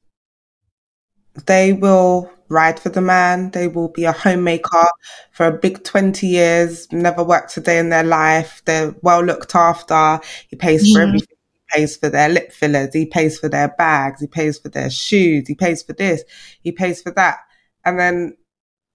they 1.46 1.72
will 1.72 2.30
ride 2.52 2.78
for 2.78 2.90
the 2.90 3.00
man. 3.00 3.50
They 3.50 3.66
will 3.66 3.88
be 3.88 4.04
a 4.04 4.12
homemaker 4.12 4.86
for 5.32 5.46
a 5.46 5.58
big 5.58 5.82
20 5.82 6.26
years, 6.26 6.90
never 6.92 7.24
worked 7.24 7.56
a 7.56 7.60
day 7.60 7.78
in 7.78 7.88
their 7.88 8.04
life. 8.04 8.62
They're 8.64 8.94
well 9.02 9.24
looked 9.24 9.54
after. 9.54 10.20
He 10.48 10.56
pays 10.56 10.92
for 10.92 10.98
mm-hmm. 10.98 11.08
everything. 11.08 11.36
He 11.52 11.78
pays 11.78 11.96
for 11.96 12.08
their 12.08 12.28
lip 12.28 12.52
fillers. 12.52 12.92
He 12.92 13.06
pays 13.06 13.38
for 13.38 13.48
their 13.48 13.68
bags. 13.68 14.20
He 14.20 14.26
pays 14.26 14.58
for 14.58 14.68
their 14.68 14.90
shoes. 14.90 15.48
He 15.48 15.54
pays 15.54 15.82
for 15.82 15.94
this. 15.94 16.22
He 16.60 16.70
pays 16.70 17.02
for 17.02 17.10
that. 17.12 17.38
And 17.84 17.98
then 17.98 18.36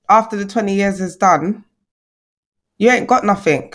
after 0.09 0.37
the 0.37 0.45
20 0.45 0.73
years 0.73 1.01
is 1.01 1.17
done, 1.17 1.65
you 2.77 2.89
ain't 2.89 3.07
got 3.07 3.25
nothing. 3.25 3.73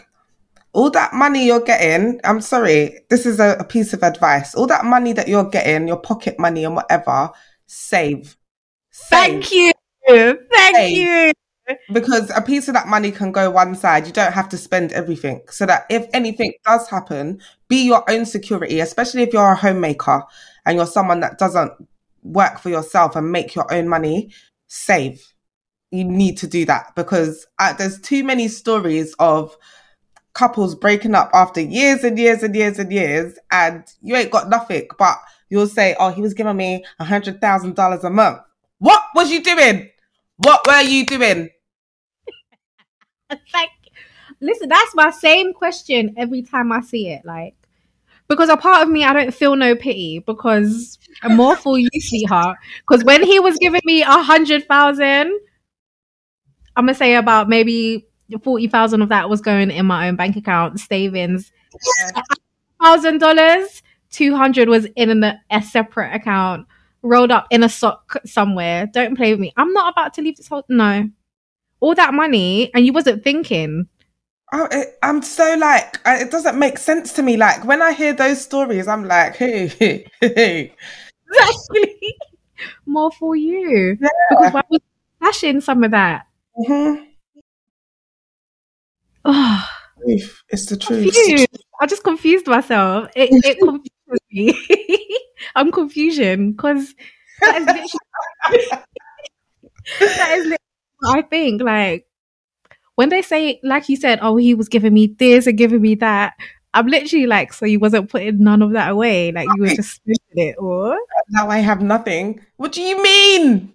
All 0.73 0.91
that 0.91 1.13
money 1.13 1.47
you're 1.47 1.61
getting, 1.61 2.19
I'm 2.25 2.41
sorry, 2.41 3.01
this 3.11 3.27
is 3.27 3.41
a, 3.41 3.57
a 3.59 3.65
piece 3.65 3.93
of 3.93 4.03
advice. 4.03 4.55
All 4.55 4.67
that 4.69 4.87
money 4.87 5.13
that 5.13 5.29
you're 5.29 5.45
getting, 5.45 5.87
your 5.87 5.99
pocket 5.99 6.39
money 6.39 6.65
and 6.65 6.75
whatever, 6.75 7.31
save. 7.67 8.39
Save. 8.93 9.45
Thank 9.45 9.53
you. 9.53 9.73
Thank 10.53 10.77
save. 10.77 10.97
you 10.97 11.33
because 11.93 12.31
a 12.35 12.41
piece 12.43 12.69
of 12.69 12.75
that 12.75 12.89
money 12.89 13.11
can 13.11 13.33
go 13.33 13.51
one 13.51 13.75
side. 13.75 14.07
You 14.07 14.13
don't 14.13 14.33
have 14.33 14.49
to 14.51 14.59
spend 14.59 14.93
everything. 14.93 15.43
So 15.51 15.67
that 15.67 15.87
if 15.91 16.07
anything 16.13 16.53
does 16.65 16.89
happen, 16.89 17.41
be 17.69 17.85
your 17.85 18.09
own 18.11 18.27
security, 18.27 18.81
especially 18.81 19.23
if 19.23 19.33
you're 19.33 19.53
a 19.53 19.57
homemaker 19.57 20.23
and 20.67 20.77
you're 20.77 20.87
someone 20.87 21.21
that 21.21 21.39
doesn't 21.39 21.73
work 22.23 22.59
for 22.61 22.69
yourself 22.69 23.17
and 23.17 23.33
make 23.33 23.55
your 23.55 23.73
own 23.73 23.89
money, 23.89 24.31
save 24.69 25.33
you 25.93 26.05
need 26.05 26.39
to 26.39 26.47
do 26.47 26.65
that 26.65 26.93
because 26.97 27.47
uh, 27.59 27.73
there's 27.75 28.01
too 28.01 28.25
many 28.25 28.49
stories 28.49 29.15
of 29.19 29.57
couples 30.33 30.75
breaking 30.75 31.15
up 31.15 31.31
after 31.35 31.61
years 31.61 32.03
and 32.03 32.19
years 32.19 32.43
and 32.43 32.57
years 32.57 32.79
and 32.79 32.91
years 32.91 33.39
and 33.53 33.85
you 34.01 34.17
ain't 34.17 34.31
got 34.31 34.49
nothing 34.49 34.89
but 34.99 35.19
you'll 35.51 35.67
say 35.67 35.95
oh 36.01 36.09
he 36.09 36.23
was 36.23 36.33
giving 36.33 36.57
me 36.57 36.83
a 36.99 37.05
hundred 37.05 37.39
thousand 37.41 37.77
dollars 37.77 38.03
a 38.03 38.11
month 38.11 38.41
what 38.83 39.03
was 39.15 39.31
you 39.31 39.43
doing 39.43 39.89
what 40.39 40.67
were 40.67 40.83
you 40.83 41.07
doing 41.07 41.49
like 43.31 43.71
listen 44.41 44.69
that's 44.69 44.95
my 44.95 45.11
same 45.11 45.53
question 45.53 46.15
every 46.17 46.43
time 46.43 46.73
i 46.73 46.81
see 46.81 47.09
it 47.09 47.25
like 47.25 47.55
because 48.29 48.49
a 48.49 48.57
part 48.57 48.83
of 48.83 48.89
me 48.89 49.05
I 49.05 49.13
don't 49.13 49.35
feel 49.35 49.57
no 49.57 49.77
pity 49.77 50.21
because 50.21 50.99
more 51.29 51.55
for 51.65 51.79
you, 51.79 51.89
sweetheart. 51.99 52.57
Because 52.89 53.05
when 53.05 53.23
he 53.23 53.39
was 53.39 53.59
giving 53.59 53.83
me 53.85 54.03
a 54.03 54.07
hundred 54.07 54.67
thousand, 54.67 55.39
I'm 56.75 56.87
gonna 56.87 56.95
say 56.95 57.15
about 57.15 57.49
maybe 57.49 58.07
forty 58.43 58.69
thousand 58.69 59.03
of 59.03 59.11
that 59.11 59.29
was 59.29 59.41
going 59.43 59.71
in 59.71 59.87
my 59.87 60.09
own 60.09 60.17
bank 60.17 60.37
account 60.37 60.81
savings. 60.81 61.53
Thousand 62.83 63.19
dollars, 63.19 63.83
two 64.11 64.35
hundred 64.35 64.69
was 64.69 64.87
in 64.97 65.23
a 65.23 65.63
separate 65.63 66.15
account, 66.15 66.67
rolled 67.03 67.31
up 67.31 67.47
in 67.51 67.63
a 67.63 67.69
sock 67.69 68.17
somewhere. 68.25 68.87
Don't 68.87 69.17
play 69.17 69.33
with 69.33 69.41
me. 69.41 69.53
I'm 69.57 69.73
not 69.73 69.93
about 69.93 70.15
to 70.15 70.23
leave 70.23 70.37
this 70.37 70.49
whole 70.49 70.65
no. 70.69 71.09
All 71.81 71.95
that 71.95 72.15
money, 72.15 72.73
and 72.75 72.87
you 72.87 72.93
wasn't 72.93 73.25
thinking. 73.25 73.89
I, 74.53 74.85
I'm 75.03 75.23
so 75.23 75.57
like 75.59 75.99
it 76.07 76.31
doesn't 76.31 76.59
make 76.59 76.79
sense 76.79 77.13
to 77.15 77.23
me. 77.23 77.37
Like 77.37 77.65
when 77.65 77.81
I 77.81 77.93
hear 77.93 78.13
those 78.13 78.41
stories, 78.41 78.87
I'm 78.87 79.07
like, 79.07 79.37
hey, 79.37 79.67
hey, 79.79 80.07
hey. 80.21 80.75
exactly. 81.29 81.97
More 82.87 83.11
for 83.13 83.35
you 83.35 83.97
yeah. 84.01 84.09
because 84.31 84.55
I 84.55 84.63
was 84.71 84.81
flashing 85.19 85.61
some 85.61 85.83
of 85.83 85.91
that. 85.93 86.27
Mm-hmm. 86.59 87.05
Oh, 89.25 89.69
it's 90.49 90.67
the 90.67 90.77
truth. 90.77 91.15
Confused. 91.15 91.65
I 91.81 91.87
just 91.87 92.03
confused 92.03 92.49
myself. 92.49 93.09
It, 93.15 93.31
it 93.45 93.59
confused 93.61 93.91
me. 94.31 94.59
I'm 95.55 95.73
confusion 95.73 96.53
because 96.53 96.95
that 97.41 97.57
is 97.59 97.67
literally, 97.67 98.69
that 100.01 100.31
is 100.33 100.45
literally 100.45 100.59
I 101.05 101.23
think. 101.23 101.63
Like 101.63 102.07
when 102.95 103.09
they 103.09 103.23
say, 103.23 103.61
like 103.63 103.89
you 103.89 103.97
said, 103.97 104.21
oh, 104.23 104.37
he 104.37 104.55
was 104.55 104.69
giving 104.69 104.95
me 104.95 105.07
this 105.07 105.47
and 105.47 105.59
giving 105.59 105.81
me 105.81 105.95
that. 105.97 106.35
I'm 106.75 106.87
literally 106.87 107.27
like, 107.27 107.53
so 107.53 107.67
you 107.67 107.79
wasn't 107.79 108.11
putting 108.11 108.43
none 108.43 108.63
of 108.63 108.73
that 108.73 108.91
away, 108.91 109.31
like 109.31 109.47
you 109.57 109.63
were 109.63 109.69
just 109.75 109.97
spending 109.97 110.19
it, 110.37 110.57
or 110.59 110.97
now 111.29 111.51
I 111.51 111.59
have 111.59 111.83
nothing. 111.83 112.41
What 112.57 112.73
do 112.73 112.81
you 112.81 113.03
mean? 113.03 113.75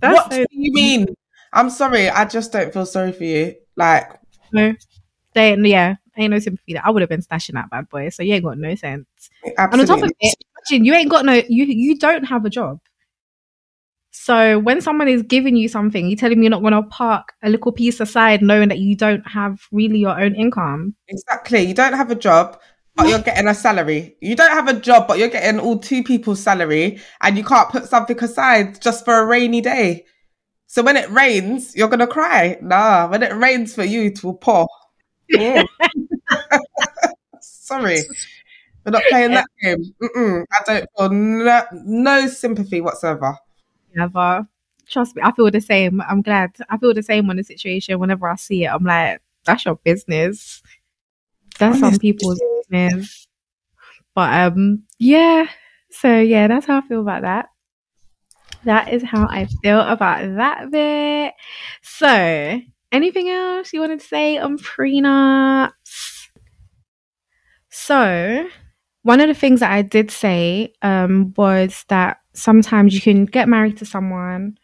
That's 0.00 0.16
what 0.16 0.32
so 0.32 0.38
do 0.38 0.46
you 0.50 0.72
mean? 0.72 1.06
I'm 1.52 1.70
sorry, 1.70 2.08
I 2.08 2.24
just 2.24 2.50
don't 2.50 2.72
feel 2.72 2.84
sorry 2.84 3.12
for 3.12 3.22
you. 3.22 3.54
Like, 3.76 4.10
no, 4.52 4.74
they, 5.34 5.56
yeah, 5.56 5.96
ain't 6.16 6.30
no 6.30 6.38
sympathy. 6.38 6.74
That 6.74 6.86
I 6.86 6.90
would 6.90 7.02
have 7.02 7.08
been 7.08 7.22
stashing 7.22 7.54
that 7.54 7.70
bad 7.70 7.88
boy, 7.88 8.08
so 8.10 8.22
you 8.22 8.34
ain't 8.34 8.44
got 8.44 8.58
no 8.58 8.74
sense. 8.74 9.06
Absolutely. 9.58 9.72
And 9.72 9.80
on 9.80 9.86
top 9.86 10.04
of 10.04 10.12
it, 10.20 10.34
imagine 10.70 10.84
you 10.84 10.94
ain't 10.94 11.10
got 11.10 11.24
no, 11.24 11.34
you 11.48 11.64
you 11.64 11.98
don't 11.98 12.24
have 12.24 12.44
a 12.44 12.50
job. 12.50 12.80
So 14.14 14.58
when 14.58 14.82
someone 14.82 15.08
is 15.08 15.22
giving 15.22 15.56
you 15.56 15.68
something, 15.68 16.06
you 16.06 16.16
telling 16.16 16.38
me 16.38 16.44
you're 16.44 16.50
not 16.50 16.60
going 16.60 16.74
to 16.74 16.82
park 16.82 17.32
a 17.42 17.48
little 17.48 17.72
piece 17.72 17.98
aside, 17.98 18.42
knowing 18.42 18.68
that 18.68 18.78
you 18.78 18.94
don't 18.94 19.26
have 19.26 19.62
really 19.72 19.98
your 19.98 20.20
own 20.20 20.34
income. 20.34 20.94
Exactly. 21.08 21.62
You 21.62 21.72
don't 21.72 21.94
have 21.94 22.10
a 22.10 22.14
job, 22.14 22.60
but 22.94 23.08
you're 23.08 23.20
getting 23.20 23.48
a 23.48 23.54
salary. 23.54 24.16
You 24.20 24.36
don't 24.36 24.50
have 24.50 24.68
a 24.68 24.78
job, 24.78 25.08
but 25.08 25.18
you're 25.18 25.28
getting 25.28 25.58
all 25.58 25.78
two 25.78 26.04
people's 26.04 26.40
salary, 26.40 27.00
and 27.22 27.38
you 27.38 27.42
can't 27.42 27.70
put 27.70 27.88
something 27.88 28.22
aside 28.22 28.82
just 28.82 29.06
for 29.06 29.18
a 29.18 29.24
rainy 29.24 29.62
day. 29.62 30.04
So 30.66 30.82
when 30.82 30.98
it 30.98 31.10
rains, 31.10 31.74
you're 31.74 31.88
gonna 31.88 32.06
cry. 32.06 32.58
Nah, 32.60 33.08
when 33.08 33.22
it 33.22 33.34
rains 33.34 33.74
for 33.74 33.82
you, 33.82 34.02
it 34.02 34.22
will 34.22 34.34
pour. 34.34 34.68
Sorry, 37.40 37.98
we're 38.84 38.92
not 38.92 39.02
playing 39.08 39.32
that 39.32 39.46
game. 39.62 39.94
Mm-mm. 40.02 40.44
I 40.52 40.62
don't 40.66 40.88
feel 40.96 41.10
no, 41.10 41.62
no 41.84 42.26
sympathy 42.26 42.80
whatsoever 42.80 43.36
never. 43.94 44.46
Trust 44.88 45.16
me, 45.16 45.22
I 45.24 45.32
feel 45.32 45.50
the 45.50 45.60
same. 45.60 46.00
I'm 46.02 46.22
glad. 46.22 46.56
I 46.68 46.76
feel 46.76 46.94
the 46.94 47.02
same 47.02 47.30
on 47.30 47.36
the 47.36 47.44
situation. 47.44 47.98
Whenever 47.98 48.28
I 48.28 48.36
see 48.36 48.64
it, 48.64 48.68
I'm 48.68 48.84
like, 48.84 49.20
that's 49.44 49.64
your 49.64 49.76
business. 49.76 50.62
That's 51.58 51.80
some 51.80 51.98
people's 51.98 52.40
business. 52.68 53.26
But 54.14 54.32
um, 54.32 54.84
yeah. 54.98 55.46
So 55.90 56.18
yeah, 56.18 56.48
that's 56.48 56.66
how 56.66 56.78
I 56.78 56.80
feel 56.82 57.00
about 57.00 57.22
that. 57.22 57.48
That 58.64 58.92
is 58.92 59.02
how 59.02 59.26
I 59.26 59.46
feel 59.62 59.80
about 59.80 60.36
that 60.36 60.70
bit. 60.70 61.34
So, 61.82 62.60
anything 62.92 63.28
else 63.28 63.72
you 63.72 63.80
wanted 63.80 64.00
to 64.00 64.06
say 64.06 64.38
on 64.38 64.58
prenups? 64.58 66.28
So, 67.70 68.48
one 69.02 69.20
of 69.20 69.28
the 69.28 69.34
things 69.34 69.60
that 69.60 69.72
I 69.72 69.82
did 69.82 70.10
say 70.10 70.74
um, 70.82 71.34
was 71.36 71.84
that 71.88 72.18
sometimes 72.34 72.94
you 72.94 73.00
can 73.00 73.24
get 73.24 73.48
married 73.48 73.78
to 73.78 73.86
someone, 73.86 74.58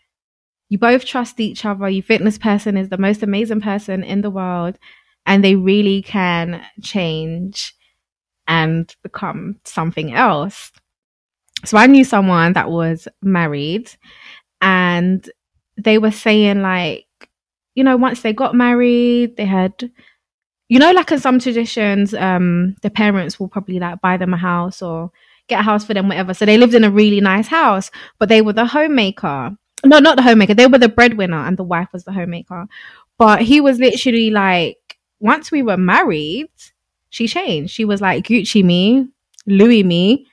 you 0.69 0.79
both 0.79 1.05
trust 1.05 1.41
each 1.41 1.65
other, 1.65 1.89
you 1.89 2.03
think 2.03 2.23
this 2.23 2.39
person 2.39 2.77
is 2.77 2.91
the 2.91 2.99
most 2.99 3.23
amazing 3.23 3.61
person 3.61 4.05
in 4.05 4.21
the 4.21 4.31
world, 4.31 4.79
and 5.27 5.43
they 5.43 5.57
really 5.57 6.03
can 6.03 6.65
change 6.83 7.75
and 8.47 8.95
become 9.03 9.59
something 9.65 10.15
else. 10.15 10.73
So 11.65 11.77
I 11.77 11.87
knew 11.87 12.05
someone 12.05 12.53
that 12.55 12.71
was 12.71 13.09
married 13.23 13.91
and 14.61 15.29
they 15.77 15.99
were 15.99 16.11
saying 16.13 16.63
like, 16.63 17.08
you 17.79 17.85
know, 17.85 17.97
once 17.97 18.23
they 18.23 18.33
got 18.33 18.57
married, 18.57 19.37
they 19.37 19.45
had 19.45 19.93
you 20.69 20.81
know, 20.81 20.91
like 20.91 21.13
in 21.13 21.21
some 21.21 21.39
traditions, 21.39 22.13
um, 22.13 22.75
the 22.83 22.91
parents 22.91 23.39
will 23.39 23.49
probably 23.49 23.79
like 23.79 24.01
buy 24.01 24.17
them 24.17 24.35
a 24.35 24.37
house 24.37 24.83
or 24.83 25.13
get 25.47 25.61
a 25.61 25.63
house 25.63 25.85
for 25.85 25.95
them, 25.95 26.09
whatever. 26.09 26.35
So 26.35 26.45
they 26.45 26.59
lived 26.59 26.75
in 26.75 26.83
a 26.83 26.91
really 26.91 27.21
nice 27.21 27.47
house, 27.47 27.91
but 28.19 28.29
they 28.29 28.43
were 28.43 28.53
the 28.53 28.67
homemaker. 28.67 29.57
No, 29.87 30.01
not 30.01 30.17
the 30.17 30.25
homemaker. 30.25 30.55
They 30.55 30.67
were 30.67 30.79
the 30.79 30.89
breadwinner, 30.89 31.39
and 31.39 31.57
the 31.57 31.63
wife 31.63 31.89
was 31.93 32.03
the 32.03 32.13
homemaker. 32.13 32.67
But 33.17 33.43
he 33.43 33.61
was 33.61 33.79
literally 33.79 34.31
like, 34.31 34.99
once 35.21 35.53
we 35.53 35.63
were 35.63 35.77
married, 35.77 36.51
she 37.11 37.29
changed. 37.29 37.73
She 37.73 37.85
was 37.85 38.01
like 38.01 38.25
Gucci 38.25 38.65
me, 38.65 39.07
Louis 39.47 39.85
me. 39.85 40.27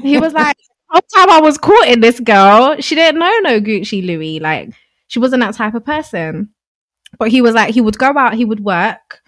He 0.00 0.18
was 0.18 0.32
like, 0.32 0.56
whole 0.88 1.02
time 1.14 1.30
I 1.30 1.40
was 1.42 1.58
courting 1.58 2.00
this 2.00 2.20
girl, 2.20 2.80
she 2.80 2.94
didn't 2.94 3.20
know 3.20 3.38
no 3.42 3.60
Gucci 3.60 4.04
Louis. 4.04 4.40
Like 4.40 4.70
she 5.08 5.18
wasn't 5.18 5.42
that 5.42 5.54
type 5.54 5.74
of 5.74 5.84
person. 5.84 6.54
But 7.18 7.30
he 7.30 7.40
was 7.40 7.54
like, 7.54 7.74
he 7.74 7.80
would 7.80 7.98
go 7.98 8.16
out, 8.16 8.34
he 8.34 8.44
would 8.44 8.60
work. 8.60 9.22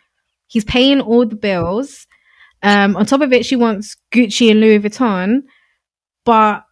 He's 0.46 0.64
paying 0.64 1.00
all 1.00 1.26
the 1.26 1.36
bills. 1.36 2.06
Um, 2.62 2.96
on 2.96 3.06
top 3.06 3.20
of 3.20 3.32
it, 3.32 3.46
she 3.46 3.56
wants 3.56 3.96
Gucci 4.12 4.50
and 4.50 4.60
Louis 4.60 4.80
Vuitton, 4.80 5.42
but 6.24 6.64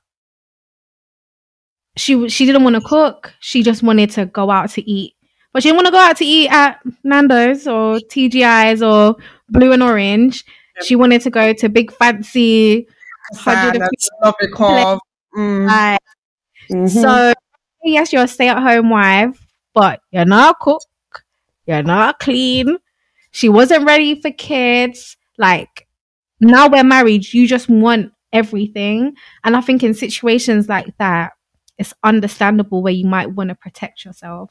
she 1.96 2.28
she 2.28 2.44
didn't 2.44 2.64
want 2.64 2.74
to 2.74 2.82
cook. 2.82 3.32
She 3.40 3.62
just 3.62 3.82
wanted 3.82 4.10
to 4.12 4.26
go 4.26 4.50
out 4.50 4.70
to 4.70 4.90
eat, 4.90 5.14
but 5.52 5.62
she 5.62 5.68
didn't 5.68 5.76
want 5.76 5.86
to 5.86 5.92
go 5.92 5.98
out 5.98 6.16
to 6.18 6.24
eat 6.24 6.48
at 6.50 6.80
Nando's 7.04 7.66
or 7.66 7.96
TGI's 7.98 8.82
or 8.82 9.16
Blue 9.48 9.72
and 9.72 9.82
Orange. 9.82 10.44
She 10.82 10.96
wanted 10.96 11.22
to 11.22 11.30
go 11.30 11.52
to 11.52 11.68
big 11.68 11.92
fancy. 11.92 12.86
Mm. 15.36 15.98
Mm-hmm. 16.70 16.86
So 16.88 17.32
yes, 17.84 18.12
you're 18.12 18.24
a 18.24 18.28
stay-at-home 18.28 18.90
wife, 18.90 19.38
but 19.72 20.00
you're 20.10 20.24
not 20.24 20.56
a 20.56 20.58
cook. 20.60 20.82
You're 21.66 21.82
not 21.82 22.20
clean. 22.20 22.78
She 23.32 23.48
wasn't 23.48 23.84
ready 23.86 24.20
for 24.20 24.30
kids. 24.30 25.16
Like 25.36 25.86
now 26.40 26.68
we're 26.68 26.84
married, 26.84 27.32
you 27.32 27.46
just 27.46 27.68
want 27.68 28.12
everything. 28.32 29.14
And 29.44 29.56
I 29.56 29.60
think 29.60 29.82
in 29.82 29.94
situations 29.94 30.68
like 30.68 30.96
that, 30.98 31.32
it's 31.78 31.92
understandable 32.04 32.82
where 32.82 32.92
you 32.92 33.06
might 33.06 33.32
want 33.32 33.50
to 33.50 33.54
protect 33.54 34.04
yourself 34.04 34.50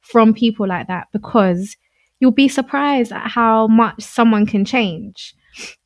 from 0.00 0.34
people 0.34 0.66
like 0.68 0.88
that 0.88 1.08
because 1.12 1.76
you'll 2.20 2.30
be 2.30 2.48
surprised 2.48 3.12
at 3.12 3.30
how 3.30 3.66
much 3.66 4.02
someone 4.02 4.46
can 4.46 4.64
change. 4.64 5.34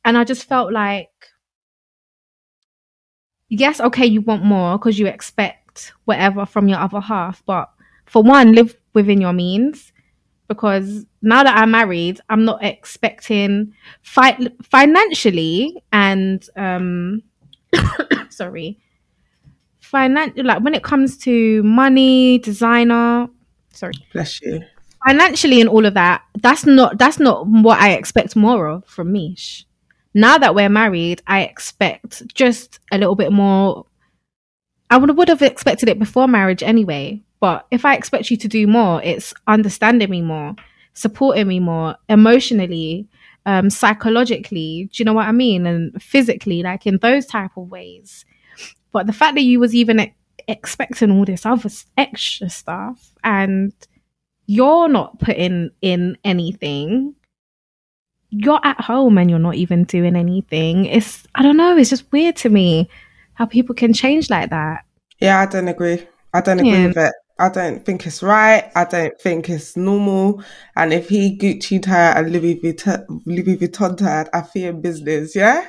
And 0.03 0.17
I 0.17 0.23
just 0.23 0.47
felt 0.47 0.73
like, 0.73 1.09
yes, 3.49 3.79
okay, 3.79 4.05
you 4.05 4.21
want 4.21 4.43
more 4.43 4.77
because 4.77 4.99
you 4.99 5.07
expect 5.07 5.93
whatever 6.05 6.45
from 6.45 6.67
your 6.67 6.79
other 6.79 6.99
half, 6.99 7.43
but 7.45 7.69
for 8.05 8.21
one, 8.23 8.53
live 8.53 8.75
within 8.93 9.21
your 9.21 9.33
means 9.33 9.90
because 10.53 11.05
now 11.21 11.43
that 11.43 11.57
I'm 11.57 11.71
married, 11.71 12.19
I'm 12.29 12.43
not 12.43 12.63
expecting 12.63 13.73
fi- 14.01 14.47
financially 14.61 15.81
and 15.91 16.45
um 16.57 17.23
sorry 18.29 18.79
financial 19.91 20.45
like 20.45 20.63
when 20.63 20.73
it 20.73 20.83
comes 20.83 21.17
to 21.17 21.61
money, 21.63 22.39
designer, 22.39 23.27
sorry, 23.73 23.93
bless 24.13 24.41
you, 24.41 24.63
financially 25.05 25.59
and 25.59 25.69
all 25.69 25.85
of 25.85 25.93
that. 25.93 26.23
That's 26.39 26.65
not 26.65 26.97
that's 26.97 27.19
not 27.19 27.45
what 27.45 27.79
I 27.79 27.91
expect 27.91 28.35
more 28.35 28.67
of 28.67 28.85
from 28.85 29.11
Mish. 29.11 29.65
Now 30.13 30.37
that 30.37 30.55
we're 30.55 30.69
married, 30.69 31.21
I 31.27 31.41
expect 31.41 32.27
just 32.33 32.79
a 32.91 32.97
little 32.97 33.15
bit 33.15 33.31
more. 33.31 33.85
I 34.89 34.97
would 34.97 35.15
would 35.15 35.29
have 35.29 35.41
expected 35.41 35.89
it 35.89 35.99
before 35.99 36.27
marriage 36.27 36.63
anyway, 36.63 37.21
but 37.41 37.67
if 37.71 37.83
I 37.83 37.95
expect 37.95 38.31
you 38.31 38.37
to 38.37 38.47
do 38.47 38.67
more, 38.67 39.01
it's 39.03 39.33
understanding 39.47 40.09
me 40.09 40.21
more, 40.21 40.55
supporting 40.93 41.47
me 41.47 41.59
more 41.59 41.97
emotionally, 42.07 43.07
um, 43.45 43.69
psychologically. 43.69 44.89
Do 44.93 45.01
you 45.01 45.05
know 45.05 45.13
what 45.13 45.27
I 45.27 45.33
mean? 45.33 45.65
And 45.65 46.01
physically, 46.01 46.63
like 46.63 46.87
in 46.87 46.99
those 46.99 47.25
type 47.25 47.51
of 47.57 47.69
ways. 47.69 48.25
But 48.93 49.07
the 49.07 49.13
fact 49.13 49.35
that 49.35 49.41
you 49.41 49.59
was 49.59 49.75
even 49.75 49.99
e- 49.99 50.13
expecting 50.47 51.11
all 51.11 51.25
this 51.25 51.45
other 51.45 51.69
extra 51.97 52.49
stuff 52.49 53.11
and 53.23 53.73
you're 54.45 54.87
not 54.87 55.19
putting 55.19 55.71
in 55.81 56.17
anything 56.23 57.15
you're 58.31 58.61
at 58.63 58.79
home 58.79 59.17
and 59.17 59.29
you're 59.29 59.39
not 59.39 59.55
even 59.55 59.83
doing 59.83 60.15
anything. 60.15 60.85
It's 60.85 61.27
I 61.35 61.43
don't 61.43 61.57
know, 61.57 61.77
it's 61.77 61.89
just 61.89 62.09
weird 62.11 62.37
to 62.37 62.49
me 62.49 62.89
how 63.33 63.45
people 63.45 63.75
can 63.75 63.93
change 63.93 64.29
like 64.29 64.49
that. 64.51 64.85
Yeah, 65.19 65.39
I 65.41 65.45
don't 65.45 65.67
agree. 65.67 66.07
I 66.33 66.41
don't 66.41 66.59
agree 66.59 66.71
yeah. 66.71 66.87
with 66.87 66.97
it. 66.97 67.13
I 67.41 67.49
don't 67.49 67.83
think 67.83 68.05
it's 68.05 68.21
right. 68.21 68.71
I 68.75 68.85
don't 68.85 69.19
think 69.19 69.49
it's 69.49 69.75
normal. 69.75 70.43
And 70.75 70.93
if 70.93 71.09
he 71.09 71.35
Gucci'd 71.35 71.85
her 71.85 72.13
and 72.15 72.31
Louis 72.31 72.61
Vuitton, 72.61 73.21
Louis 73.25 73.57
Vuitton 73.57 73.99
her, 73.99 74.29
I 74.31 74.43
fear 74.43 74.71
business. 74.73 75.35
Yeah. 75.35 75.67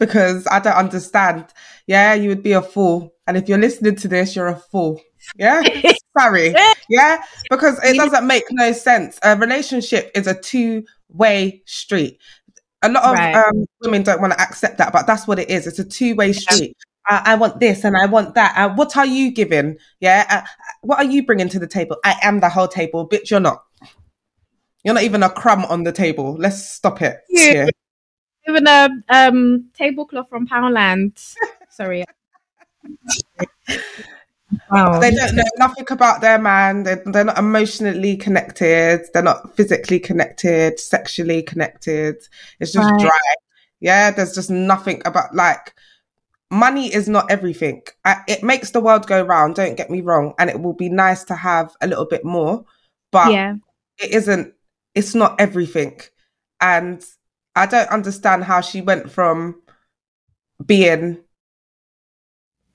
Because 0.00 0.48
I 0.50 0.58
don't 0.58 0.74
understand. 0.74 1.46
Yeah, 1.86 2.14
you 2.14 2.30
would 2.30 2.42
be 2.42 2.52
a 2.52 2.62
fool. 2.62 3.14
And 3.28 3.36
if 3.36 3.48
you're 3.48 3.58
listening 3.58 3.94
to 3.96 4.08
this, 4.08 4.34
you're 4.34 4.48
a 4.48 4.56
fool. 4.56 5.00
Yeah. 5.38 5.62
Sorry. 6.18 6.52
Yeah. 6.88 7.22
Because 7.48 7.78
it 7.84 7.96
doesn't 7.96 8.26
make 8.26 8.44
no 8.50 8.72
sense. 8.72 9.20
A 9.22 9.36
relationship 9.36 10.10
is 10.16 10.26
a 10.26 10.34
two 10.34 10.84
way 11.10 11.62
street. 11.66 12.18
A 12.82 12.88
lot 12.88 13.04
of 13.04 13.14
right. 13.14 13.36
um, 13.36 13.66
women 13.82 14.02
don't 14.02 14.20
want 14.20 14.32
to 14.32 14.40
accept 14.40 14.78
that, 14.78 14.92
but 14.92 15.06
that's 15.06 15.28
what 15.28 15.38
it 15.38 15.48
is. 15.48 15.68
It's 15.68 15.78
a 15.78 15.84
two 15.84 16.16
way 16.16 16.32
street. 16.32 16.76
I, 17.06 17.22
I, 17.32 17.34
want 17.36 17.60
this 17.60 17.84
and 17.84 17.96
I 17.96 18.06
want 18.06 18.34
that. 18.34 18.56
Uh, 18.56 18.74
what 18.74 18.96
are 18.96 19.06
you 19.06 19.30
giving? 19.32 19.78
Yeah. 20.00 20.26
Uh, 20.28 20.42
what 20.82 20.98
are 20.98 21.10
you 21.10 21.24
bringing 21.24 21.48
to 21.48 21.58
the 21.58 21.66
table? 21.66 21.96
I 22.04 22.16
am 22.22 22.40
the 22.40 22.48
whole 22.48 22.68
table. 22.68 23.08
Bitch, 23.08 23.30
you're 23.30 23.40
not. 23.40 23.64
You're 24.84 24.94
not 24.94 25.02
even 25.04 25.22
a 25.22 25.30
crumb 25.30 25.64
on 25.66 25.84
the 25.84 25.92
table. 25.92 26.36
Let's 26.38 26.64
stop 26.64 27.02
it. 27.02 27.20
Yeah. 27.28 27.68
Even 28.48 28.66
a 28.66 28.88
um 29.08 29.70
tablecloth 29.74 30.28
from 30.28 30.46
Poundland. 30.46 31.34
Sorry. 31.70 32.04
wow. 34.70 34.98
They 34.98 35.10
don't 35.10 35.36
know 35.36 35.44
nothing 35.58 35.86
about 35.90 36.20
their 36.20 36.38
man. 36.38 36.82
They're, 36.84 37.02
they're 37.04 37.24
not 37.24 37.38
emotionally 37.38 38.16
connected. 38.16 39.00
They're 39.12 39.22
not 39.22 39.54
physically 39.54 40.00
connected, 40.00 40.80
sexually 40.80 41.42
connected. 41.42 42.16
It's 42.58 42.72
just 42.72 42.90
right. 42.90 43.00
dry. 43.00 43.34
Yeah, 43.80 44.10
there's 44.10 44.34
just 44.34 44.50
nothing 44.50 45.02
about 45.04 45.34
like 45.34 45.74
money 46.50 46.92
is 46.92 47.08
not 47.08 47.30
everything. 47.30 47.82
it 48.26 48.42
makes 48.42 48.70
the 48.70 48.80
world 48.80 49.06
go 49.06 49.22
round, 49.22 49.54
don't 49.54 49.76
get 49.76 49.90
me 49.90 50.00
wrong, 50.00 50.34
and 50.38 50.50
it 50.50 50.60
will 50.60 50.74
be 50.74 50.88
nice 50.88 51.24
to 51.24 51.34
have 51.34 51.74
a 51.80 51.86
little 51.86 52.06
bit 52.06 52.24
more, 52.24 52.64
but 53.12 53.32
yeah. 53.32 53.54
it 53.98 54.10
isn't 54.10 54.54
it's 54.94 55.14
not 55.14 55.40
everything. 55.40 56.00
And 56.60 57.04
I 57.54 57.66
don't 57.66 57.88
understand 57.88 58.44
how 58.44 58.60
she 58.60 58.80
went 58.80 59.10
from 59.10 59.62
being 60.64 61.18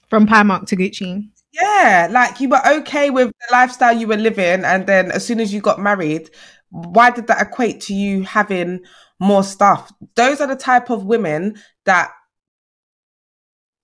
from 0.10 0.28
Primark 0.28 0.68
to 0.68 0.76
Gucci. 0.76 1.30
Yeah, 1.52 2.08
like 2.12 2.40
you 2.40 2.50
were 2.50 2.62
okay 2.66 3.10
with 3.10 3.28
the 3.28 3.48
lifestyle 3.52 3.98
you 3.98 4.08
were 4.08 4.18
living, 4.18 4.64
and 4.64 4.88
then 4.88 5.12
as 5.12 5.26
soon 5.26 5.40
as 5.40 5.54
you 5.54 5.62
got 5.62 5.80
married, 5.80 6.30
why 6.70 7.12
did 7.12 7.28
that 7.28 7.42
equate 7.42 7.82
to 7.82 7.94
you 7.94 8.24
having 8.24 8.82
more 9.20 9.44
stuff? 9.44 9.92
Those 10.16 10.42
are 10.42 10.48
the 10.48 10.56
type 10.56 10.90
of 10.90 11.06
women 11.06 11.58
that 11.86 12.12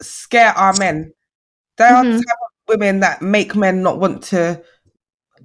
scare 0.02 0.52
our 0.58 0.74
men. 0.78 1.14
They 1.78 1.86
mm-hmm. 1.86 1.96
are 1.96 2.04
the 2.04 2.18
type 2.18 2.22
of 2.22 2.52
women 2.68 3.00
that 3.02 3.22
make 3.22 3.56
men 3.56 3.84
not 3.84 4.00
want 4.00 4.24
to 4.24 4.62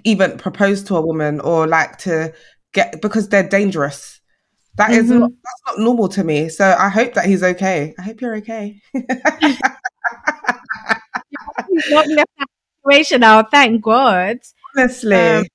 even 0.05 0.39
propose 0.39 0.83
to 0.85 0.97
a 0.97 1.01
woman 1.01 1.41
or 1.41 1.67
like 1.67 1.99
to 1.99 2.33
get 2.73 3.01
because 3.03 3.29
they're 3.29 3.49
dangerous. 3.49 4.21
That 4.77 4.91
mm-hmm. 4.91 5.01
is 5.01 5.11
not, 5.11 5.31
that's 5.31 5.63
not 5.67 5.79
normal 5.85 6.09
to 6.11 6.23
me. 6.23 6.49
So 6.49 6.77
I 6.79 6.89
hope 6.89 7.15
that 7.15 7.27
he's 7.27 7.43
okay. 7.43 7.95
I 7.99 8.03
hope 8.03 8.21
you're 8.21 8.37
okay. 8.37 8.81
not 11.91 12.07
in 12.07 12.17
that 12.17 12.29
situation 12.85 13.21
now, 13.21 13.43
thank 13.43 13.83
God. 13.83 14.39
Honestly. 14.77 15.17
Um, 15.17 15.47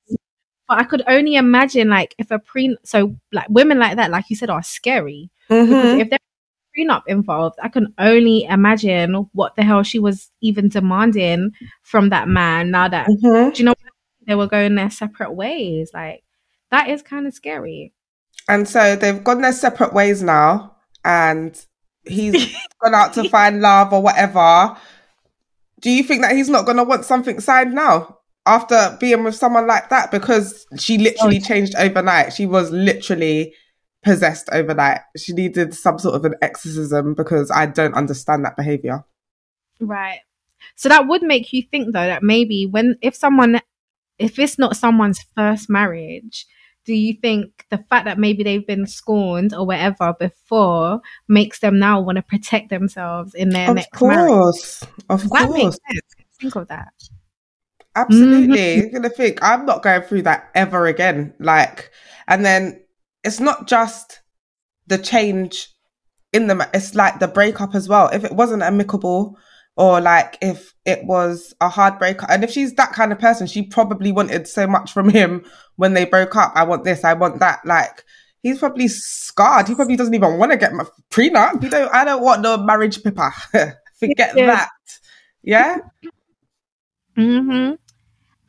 but 0.68 0.80
I 0.80 0.84
could 0.84 1.04
only 1.08 1.36
imagine 1.36 1.90
like 1.90 2.16
if 2.18 2.32
a 2.32 2.40
pre 2.40 2.78
so 2.84 3.16
like 3.32 3.50
women 3.50 3.78
like 3.78 3.98
that, 3.98 4.10
like 4.10 4.30
you 4.30 4.36
said, 4.36 4.50
are 4.50 4.64
scary. 4.64 5.30
Mm-hmm. 5.50 5.70
Because 5.70 6.00
if 6.00 6.10
there's 6.10 6.20
prenup 6.78 7.04
involved, 7.08 7.58
I 7.62 7.70
can 7.70 7.94
only 7.98 8.44
imagine 8.44 9.14
what 9.34 9.56
the 9.56 9.64
hell 9.64 9.84
she 9.84 10.00
was 10.00 10.32
even 10.42 10.70
demanding 10.70 11.52
from 11.84 12.10
that 12.10 12.28
man 12.28 12.72
now 12.72 12.88
that 12.88 13.08
mm-hmm. 13.08 13.52
do 13.52 13.60
you 13.60 13.66
know 13.66 13.76
they 14.28 14.36
were 14.36 14.48
going 14.48 14.76
their 14.76 14.90
separate 14.90 15.34
ways. 15.34 15.92
Like 15.94 16.24
that 16.70 16.90
is 16.90 17.02
kind 17.02 17.28
of 17.28 17.34
scary. 17.34 17.94
And 18.48 18.68
so 18.68 18.96
they've 18.96 19.24
gone 19.24 19.42
their 19.42 19.54
separate 19.54 19.94
ways 19.94 20.24
now, 20.24 20.76
and 21.06 21.60
he's 22.06 22.56
gone 22.82 22.96
out 22.96 23.14
to 23.14 23.30
find 23.30 23.62
love 23.62 23.94
or 23.94 24.02
whatever. 24.02 24.76
Do 25.80 25.90
you 25.90 26.04
think 26.04 26.22
that 26.22 26.36
he's 26.36 26.50
not 26.50 26.66
going 26.66 26.78
to 26.78 26.84
want 26.84 27.06
something 27.06 27.40
signed 27.40 27.74
now 27.74 28.20
after 28.46 28.98
being 29.00 29.24
with 29.24 29.36
someone 29.36 29.68
like 29.68 29.90
that? 29.90 30.12
Because 30.12 30.66
she 30.78 30.98
literally 30.98 31.40
oh, 31.44 31.48
changed 31.48 31.76
overnight. 31.76 32.34
She 32.34 32.46
was 32.46 32.72
literally 32.72 33.54
possessed 34.04 34.50
overnight. 34.52 35.02
She 35.18 35.34
needed 35.34 35.74
some 35.74 36.00
sort 36.00 36.16
of 36.16 36.26
an 36.26 36.36
exorcism 36.42 37.14
because 37.14 37.52
I 37.52 37.66
don't 37.66 37.94
understand 37.94 38.46
that 38.46 38.58
behavior. 38.58 39.04
Right. 39.80 40.20
So 40.76 40.90
that 40.90 41.08
would 41.08 41.24
make 41.24 41.52
you 41.54 41.64
think 41.64 41.88
though 41.88 42.06
that 42.06 42.24
maybe 42.24 42.66
when 42.66 42.98
if 43.02 43.16
someone 43.16 43.60
if 44.20 44.38
it's 44.38 44.60
not 44.60 44.78
someone's 44.78 45.20
first 45.36 45.70
marriage, 45.70 46.46
do 46.86 46.94
you 46.94 47.14
think 47.20 47.66
the 47.70 47.78
fact 47.90 48.06
that 48.06 48.20
maybe 48.20 48.44
they've 48.44 48.66
been 48.66 48.88
scorned 48.88 49.54
or 49.54 49.66
whatever 49.66 50.14
before 50.20 51.02
makes 51.28 51.60
them 51.60 51.80
now 51.80 52.02
want 52.02 52.18
to 52.18 52.22
protect 52.22 52.70
themselves 52.70 53.34
in 53.34 53.50
their 53.50 53.70
of 53.70 53.76
next 53.76 53.92
course. 53.92 54.16
marriage? 54.16 54.96
Of 55.10 55.30
that 55.30 55.48
course. 55.48 55.64
Makes 55.64 55.80
sense. 55.88 56.28
Think 56.40 56.56
of 56.56 56.68
that. 56.70 56.94
Absolutely. 57.96 58.58
Mm-hmm. 58.58 58.80
You're 58.80 58.90
gonna 58.90 59.10
think 59.10 59.40
I'm 59.44 59.66
not 59.66 59.84
going 59.84 60.02
through 60.04 60.24
that 60.24 60.50
ever 60.56 60.86
again. 60.88 61.34
Like, 61.40 61.92
and 62.28 62.46
then 62.46 62.82
it's 63.24 63.40
not 63.40 63.68
just 63.68 64.22
the 64.88 64.98
change 64.98 65.70
in 66.34 66.48
the. 66.48 66.70
It's 66.74 66.96
like 66.96 67.20
the 67.20 67.28
breakup 67.28 67.76
as 67.76 67.88
well. 67.90 68.10
If 68.10 68.24
it 68.24 68.34
wasn't 68.34 68.64
amicable, 68.64 69.38
or 69.78 70.00
like 70.00 70.38
if 70.42 70.74
it 70.86 71.04
was 71.06 71.56
a 71.60 71.68
hard 71.68 71.98
breakup 71.98 72.30
and 72.30 72.44
if 72.44 72.52
she's 72.52 72.74
that 72.76 72.92
kind 72.92 73.12
of 73.12 73.18
person 73.20 73.48
she 73.48 73.64
probably 73.64 74.12
wanted 74.12 74.48
so 74.48 74.68
much 74.68 74.92
from 74.92 75.10
him 75.10 75.44
when 75.78 75.96
they 75.96 76.06
broke 76.06 76.36
up. 76.36 76.52
I 76.56 76.64
want 76.64 76.84
this 76.84 77.04
i 77.04 77.14
want 77.14 77.40
that. 77.40 77.66
Like 77.66 78.04
he's 78.44 78.60
probably 78.60 78.88
scarred. 78.88 79.68
He 79.68 79.76
probably 79.76 79.96
doesn't 79.96 80.14
even 80.14 80.38
want 80.38 80.52
to 80.52 80.58
get 80.58 80.74
my 80.74 80.86
prenup 81.10 81.64
you 81.64 81.70
know 81.70 81.90
i 81.92 82.06
don't 82.06 82.22
want 82.22 82.42
no 82.42 82.58
marriage 82.58 83.02
paper 83.04 83.32
forget 84.00 84.36
yeah. 84.36 84.46
that. 84.46 84.70
Yeah? 85.42 85.78
Mm-hmm. 87.18 87.74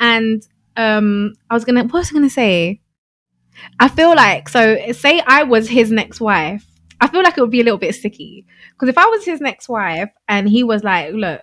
And 0.01 0.47
um 0.77 1.33
i 1.49 1.55
was 1.55 1.65
gonna 1.65 1.85
what 1.85 1.95
was 1.95 2.11
i 2.11 2.13
gonna 2.13 2.29
say 2.29 2.82
i 3.81 3.89
feel 3.89 4.15
like 4.15 4.49
so 4.49 4.77
say 4.93 5.21
i 5.27 5.43
was 5.43 5.69
his 5.69 5.91
next 5.91 6.21
wife 6.21 6.67
I 7.03 7.09
feel 7.09 7.25
like 7.25 7.37
it 7.37 7.41
would 7.41 7.51
be 7.51 7.61
a 7.61 7.65
little 7.65 7.79
bit 7.79 7.97
sticky 7.97 8.47
because 8.71 8.89
if 8.89 8.97
I 8.97 9.07
was 9.07 9.25
his 9.25 9.41
next 9.41 9.69
wife 9.69 10.11
and 10.29 10.49
he 10.49 10.63
was 10.63 10.85
like, 10.85 11.13
"Look, 11.13 11.43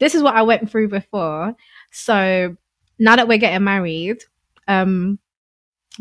this 0.00 0.14
is 0.14 0.22
what 0.22 0.34
I 0.34 0.40
went 0.40 0.70
through 0.70 0.88
before, 0.88 1.54
so 1.92 2.56
now 2.98 3.14
that 3.14 3.28
we're 3.28 3.36
getting 3.36 3.64
married, 3.64 4.24
um, 4.66 5.18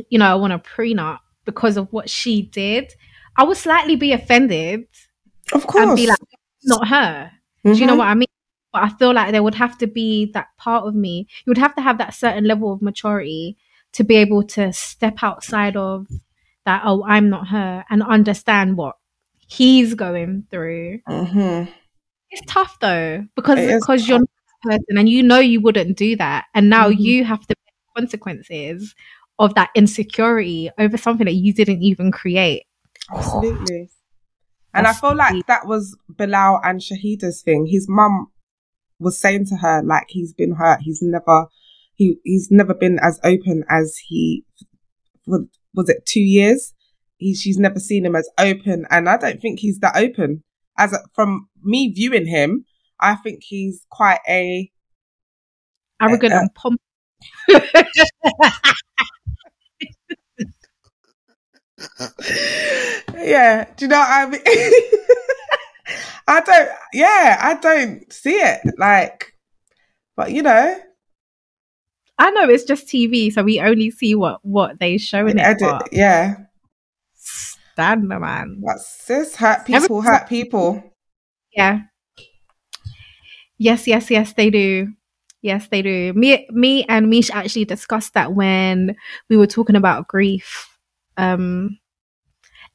you 0.07 0.17
know, 0.17 0.31
I 0.31 0.35
want 0.35 0.53
a 0.53 0.59
prenup 0.59 1.19
because 1.43 1.75
of 1.75 1.91
what 1.91 2.09
she 2.09 2.43
did," 2.43 2.93
I 3.35 3.43
would 3.43 3.57
slightly 3.57 3.97
be 3.97 4.13
offended. 4.13 4.85
Of 5.51 5.67
course, 5.67 5.85
and 5.85 5.97
be 5.97 6.07
like, 6.07 6.19
"Not 6.63 6.87
her." 6.87 7.29
Mm-hmm. 7.65 7.73
Do 7.73 7.79
you 7.79 7.85
know 7.85 7.91
mm-hmm. 7.93 7.99
what 7.99 8.07
I 8.07 8.15
mean? 8.15 8.27
But 8.71 8.83
I 8.83 8.89
feel 8.89 9.13
like 9.13 9.33
there 9.33 9.43
would 9.43 9.55
have 9.55 9.77
to 9.79 9.87
be 9.87 10.31
that 10.31 10.47
part 10.57 10.87
of 10.87 10.95
me. 10.95 11.27
You 11.45 11.49
would 11.49 11.57
have 11.57 11.75
to 11.75 11.81
have 11.81 11.97
that 11.97 12.13
certain 12.13 12.45
level 12.45 12.71
of 12.71 12.81
maturity 12.81 13.57
to 13.93 14.03
be 14.03 14.15
able 14.15 14.43
to 14.43 14.71
step 14.73 15.17
outside 15.21 15.75
of 15.75 16.07
that 16.65 16.81
oh 16.85 17.03
i'm 17.05 17.29
not 17.29 17.47
her 17.47 17.83
and 17.89 18.03
understand 18.03 18.77
what 18.77 18.95
he's 19.47 19.93
going 19.93 20.45
through. 20.49 20.99
Mm-hmm. 21.07 21.71
it's 22.31 22.41
tough 22.47 22.77
though 22.79 23.25
because 23.35 23.59
it 23.59 23.79
because 23.79 24.07
you're 24.07 24.19
not 24.19 24.29
a 24.65 24.69
person 24.69 24.97
and 24.97 25.09
you 25.09 25.21
know 25.21 25.39
you 25.39 25.61
wouldn't 25.61 25.97
do 25.97 26.15
that 26.15 26.45
and 26.55 26.69
now 26.69 26.89
mm-hmm. 26.89 27.01
you 27.01 27.23
have 27.23 27.45
the 27.47 27.55
consequences 27.95 28.95
of 29.39 29.55
that 29.55 29.69
insecurity 29.75 30.69
over 30.77 30.97
something 30.97 31.25
that 31.25 31.33
you 31.33 31.53
didn't 31.53 31.81
even 31.81 32.11
create. 32.11 32.65
Absolutely. 33.13 33.89
And 34.75 34.87
i 34.87 34.93
feel 34.93 35.15
like 35.15 35.45
that 35.45 35.67
was 35.67 35.95
bilal 36.09 36.59
and 36.63 36.81
shahida's 36.81 37.43
thing. 37.43 37.67
His 37.67 37.87
mum 37.87 38.31
was 38.97 39.19
saying 39.19 39.45
to 39.49 39.57
her 39.57 39.83
like 39.83 40.05
he's 40.09 40.33
been 40.33 40.55
hurt. 40.55 40.81
He's 40.81 40.99
never 40.99 41.45
he 41.95 42.17
he's 42.23 42.49
never 42.51 42.73
been 42.73 42.99
as 43.01 43.19
open 43.23 43.63
as 43.69 43.95
he 44.07 44.45
was 45.27 45.89
it 45.89 46.05
two 46.05 46.21
years? 46.21 46.73
He, 47.17 47.35
she's 47.35 47.57
never 47.57 47.79
seen 47.79 48.05
him 48.05 48.15
as 48.15 48.29
open, 48.37 48.85
and 48.89 49.07
I 49.09 49.17
don't 49.17 49.41
think 49.41 49.59
he's 49.59 49.79
that 49.79 49.95
open. 49.95 50.43
As 50.77 50.93
a, 50.93 50.99
from 51.13 51.47
me 51.61 51.91
viewing 51.93 52.25
him, 52.25 52.65
I 52.99 53.15
think 53.15 53.43
he's 53.43 53.85
quite 53.89 54.19
a 54.27 54.69
arrogant 56.01 56.33
a, 56.33 56.39
and 56.39 56.53
pomp. 56.55 56.81
yeah, 63.15 63.65
do 63.77 63.85
you 63.85 63.89
know 63.89 63.99
what 63.99 64.09
I 64.09 64.25
mean? 64.29 64.41
I 66.27 66.39
don't. 66.41 66.69
Yeah, 66.93 67.37
I 67.41 67.53
don't 67.55 68.11
see 68.11 68.35
it 68.35 68.61
like, 68.77 69.33
but 70.15 70.31
you 70.31 70.41
know, 70.41 70.79
I 72.17 72.31
know 72.31 72.49
it's 72.49 72.63
just 72.63 72.87
TV, 72.87 73.31
so 73.31 73.43
we 73.43 73.59
only 73.59 73.89
see 73.91 74.15
what 74.15 74.39
what 74.43 74.79
they 74.79 74.97
show 74.97 75.25
in 75.25 75.39
it. 75.39 75.41
Edit, 75.41 75.89
yeah. 75.91 76.35
Stand 77.15 78.11
the 78.11 78.19
man. 78.19 78.61
That's 78.63 79.05
this 79.05 79.35
hurt 79.35 79.65
people 79.65 80.01
hurt 80.01 80.29
people. 80.29 80.83
Yeah. 81.55 81.81
Yes, 83.57 83.87
yes, 83.87 84.11
yes, 84.11 84.33
they 84.33 84.49
do. 84.49 84.89
Yes, 85.41 85.67
they 85.67 85.81
do. 85.81 86.13
Me, 86.13 86.47
me, 86.51 86.85
and 86.85 87.09
Mish 87.09 87.29
actually 87.31 87.65
discussed 87.65 88.13
that 88.13 88.33
when 88.33 88.95
we 89.29 89.37
were 89.37 89.47
talking 89.47 89.75
about 89.75 90.07
grief, 90.07 90.77
um, 91.17 91.77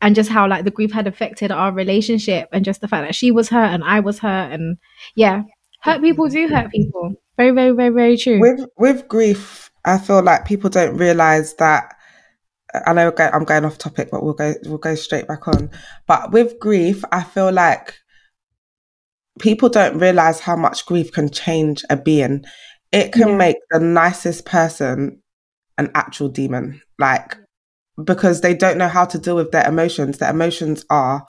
and 0.01 0.15
just 0.15 0.31
how 0.31 0.47
like 0.49 0.65
the 0.65 0.71
grief 0.71 0.93
had 0.93 1.07
affected 1.07 1.51
our 1.51 1.73
relationship, 1.73 2.49
and 2.53 2.65
just 2.65 2.81
the 2.81 2.89
fact 2.89 3.07
that 3.07 3.15
she 3.15 3.31
was 3.31 3.49
hurt 3.49 3.71
and 3.71 3.85
I 3.85 4.01
was 4.01 4.19
hurt, 4.19 4.53
and 4.53 4.79
yeah, 5.15 5.43
hurt 5.83 6.03
people 6.03 6.29
do 6.29 6.49
hurt 6.49 6.71
people. 6.71 7.15
Very, 7.39 7.53
very, 7.53 7.71
very, 7.71 7.91
very 7.91 8.17
true. 8.17 8.41
With 8.41 8.61
with 8.77 9.09
grief, 9.09 9.71
I 9.85 9.99
feel 9.99 10.23
like 10.23 10.45
people 10.45 10.69
don't 10.69 10.97
realize 10.97 11.55
that. 11.55 11.95
I 12.85 12.93
know 12.93 13.15
I'm 13.17 13.45
going 13.45 13.65
off 13.65 13.79
topic, 13.79 14.09
but 14.11 14.23
we'll 14.23 14.35
go 14.35 14.55
we'll 14.65 14.79
go 14.79 14.97
straight 14.97 15.29
back 15.29 15.47
on. 15.47 15.71
But 16.07 16.33
with 16.33 16.59
grief, 16.59 17.05
I 17.13 17.23
feel 17.23 17.53
like 17.53 17.95
people 19.39 19.69
don't 19.69 19.99
realize 19.99 20.41
how 20.41 20.57
much 20.57 20.85
grief 20.85 21.13
can 21.13 21.31
change 21.31 21.85
a 21.89 21.97
being. 21.97 22.45
It 22.91 23.13
can 23.13 23.29
yeah. 23.29 23.37
make 23.37 23.57
the 23.71 23.79
nicest 23.79 24.45
person 24.45 25.23
an 25.79 25.93
actual 25.95 26.29
demon, 26.29 26.83
like 26.99 27.37
because 28.03 28.41
they 28.41 28.55
don't 28.55 28.79
know 28.79 28.89
how 28.89 29.05
to 29.05 29.19
deal 29.19 29.37
with 29.37 29.53
their 29.53 29.67
emotions. 29.67 30.19
Their 30.19 30.31
emotions 30.31 30.85
are 30.91 31.25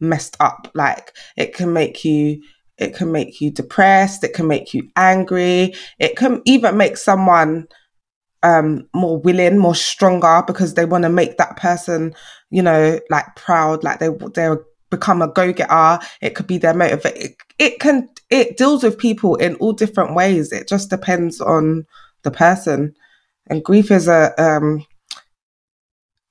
messed 0.00 0.38
up. 0.40 0.70
Like 0.74 1.14
it 1.36 1.54
can 1.54 1.74
make 1.74 2.02
you 2.02 2.40
it 2.80 2.94
can 2.94 3.12
make 3.12 3.40
you 3.40 3.50
depressed, 3.50 4.24
it 4.24 4.34
can 4.34 4.46
make 4.46 4.72
you 4.74 4.88
angry, 4.96 5.74
it 5.98 6.16
can 6.16 6.42
even 6.46 6.76
make 6.76 6.96
someone 6.96 7.68
um 8.42 8.88
more 8.94 9.18
willing, 9.18 9.58
more 9.58 9.74
stronger 9.74 10.42
because 10.46 10.74
they 10.74 10.86
want 10.86 11.02
to 11.04 11.10
make 11.10 11.36
that 11.36 11.56
person, 11.56 12.14
you 12.50 12.62
know, 12.62 12.98
like 13.10 13.26
proud, 13.36 13.84
like 13.84 13.98
they 13.98 14.08
they're 14.34 14.64
become 14.90 15.22
a 15.22 15.28
go-getter. 15.28 16.04
It 16.20 16.34
could 16.34 16.46
be 16.46 16.58
their 16.58 16.74
motive 16.74 17.04
it, 17.04 17.36
it 17.58 17.80
can 17.80 18.08
it 18.30 18.56
deals 18.56 18.82
with 18.82 18.98
people 18.98 19.36
in 19.36 19.56
all 19.56 19.72
different 19.72 20.14
ways. 20.14 20.52
It 20.52 20.66
just 20.66 20.90
depends 20.90 21.40
on 21.40 21.86
the 22.22 22.30
person. 22.30 22.94
And 23.48 23.64
grief 23.64 23.90
is 23.90 24.08
a 24.08 24.32
um 24.42 24.84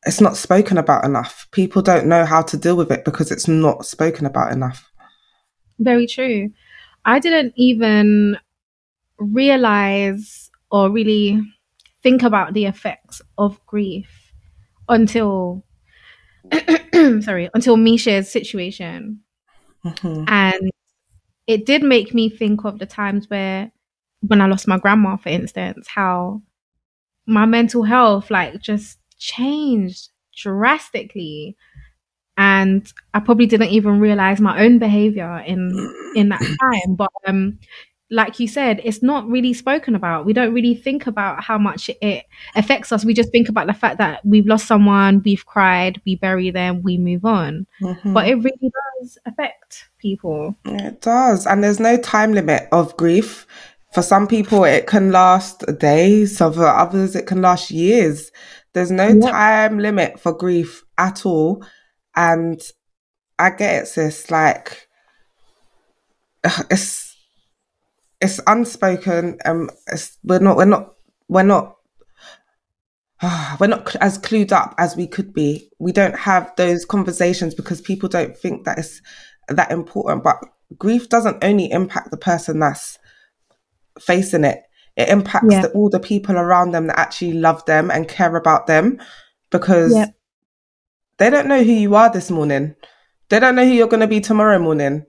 it's 0.05 0.21
not 0.21 0.37
spoken 0.37 0.77
about 0.77 1.05
enough. 1.05 1.47
People 1.51 1.81
don't 1.81 2.07
know 2.07 2.25
how 2.25 2.41
to 2.41 2.57
deal 2.57 2.77
with 2.77 2.91
it 2.91 3.05
because 3.05 3.31
it's 3.31 3.47
not 3.47 3.85
spoken 3.85 4.25
about 4.25 4.51
enough 4.51 4.88
very 5.79 6.07
true 6.07 6.49
i 7.05 7.19
didn't 7.19 7.53
even 7.55 8.37
realize 9.17 10.49
or 10.71 10.89
really 10.89 11.41
think 12.03 12.23
about 12.23 12.53
the 12.53 12.65
effects 12.65 13.21
of 13.37 13.59
grief 13.65 14.33
until 14.87 15.63
sorry, 17.21 17.49
until 17.53 17.77
Misha's 17.77 18.31
situation. 18.31 19.21
Mm-hmm. 19.85 20.25
And 20.27 20.71
it 21.47 21.65
did 21.65 21.83
make 21.83 22.13
me 22.13 22.29
think 22.29 22.65
of 22.65 22.79
the 22.79 22.85
times 22.85 23.29
where 23.29 23.71
when 24.21 24.41
I 24.41 24.47
lost 24.47 24.67
my 24.67 24.77
grandma, 24.77 25.15
for 25.17 25.29
instance, 25.29 25.87
how 25.87 26.41
my 27.25 27.45
mental 27.45 27.83
health 27.83 28.31
like 28.31 28.61
just 28.61 28.99
changed 29.17 30.09
drastically. 30.35 31.55
And 32.39 32.91
I 33.13 33.19
probably 33.19 33.47
didn't 33.47 33.69
even 33.69 33.99
realize 33.99 34.39
my 34.39 34.63
own 34.63 34.79
behavior 34.79 35.43
in 35.45 35.93
in 36.15 36.29
that 36.29 36.41
time. 36.61 36.95
But 36.95 37.11
um 37.27 37.59
like 38.11 38.39
you 38.39 38.47
said, 38.47 38.81
it's 38.83 39.03
not 39.03 39.27
really 39.27 39.53
spoken 39.53 39.93
about. 39.93 40.25
We 40.25 40.33
don't 40.33 40.53
really 40.53 40.73
think 40.73 41.05
about 41.05 41.43
how 41.43 41.57
much 41.57 41.91
it 42.01 42.25
affects 42.55 42.91
us. 42.91 43.05
We 43.05 43.13
just 43.13 43.31
think 43.31 43.49
about 43.49 43.67
the 43.67 43.73
fact 43.73 43.99
that 43.99 44.25
we've 44.25 44.47
lost 44.47 44.65
someone, 44.65 45.21
we've 45.23 45.45
cried, 45.45 46.01
we 46.05 46.15
bury 46.15 46.49
them, 46.49 46.81
we 46.81 46.97
move 46.97 47.23
on. 47.23 47.67
Mm-hmm. 47.81 48.13
But 48.13 48.27
it 48.27 48.35
really 48.35 48.71
does 48.99 49.17
affect 49.25 49.89
people. 49.99 50.55
It 50.65 51.01
does. 51.01 51.45
And 51.45 51.63
there's 51.63 51.79
no 51.79 51.97
time 51.97 52.33
limit 52.33 52.67
of 52.71 52.97
grief. 52.97 53.45
For 53.93 54.01
some 54.01 54.27
people, 54.27 54.63
it 54.63 54.87
can 54.87 55.11
last 55.11 55.63
days. 55.77 56.37
So 56.37 56.51
for 56.51 56.65
others, 56.65 57.15
it 57.15 57.27
can 57.27 57.43
last 57.43 57.69
years. 57.69 58.31
There's 58.73 58.91
no 58.91 59.09
yep. 59.09 59.31
time 59.31 59.77
limit 59.79 60.19
for 60.19 60.33
grief 60.33 60.83
at 60.97 61.25
all. 61.25 61.63
And 62.15 62.61
I 63.37 63.51
get 63.51 63.83
it, 63.83 63.87
sis. 63.87 64.29
Like, 64.29 64.87
it's 66.69 67.15
it's 68.21 68.39
unspoken. 68.47 69.37
Um, 69.45 69.69
it's, 69.87 70.17
we're 70.23 70.39
not, 70.39 70.57
we're 70.57 70.65
not, 70.65 70.93
we're 71.29 71.43
not, 71.43 71.77
uh, 73.21 73.57
we're 73.59 73.67
not 73.67 73.95
as 73.97 74.17
clued 74.17 74.51
up 74.51 74.75
as 74.77 74.95
we 74.95 75.07
could 75.07 75.33
be. 75.33 75.69
We 75.79 75.91
don't 75.91 76.17
have 76.17 76.53
those 76.57 76.85
conversations 76.85 77.55
because 77.55 77.81
people 77.81 78.09
don't 78.09 78.37
think 78.37 78.65
that 78.65 78.77
it's 78.77 79.01
that 79.47 79.71
important. 79.71 80.23
But 80.23 80.37
grief 80.77 81.07
doesn't 81.09 81.43
only 81.43 81.71
impact 81.71 82.11
the 82.11 82.17
person 82.17 82.59
that's 82.59 82.97
facing 83.99 84.43
it. 84.43 84.63
It 84.97 85.07
impacts 85.07 85.47
yeah. 85.49 85.61
the, 85.61 85.71
all 85.71 85.89
the 85.89 85.99
people 85.99 86.35
around 86.35 86.71
them 86.71 86.87
that 86.87 86.99
actually 86.99 87.33
love 87.33 87.63
them 87.65 87.89
and 87.89 88.07
care 88.07 88.35
about 88.35 88.67
them 88.67 88.99
because 89.49 89.93
yep. 89.95 90.13
They 91.19 91.29
don't 91.29 91.47
know 91.47 91.63
who 91.63 91.71
you 91.71 91.95
are 91.95 92.11
this 92.11 92.31
morning. 92.31 92.75
They 93.29 93.39
don't 93.39 93.55
know 93.55 93.65
who 93.65 93.71
you're 93.71 93.87
going 93.87 93.99
to 94.01 94.07
be 94.07 94.21
tomorrow 94.21 94.57
morning 94.57 95.05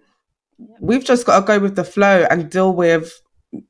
we've 0.80 1.04
just 1.04 1.26
got 1.26 1.40
to 1.40 1.46
go 1.46 1.58
with 1.58 1.76
the 1.76 1.84
flow 1.84 2.26
and 2.30 2.50
deal 2.50 2.74
with 2.74 3.20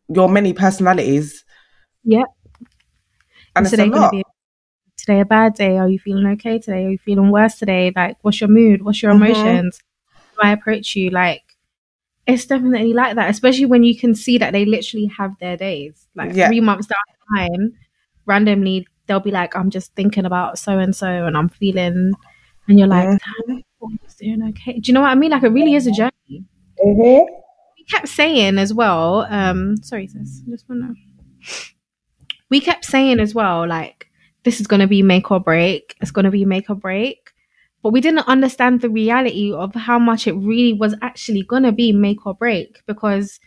your 0.09 0.29
many 0.29 0.53
personalities. 0.53 1.45
Yep. 2.05 2.27
And 3.57 3.67
today 3.67 3.87
it's 3.87 3.97
a 3.97 4.01
lot. 4.01 4.13
Be 4.13 4.25
today 4.97 5.21
a 5.21 5.25
bad 5.25 5.55
day? 5.55 5.79
Are 5.79 5.89
you 5.89 5.99
feeling 5.99 6.27
okay 6.27 6.59
today? 6.59 6.87
Are 6.87 6.91
you 6.91 6.99
feeling 6.99 7.31
worse 7.31 7.57
today? 7.57 7.93
Like, 7.95 8.17
what's 8.23 8.41
your 8.41 8.51
mood? 8.51 8.83
What's 8.83 9.03
your 9.03 9.13
mm-hmm. 9.13 9.25
emotions? 9.25 9.81
How 10.41 10.49
I 10.49 10.53
approach 10.53 10.95
you? 10.97 11.11
Like, 11.11 11.43
it's 12.27 12.47
definitely 12.47 12.93
like 12.93 13.17
that, 13.17 13.31
especially 13.31 13.67
when 13.67 13.83
you 13.83 13.99
can 13.99 14.15
see 14.15 14.39
that 14.39 14.53
they 14.53 14.65
literally 14.65 15.11
have 15.17 15.33
their 15.41 15.57
days. 15.57 16.07
Like 16.15 16.35
yeah. 16.35 16.49
three 16.49 16.61
months 16.61 16.87
down 16.87 16.99
the 17.09 17.41
line, 17.41 17.73
randomly 18.27 18.87
they'll 19.11 19.19
be 19.21 19.33
like, 19.33 19.57
"I'm 19.57 19.71
just 19.71 19.93
thinking 19.97 20.25
about 20.25 20.59
so 20.59 20.79
and 20.79 20.95
so, 20.95 21.09
and 21.09 21.37
I'm 21.37 21.49
feeling," 21.49 22.13
and 22.69 22.79
you're 22.79 22.89
like, 22.89 23.09
mm-hmm. 23.09 23.57
"Doing 24.21 24.43
okay." 24.51 24.79
Do 24.79 24.89
you 24.89 24.95
know 24.95 25.01
what 25.01 25.11
I 25.11 25.17
mean? 25.17 25.33
Like, 25.33 25.43
it 25.43 25.49
really 25.49 25.75
is 25.75 25.89
a 25.89 25.91
journey. 25.91 26.45
Mm-hmm. 26.85 27.35
We 27.77 27.85
kept 27.91 28.09
saying 28.09 28.59
as 28.59 28.73
well, 28.73 29.27
um, 29.29 29.77
sorry, 29.83 30.07
sis, 30.07 30.43
I 30.47 30.51
just 30.51 30.69
wanna. 30.69 30.95
We 32.51 32.61
kept 32.61 32.85
saying 32.85 33.19
as 33.19 33.35
well, 33.35 33.67
like, 33.67 34.07
this 34.45 34.61
is 34.61 34.67
going 34.67 34.81
to 34.81 34.87
be 34.87 35.03
make 35.03 35.31
or 35.31 35.41
break. 35.41 35.97
It's 36.01 36.11
going 36.11 36.25
to 36.25 36.31
be 36.31 36.45
make 36.45 36.69
or 36.71 36.75
break. 36.75 37.31
But 37.83 37.93
we 37.93 38.01
didn't 38.01 38.27
understand 38.29 38.81
the 38.81 38.91
reality 38.91 39.53
of 39.53 39.75
how 39.75 39.99
much 39.99 40.27
it 40.27 40.33
really 40.33 40.73
was 40.73 40.95
actually 41.01 41.43
going 41.43 41.63
to 41.63 41.73
be 41.73 41.93
make 41.93 42.27
or 42.27 42.35
break 42.35 42.81
because 42.87 43.41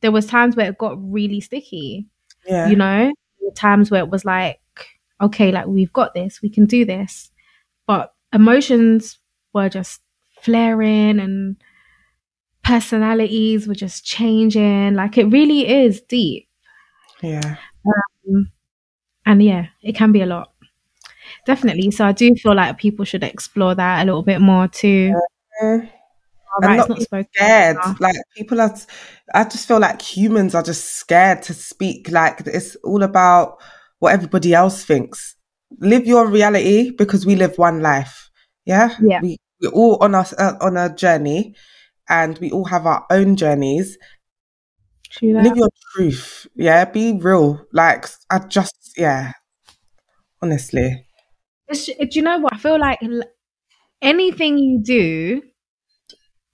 there 0.00 0.12
was 0.12 0.26
times 0.26 0.56
where 0.56 0.68
it 0.68 0.78
got 0.78 0.96
really 1.00 1.40
sticky. 1.40 2.06
Yeah. 2.46 2.68
You 2.68 2.76
know, 2.76 3.12
times 3.54 3.90
where 3.90 4.02
it 4.02 4.10
was 4.10 4.24
like, 4.24 4.60
okay, 5.20 5.52
like 5.52 5.66
we've 5.66 5.92
got 5.92 6.14
this, 6.14 6.40
we 6.42 6.50
can 6.50 6.66
do 6.66 6.84
this. 6.84 7.30
But 7.86 8.12
emotions 8.32 9.18
were 9.52 9.68
just 9.68 10.00
flaring 10.42 11.18
and 11.18 11.56
personalities 12.62 13.66
were 13.66 13.74
just 13.74 14.04
changing. 14.04 14.94
Like 14.94 15.18
it 15.18 15.24
really 15.24 15.68
is 15.68 16.00
deep. 16.02 16.48
Yeah. 17.22 17.56
Um, 17.86 18.50
and 19.26 19.42
yeah, 19.42 19.66
it 19.82 19.94
can 19.94 20.12
be 20.12 20.22
a 20.22 20.26
lot. 20.26 20.52
Definitely. 21.46 21.90
So 21.90 22.04
I 22.04 22.12
do 22.12 22.34
feel 22.34 22.54
like 22.54 22.78
people 22.78 23.04
should 23.04 23.24
explore 23.24 23.74
that 23.74 24.02
a 24.02 24.04
little 24.04 24.22
bit 24.22 24.40
more 24.40 24.68
too. 24.68 25.14
Yeah. 25.62 25.86
Right, 26.60 26.78
not, 26.78 26.88
not 26.88 27.26
scared. 27.32 27.76
Like 28.00 28.16
people 28.36 28.60
are, 28.60 28.74
I 29.32 29.44
just 29.44 29.68
feel 29.68 29.78
like 29.78 30.02
humans 30.02 30.54
are 30.54 30.64
just 30.64 30.96
scared 30.96 31.42
to 31.44 31.54
speak. 31.54 32.10
Like 32.10 32.40
it's 32.44 32.74
all 32.76 33.04
about 33.04 33.58
what 34.00 34.12
everybody 34.12 34.52
else 34.52 34.84
thinks. 34.84 35.36
Live 35.78 36.06
your 36.06 36.26
reality 36.26 36.90
because 36.90 37.24
we 37.24 37.36
live 37.36 37.56
one 37.56 37.80
life. 37.80 38.28
Yeah. 38.66 38.96
Yeah. 39.00 39.20
We, 39.22 39.38
we're 39.62 39.70
all 39.70 39.98
on 40.00 40.14
us 40.14 40.32
uh, 40.32 40.56
on 40.60 40.76
a 40.76 40.94
journey 40.94 41.54
and 42.08 42.36
we 42.38 42.50
all 42.50 42.64
have 42.64 42.86
our 42.86 43.06
own 43.10 43.36
journeys. 43.36 43.96
Live 45.22 45.56
your 45.56 45.68
truth. 45.94 46.46
Yeah, 46.54 46.84
be 46.84 47.12
real. 47.12 47.64
Like 47.72 48.06
I 48.30 48.38
just 48.40 48.94
yeah. 48.96 49.32
Honestly. 50.42 51.06
It's, 51.68 51.86
do 51.86 52.08
you 52.12 52.22
know 52.22 52.38
what? 52.38 52.54
I 52.54 52.58
feel 52.58 52.80
like 52.80 52.98
anything 54.02 54.58
you 54.58 54.82
do 54.82 55.42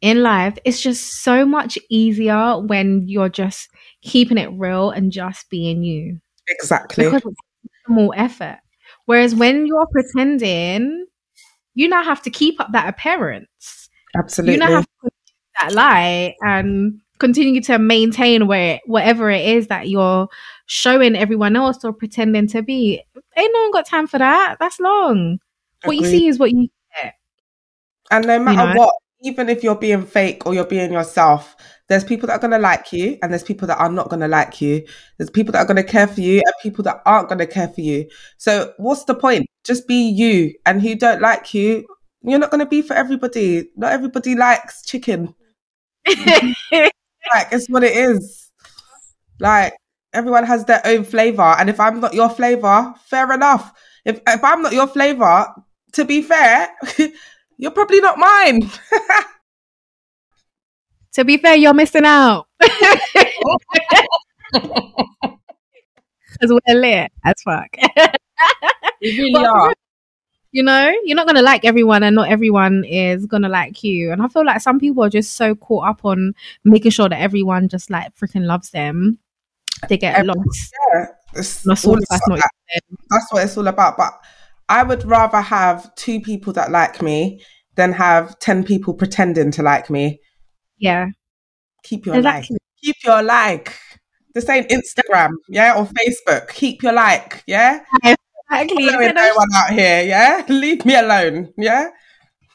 in 0.03 0.23
life 0.23 0.59
it's 0.65 0.81
just 0.81 1.23
so 1.23 1.47
much 1.47 1.79
easier 1.89 2.61
when 2.61 3.09
you're 3.09 3.31
just 3.31 3.71
keeping 4.03 4.37
it 4.37 4.51
real 4.53 4.91
and 4.91 5.11
just 5.11 5.49
being 5.49 5.83
you. 5.83 6.19
Exactly. 6.49 7.05
Because 7.05 7.23
it's 7.25 7.73
more 7.89 8.13
effort. 8.17 8.59
Whereas 9.07 9.35
when 9.35 9.67
you're 9.67 9.87
pretending, 9.87 11.07
you 11.75 11.89
now 11.89 12.03
have 12.03 12.23
to 12.23 12.31
keep 12.31 12.61
up 12.61 12.73
that 12.73 12.89
appearance. 12.89 13.89
Absolutely. 14.17 14.55
You 14.55 14.61
now 14.61 14.69
have 14.69 14.85
to 14.85 15.11
that 15.61 15.73
lie 15.73 16.35
and 16.43 17.01
continue 17.19 17.63
to 17.63 17.79
maintain 17.79 18.47
where 18.47 18.81
whatever 18.87 19.31
it 19.31 19.45
is 19.45 19.69
that 19.69 19.89
you're 19.89 20.29
showing 20.67 21.17
everyone 21.17 21.57
else 21.57 21.85
or 21.85 21.93
pretending 21.93 22.47
to 22.49 22.63
be. 22.63 23.03
Ain't 23.37 23.53
no 23.55 23.63
one 23.63 23.73
got 23.73 23.87
time 23.87 24.07
for 24.07 24.19
that. 24.19 24.57
That's 24.61 24.81
long. 24.81 25.39
Agreed. 25.83 25.87
What 25.87 25.97
you 25.97 26.05
see 26.05 26.27
is 26.27 26.39
what 26.39 26.53
you 26.53 26.69
get. 27.03 27.15
And 28.11 28.27
no 28.27 28.39
matter 28.39 28.69
you 28.69 28.75
know? 28.75 28.81
what, 28.81 28.95
even 29.23 29.49
if 29.49 29.63
you're 29.63 29.77
being 29.77 30.05
fake 30.05 30.47
or 30.47 30.55
you're 30.55 30.65
being 30.65 30.93
yourself, 30.93 31.57
there's 31.89 32.05
people 32.05 32.27
that 32.27 32.35
are 32.35 32.41
going 32.41 32.51
to 32.53 32.59
like 32.59 32.93
you 32.93 33.19
and 33.23 33.33
there's 33.33 33.43
people 33.43 33.69
that 33.69 33.79
are 33.79 33.91
not 33.91 34.09
going 34.09 34.21
to 34.21 34.29
like 34.29 34.61
you. 34.61 34.85
There's 35.19 35.31
people 35.31 35.53
that 35.53 35.61
are 35.61 35.67
going 35.67 35.77
to 35.77 35.85
care 35.85 36.07
for 36.07 36.21
you 36.21 36.39
and 36.39 36.55
people 36.63 36.83
that 36.85 37.01
aren't 37.07 37.29
going 37.29 37.39
to 37.39 37.47
care 37.47 37.69
for 37.69 37.81
you. 37.81 38.09
So 38.39 38.73
what's 38.79 39.05
the 39.05 39.15
point? 39.15 39.47
Just 39.65 39.87
be 39.87 40.09
you. 40.09 40.55
And 40.65 40.83
who 40.83 40.97
don't 40.97 41.21
like 41.21 41.55
you, 41.55 41.87
you're 42.23 42.41
not 42.41 42.51
going 42.51 42.65
to 42.65 42.67
be 42.67 42.83
for 42.83 42.95
everybody. 42.95 43.71
Not 43.77 43.93
everybody 43.93 44.35
likes 44.35 44.85
chicken. 44.85 45.35
like 46.07 47.49
it's 47.53 47.69
what 47.69 47.85
it 47.85 47.97
is. 47.97 48.51
Like 49.39 49.75
everyone 50.13 50.45
has 50.45 50.65
their 50.65 50.81
own 50.85 51.05
flavor, 51.05 51.43
and 51.59 51.69
if 51.69 51.79
I'm 51.79 52.01
not 52.01 52.15
your 52.15 52.29
flavor, 52.29 52.95
fair 53.05 53.33
enough. 53.33 53.73
If 54.05 54.21
if 54.27 54.43
I'm 54.43 54.63
not 54.63 54.73
your 54.73 54.87
flavor, 54.87 55.47
to 55.93 56.05
be 56.05 56.23
fair, 56.23 56.69
you're 57.59 57.71
probably 57.71 58.01
not 58.01 58.19
mine. 58.19 58.71
to 61.17 61.25
be 61.25 61.37
fair, 61.37 61.57
you're 61.57 61.75
missing 61.75 62.05
out. 62.07 62.47
Because 66.39 66.53
we're 66.67 66.75
lit 66.81 67.13
as 67.25 67.35
fuck. 67.45 67.69
We 69.03 69.17
really 69.19 69.33
but 69.33 69.45
are. 69.45 69.75
you 70.53 70.63
know, 70.63 70.91
you're 71.05 71.17
not 71.17 71.27
gonna 71.27 71.43
like 71.43 71.67
everyone, 71.67 72.03
and 72.03 72.17
not 72.17 72.31
everyone 72.31 72.83
is 72.85 73.27
gonna 73.27 73.49
like 73.51 73.83
you. 73.85 74.11
And 74.11 74.23
I 74.23 74.29
feel 74.29 74.45
like 74.45 74.61
some 74.63 74.79
people 74.81 75.05
are 75.05 75.11
just 75.11 75.33
so 75.37 75.55
caught 75.55 75.87
up 75.89 76.05
on 76.05 76.35
making 76.65 76.93
sure 76.93 77.09
that 77.09 77.21
everyone 77.21 77.69
just 77.69 77.91
like 77.91 78.15
freaking 78.17 78.47
loves 78.47 78.71
them. 78.71 79.19
They 79.89 79.99
get 79.99 80.15
Every- 80.15 80.29
lost. 80.29 80.75
Yeah, 80.95 81.07
it's 81.35 81.67
Lost 81.67 81.85
all 81.85 81.93
all 81.93 82.01
that's 82.09 82.29
not 82.29 82.41
that's 83.11 83.33
what 83.33 83.45
it's 83.45 83.57
all 83.59 83.69
about. 83.69 83.99
But 83.99 84.19
I 84.71 84.83
would 84.83 85.05
rather 85.05 85.41
have 85.43 85.95
two 85.95 86.21
people 86.21 86.55
that 86.55 86.71
like 86.71 87.03
me 87.03 87.43
than 87.75 87.93
have 87.93 88.39
ten 88.39 88.65
people 88.65 88.95
pretending 88.95 89.51
to 89.53 89.63
like 89.63 89.91
me. 89.91 90.21
Yeah, 90.79 91.09
Keep 91.85 92.07
your 92.07 92.17
exactly. 92.17 92.55
like. 92.55 92.61
Keep 92.83 92.97
your 93.05 93.23
like. 93.23 93.75
The 94.35 94.41
same 94.43 94.65
Instagram, 94.65 95.31
yeah, 95.49 95.75
or 95.79 95.87
Facebook. 95.87 96.49
Keep 96.51 96.83
your 96.83 96.93
like, 96.93 97.43
yeah. 97.47 97.81
Exactly. 98.05 98.87
Following 98.89 99.15
no 99.15 99.33
one 99.35 99.49
out 99.57 99.71
here, 99.71 100.03
yeah. 100.03 100.45
Leave 100.49 100.85
me 100.85 100.95
alone, 100.97 101.53
yeah. 101.57 101.89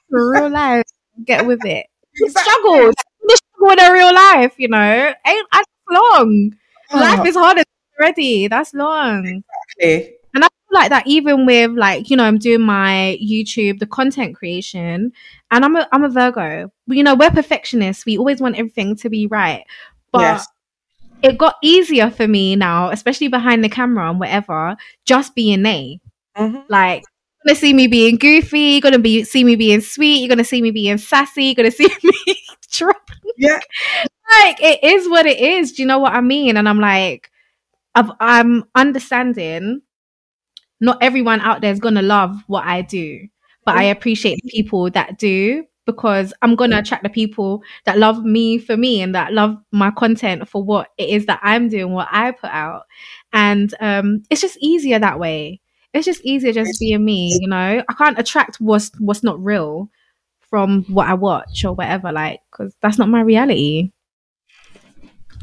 Real 0.09 0.49
life, 0.49 0.84
get 1.26 1.45
with 1.45 1.63
it. 1.65 1.86
Exactly. 2.22 2.51
Struggles, 2.53 2.93
the 3.24 3.39
struggle 3.55 3.86
in 3.86 3.91
real 3.93 4.13
life, 4.13 4.53
you 4.57 4.67
know, 4.67 5.13
ain't 5.26 5.47
that's 5.51 5.67
long. 5.89 6.51
Oh. 6.93 6.99
Life 6.99 7.19
Oh, 7.22 7.26
is 7.26 7.36
harder 7.36 7.63
already. 7.99 8.47
That's 8.47 8.74
long. 8.74 9.43
exactly. 9.80 10.15
And 10.72 10.78
I 10.78 10.89
feel 10.89 10.89
like 10.89 10.89
that 10.91 11.07
even 11.07 11.45
with 11.45 11.72
like, 11.72 12.09
you 12.09 12.17
know, 12.17 12.24
I'm 12.24 12.38
doing 12.38 12.61
my 12.61 13.17
YouTube, 13.22 13.80
the 13.80 13.86
content 13.88 14.36
creation, 14.36 15.11
and 15.51 15.65
I'm 15.65 15.76
a 15.76 15.88
I'm 15.91 16.03
a 16.03 16.09
Virgo. 16.09 16.72
You 16.88 17.03
know, 17.03 17.15
we're 17.15 17.32
perfectionists. 17.32 18.05
We 18.05 18.17
always 18.17 18.41
want 18.41 18.57
everything 18.57 18.95
to 18.97 19.09
be 19.09 19.28
right. 19.28 19.63
But 20.11 20.22
Yes. 20.22 20.47
it 21.24 21.38
got 21.38 21.55
easier 21.63 22.09
for 22.09 22.28
me 22.28 22.55
now, 22.55 22.89
especially 22.91 23.28
behind 23.28 23.63
the 23.63 23.69
camera 23.69 24.09
and 24.09 24.19
whatever, 24.19 24.78
just 25.05 25.36
being 25.36 25.61
me. 25.63 26.01
Mhm. 26.38 26.65
Like 26.69 27.03
you're 27.45 27.53
gonna 27.53 27.59
see 27.59 27.74
me 27.74 27.88
being 27.88 28.17
goofy, 28.17 28.59
you're 28.59 28.82
gonna 28.82 28.99
be 28.99 29.24
see 29.24 29.43
me 29.43 29.55
being 29.55 29.82
sweet, 29.82 30.19
you're 30.22 30.30
gonna 30.30 30.43
see 30.43 30.61
me 30.61 30.72
being 30.72 30.97
sassy, 30.97 31.45
you're 31.45 31.55
gonna 31.55 31.72
see 31.72 31.89
me 32.03 32.36
dropping 32.72 33.17
Yeah. 33.38 33.59
like 34.41 34.61
it 34.61 34.84
is 34.84 35.09
what 35.09 35.26
it 35.26 35.39
is. 35.39 35.74
Do 35.74 35.84
you 35.84 35.88
know 35.88 35.99
what 35.99 36.13
I 36.13 36.22
mean? 36.22 36.57
And 36.57 36.69
I'm 36.69 36.80
like, 36.80 37.32
I've, 37.95 38.11
I'm 38.22 38.65
understanding. 38.76 39.82
Not 40.82 40.97
everyone 41.01 41.39
out 41.41 41.61
there 41.61 41.71
is 41.71 41.79
gonna 41.79 42.01
love 42.01 42.43
what 42.47 42.65
I 42.65 42.82
do, 42.82 43.27
but 43.65 43.75
I 43.75 43.84
appreciate 43.84 44.41
the 44.43 44.49
people 44.49 44.89
that 44.91 45.17
do 45.17 45.63
because 45.86 46.34
I'm 46.41 46.55
gonna 46.55 46.79
attract 46.79 47.03
the 47.03 47.09
people 47.09 47.63
that 47.86 47.97
love 47.97 48.23
me 48.25 48.57
for 48.57 48.75
me 48.75 49.01
and 49.01 49.15
that 49.15 49.34
love 49.34 49.57
my 49.71 49.91
content 49.91 50.47
for 50.49 50.63
what 50.63 50.89
it 50.97 51.09
is 51.09 51.25
that 51.27 51.39
I'm 51.43 51.69
doing, 51.69 51.93
what 51.93 52.07
I 52.11 52.32
put 52.32 52.49
out, 52.49 52.84
and 53.32 53.73
um, 53.79 54.23
it's 54.29 54.41
just 54.41 54.57
easier 54.59 54.99
that 54.99 55.19
way. 55.19 55.61
It's 55.93 56.05
just 56.05 56.21
easier 56.23 56.53
just 56.53 56.79
being 56.79 57.03
me, 57.03 57.38
you 57.39 57.47
know. 57.47 57.84
I 57.88 57.93
can't 57.93 58.19
attract 58.19 58.57
what's 58.57 58.91
what's 58.99 59.23
not 59.23 59.43
real 59.43 59.89
from 60.49 60.84
what 60.84 61.07
I 61.07 61.13
watch 61.13 61.63
or 61.63 61.73
whatever, 61.73 62.11
like, 62.11 62.41
because 62.51 62.75
that's 62.82 62.97
not 62.97 63.09
my 63.09 63.21
reality 63.21 63.91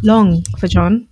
long 0.02 0.42
for 0.58 0.68
John. 0.68 1.08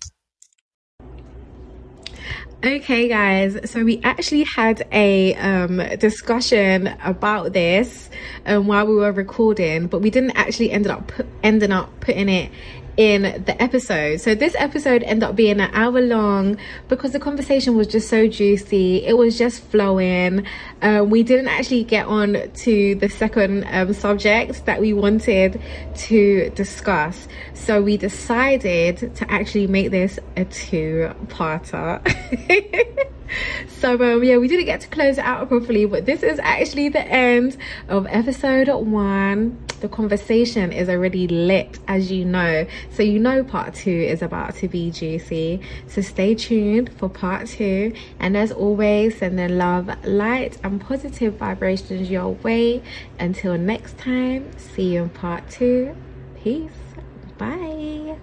Okay, 2.64 3.06
guys. 3.06 3.70
So 3.70 3.84
we 3.84 4.00
actually 4.02 4.44
had 4.44 4.88
a 4.90 5.34
um, 5.34 5.76
discussion 5.98 6.86
about 7.04 7.52
this 7.52 8.08
um, 8.46 8.66
while 8.66 8.86
we 8.86 8.94
were 8.94 9.12
recording, 9.12 9.88
but 9.88 10.00
we 10.00 10.08
didn't 10.08 10.30
actually 10.32 10.70
ended 10.70 10.90
up 10.90 11.12
ending 11.42 11.70
up 11.70 12.00
putting 12.00 12.30
it 12.30 12.50
in 12.96 13.22
the 13.44 13.62
episode. 13.62 14.20
So 14.20 14.34
this 14.34 14.54
episode 14.58 15.02
ended 15.02 15.28
up 15.28 15.36
being 15.36 15.60
an 15.60 15.70
hour 15.72 16.00
long 16.00 16.56
because 16.88 17.12
the 17.12 17.20
conversation 17.20 17.76
was 17.76 17.86
just 17.86 18.08
so 18.08 18.26
juicy. 18.26 19.04
It 19.04 19.16
was 19.16 19.36
just 19.38 19.62
flowing. 19.62 20.46
Uh, 20.82 21.04
we 21.06 21.22
didn't 21.22 21.48
actually 21.48 21.84
get 21.84 22.06
on 22.06 22.50
to 22.50 22.94
the 22.94 23.08
second 23.08 23.64
um, 23.70 23.92
subject 23.92 24.64
that 24.66 24.80
we 24.80 24.92
wanted 24.92 25.60
to 25.96 26.50
discuss. 26.50 27.28
So 27.54 27.82
we 27.82 27.96
decided 27.96 29.14
to 29.16 29.30
actually 29.30 29.66
make 29.66 29.90
this 29.90 30.18
a 30.36 30.44
two-parter. 30.44 32.02
so 33.68 33.94
um, 33.94 34.24
yeah, 34.24 34.36
we 34.36 34.48
didn't 34.48 34.66
get 34.66 34.80
to 34.82 34.88
close 34.88 35.18
it 35.18 35.24
out 35.24 35.48
properly, 35.48 35.86
but 35.86 36.06
this 36.06 36.22
is 36.22 36.38
actually 36.40 36.88
the 36.88 37.06
end 37.06 37.56
of 37.88 38.06
episode 38.08 38.68
one. 38.68 39.58
The 39.80 39.88
conversation 39.88 40.72
is 40.72 40.88
already 40.88 41.28
lit, 41.28 41.78
as 41.86 42.10
you 42.10 42.24
know. 42.24 42.66
So 42.90 43.02
you 43.02 43.18
know 43.18 43.44
part 43.44 43.74
two 43.74 43.90
is 43.90 44.22
about 44.22 44.54
to 44.56 44.68
be 44.68 44.90
juicy. 44.90 45.60
So 45.86 46.00
stay 46.00 46.34
tuned 46.34 46.92
for 46.96 47.08
part 47.08 47.46
two. 47.48 47.92
And 48.18 48.36
as 48.36 48.52
always, 48.52 49.18
sending 49.18 49.58
love, 49.58 49.90
light, 50.04 50.58
and 50.64 50.80
positive 50.80 51.34
vibrations 51.34 52.10
your 52.10 52.30
way. 52.30 52.82
Until 53.18 53.58
next 53.58 53.98
time, 53.98 54.50
see 54.56 54.94
you 54.94 55.02
in 55.04 55.08
part 55.10 55.48
two. 55.50 55.94
Peace. 56.42 56.70
Bye. 57.38 58.16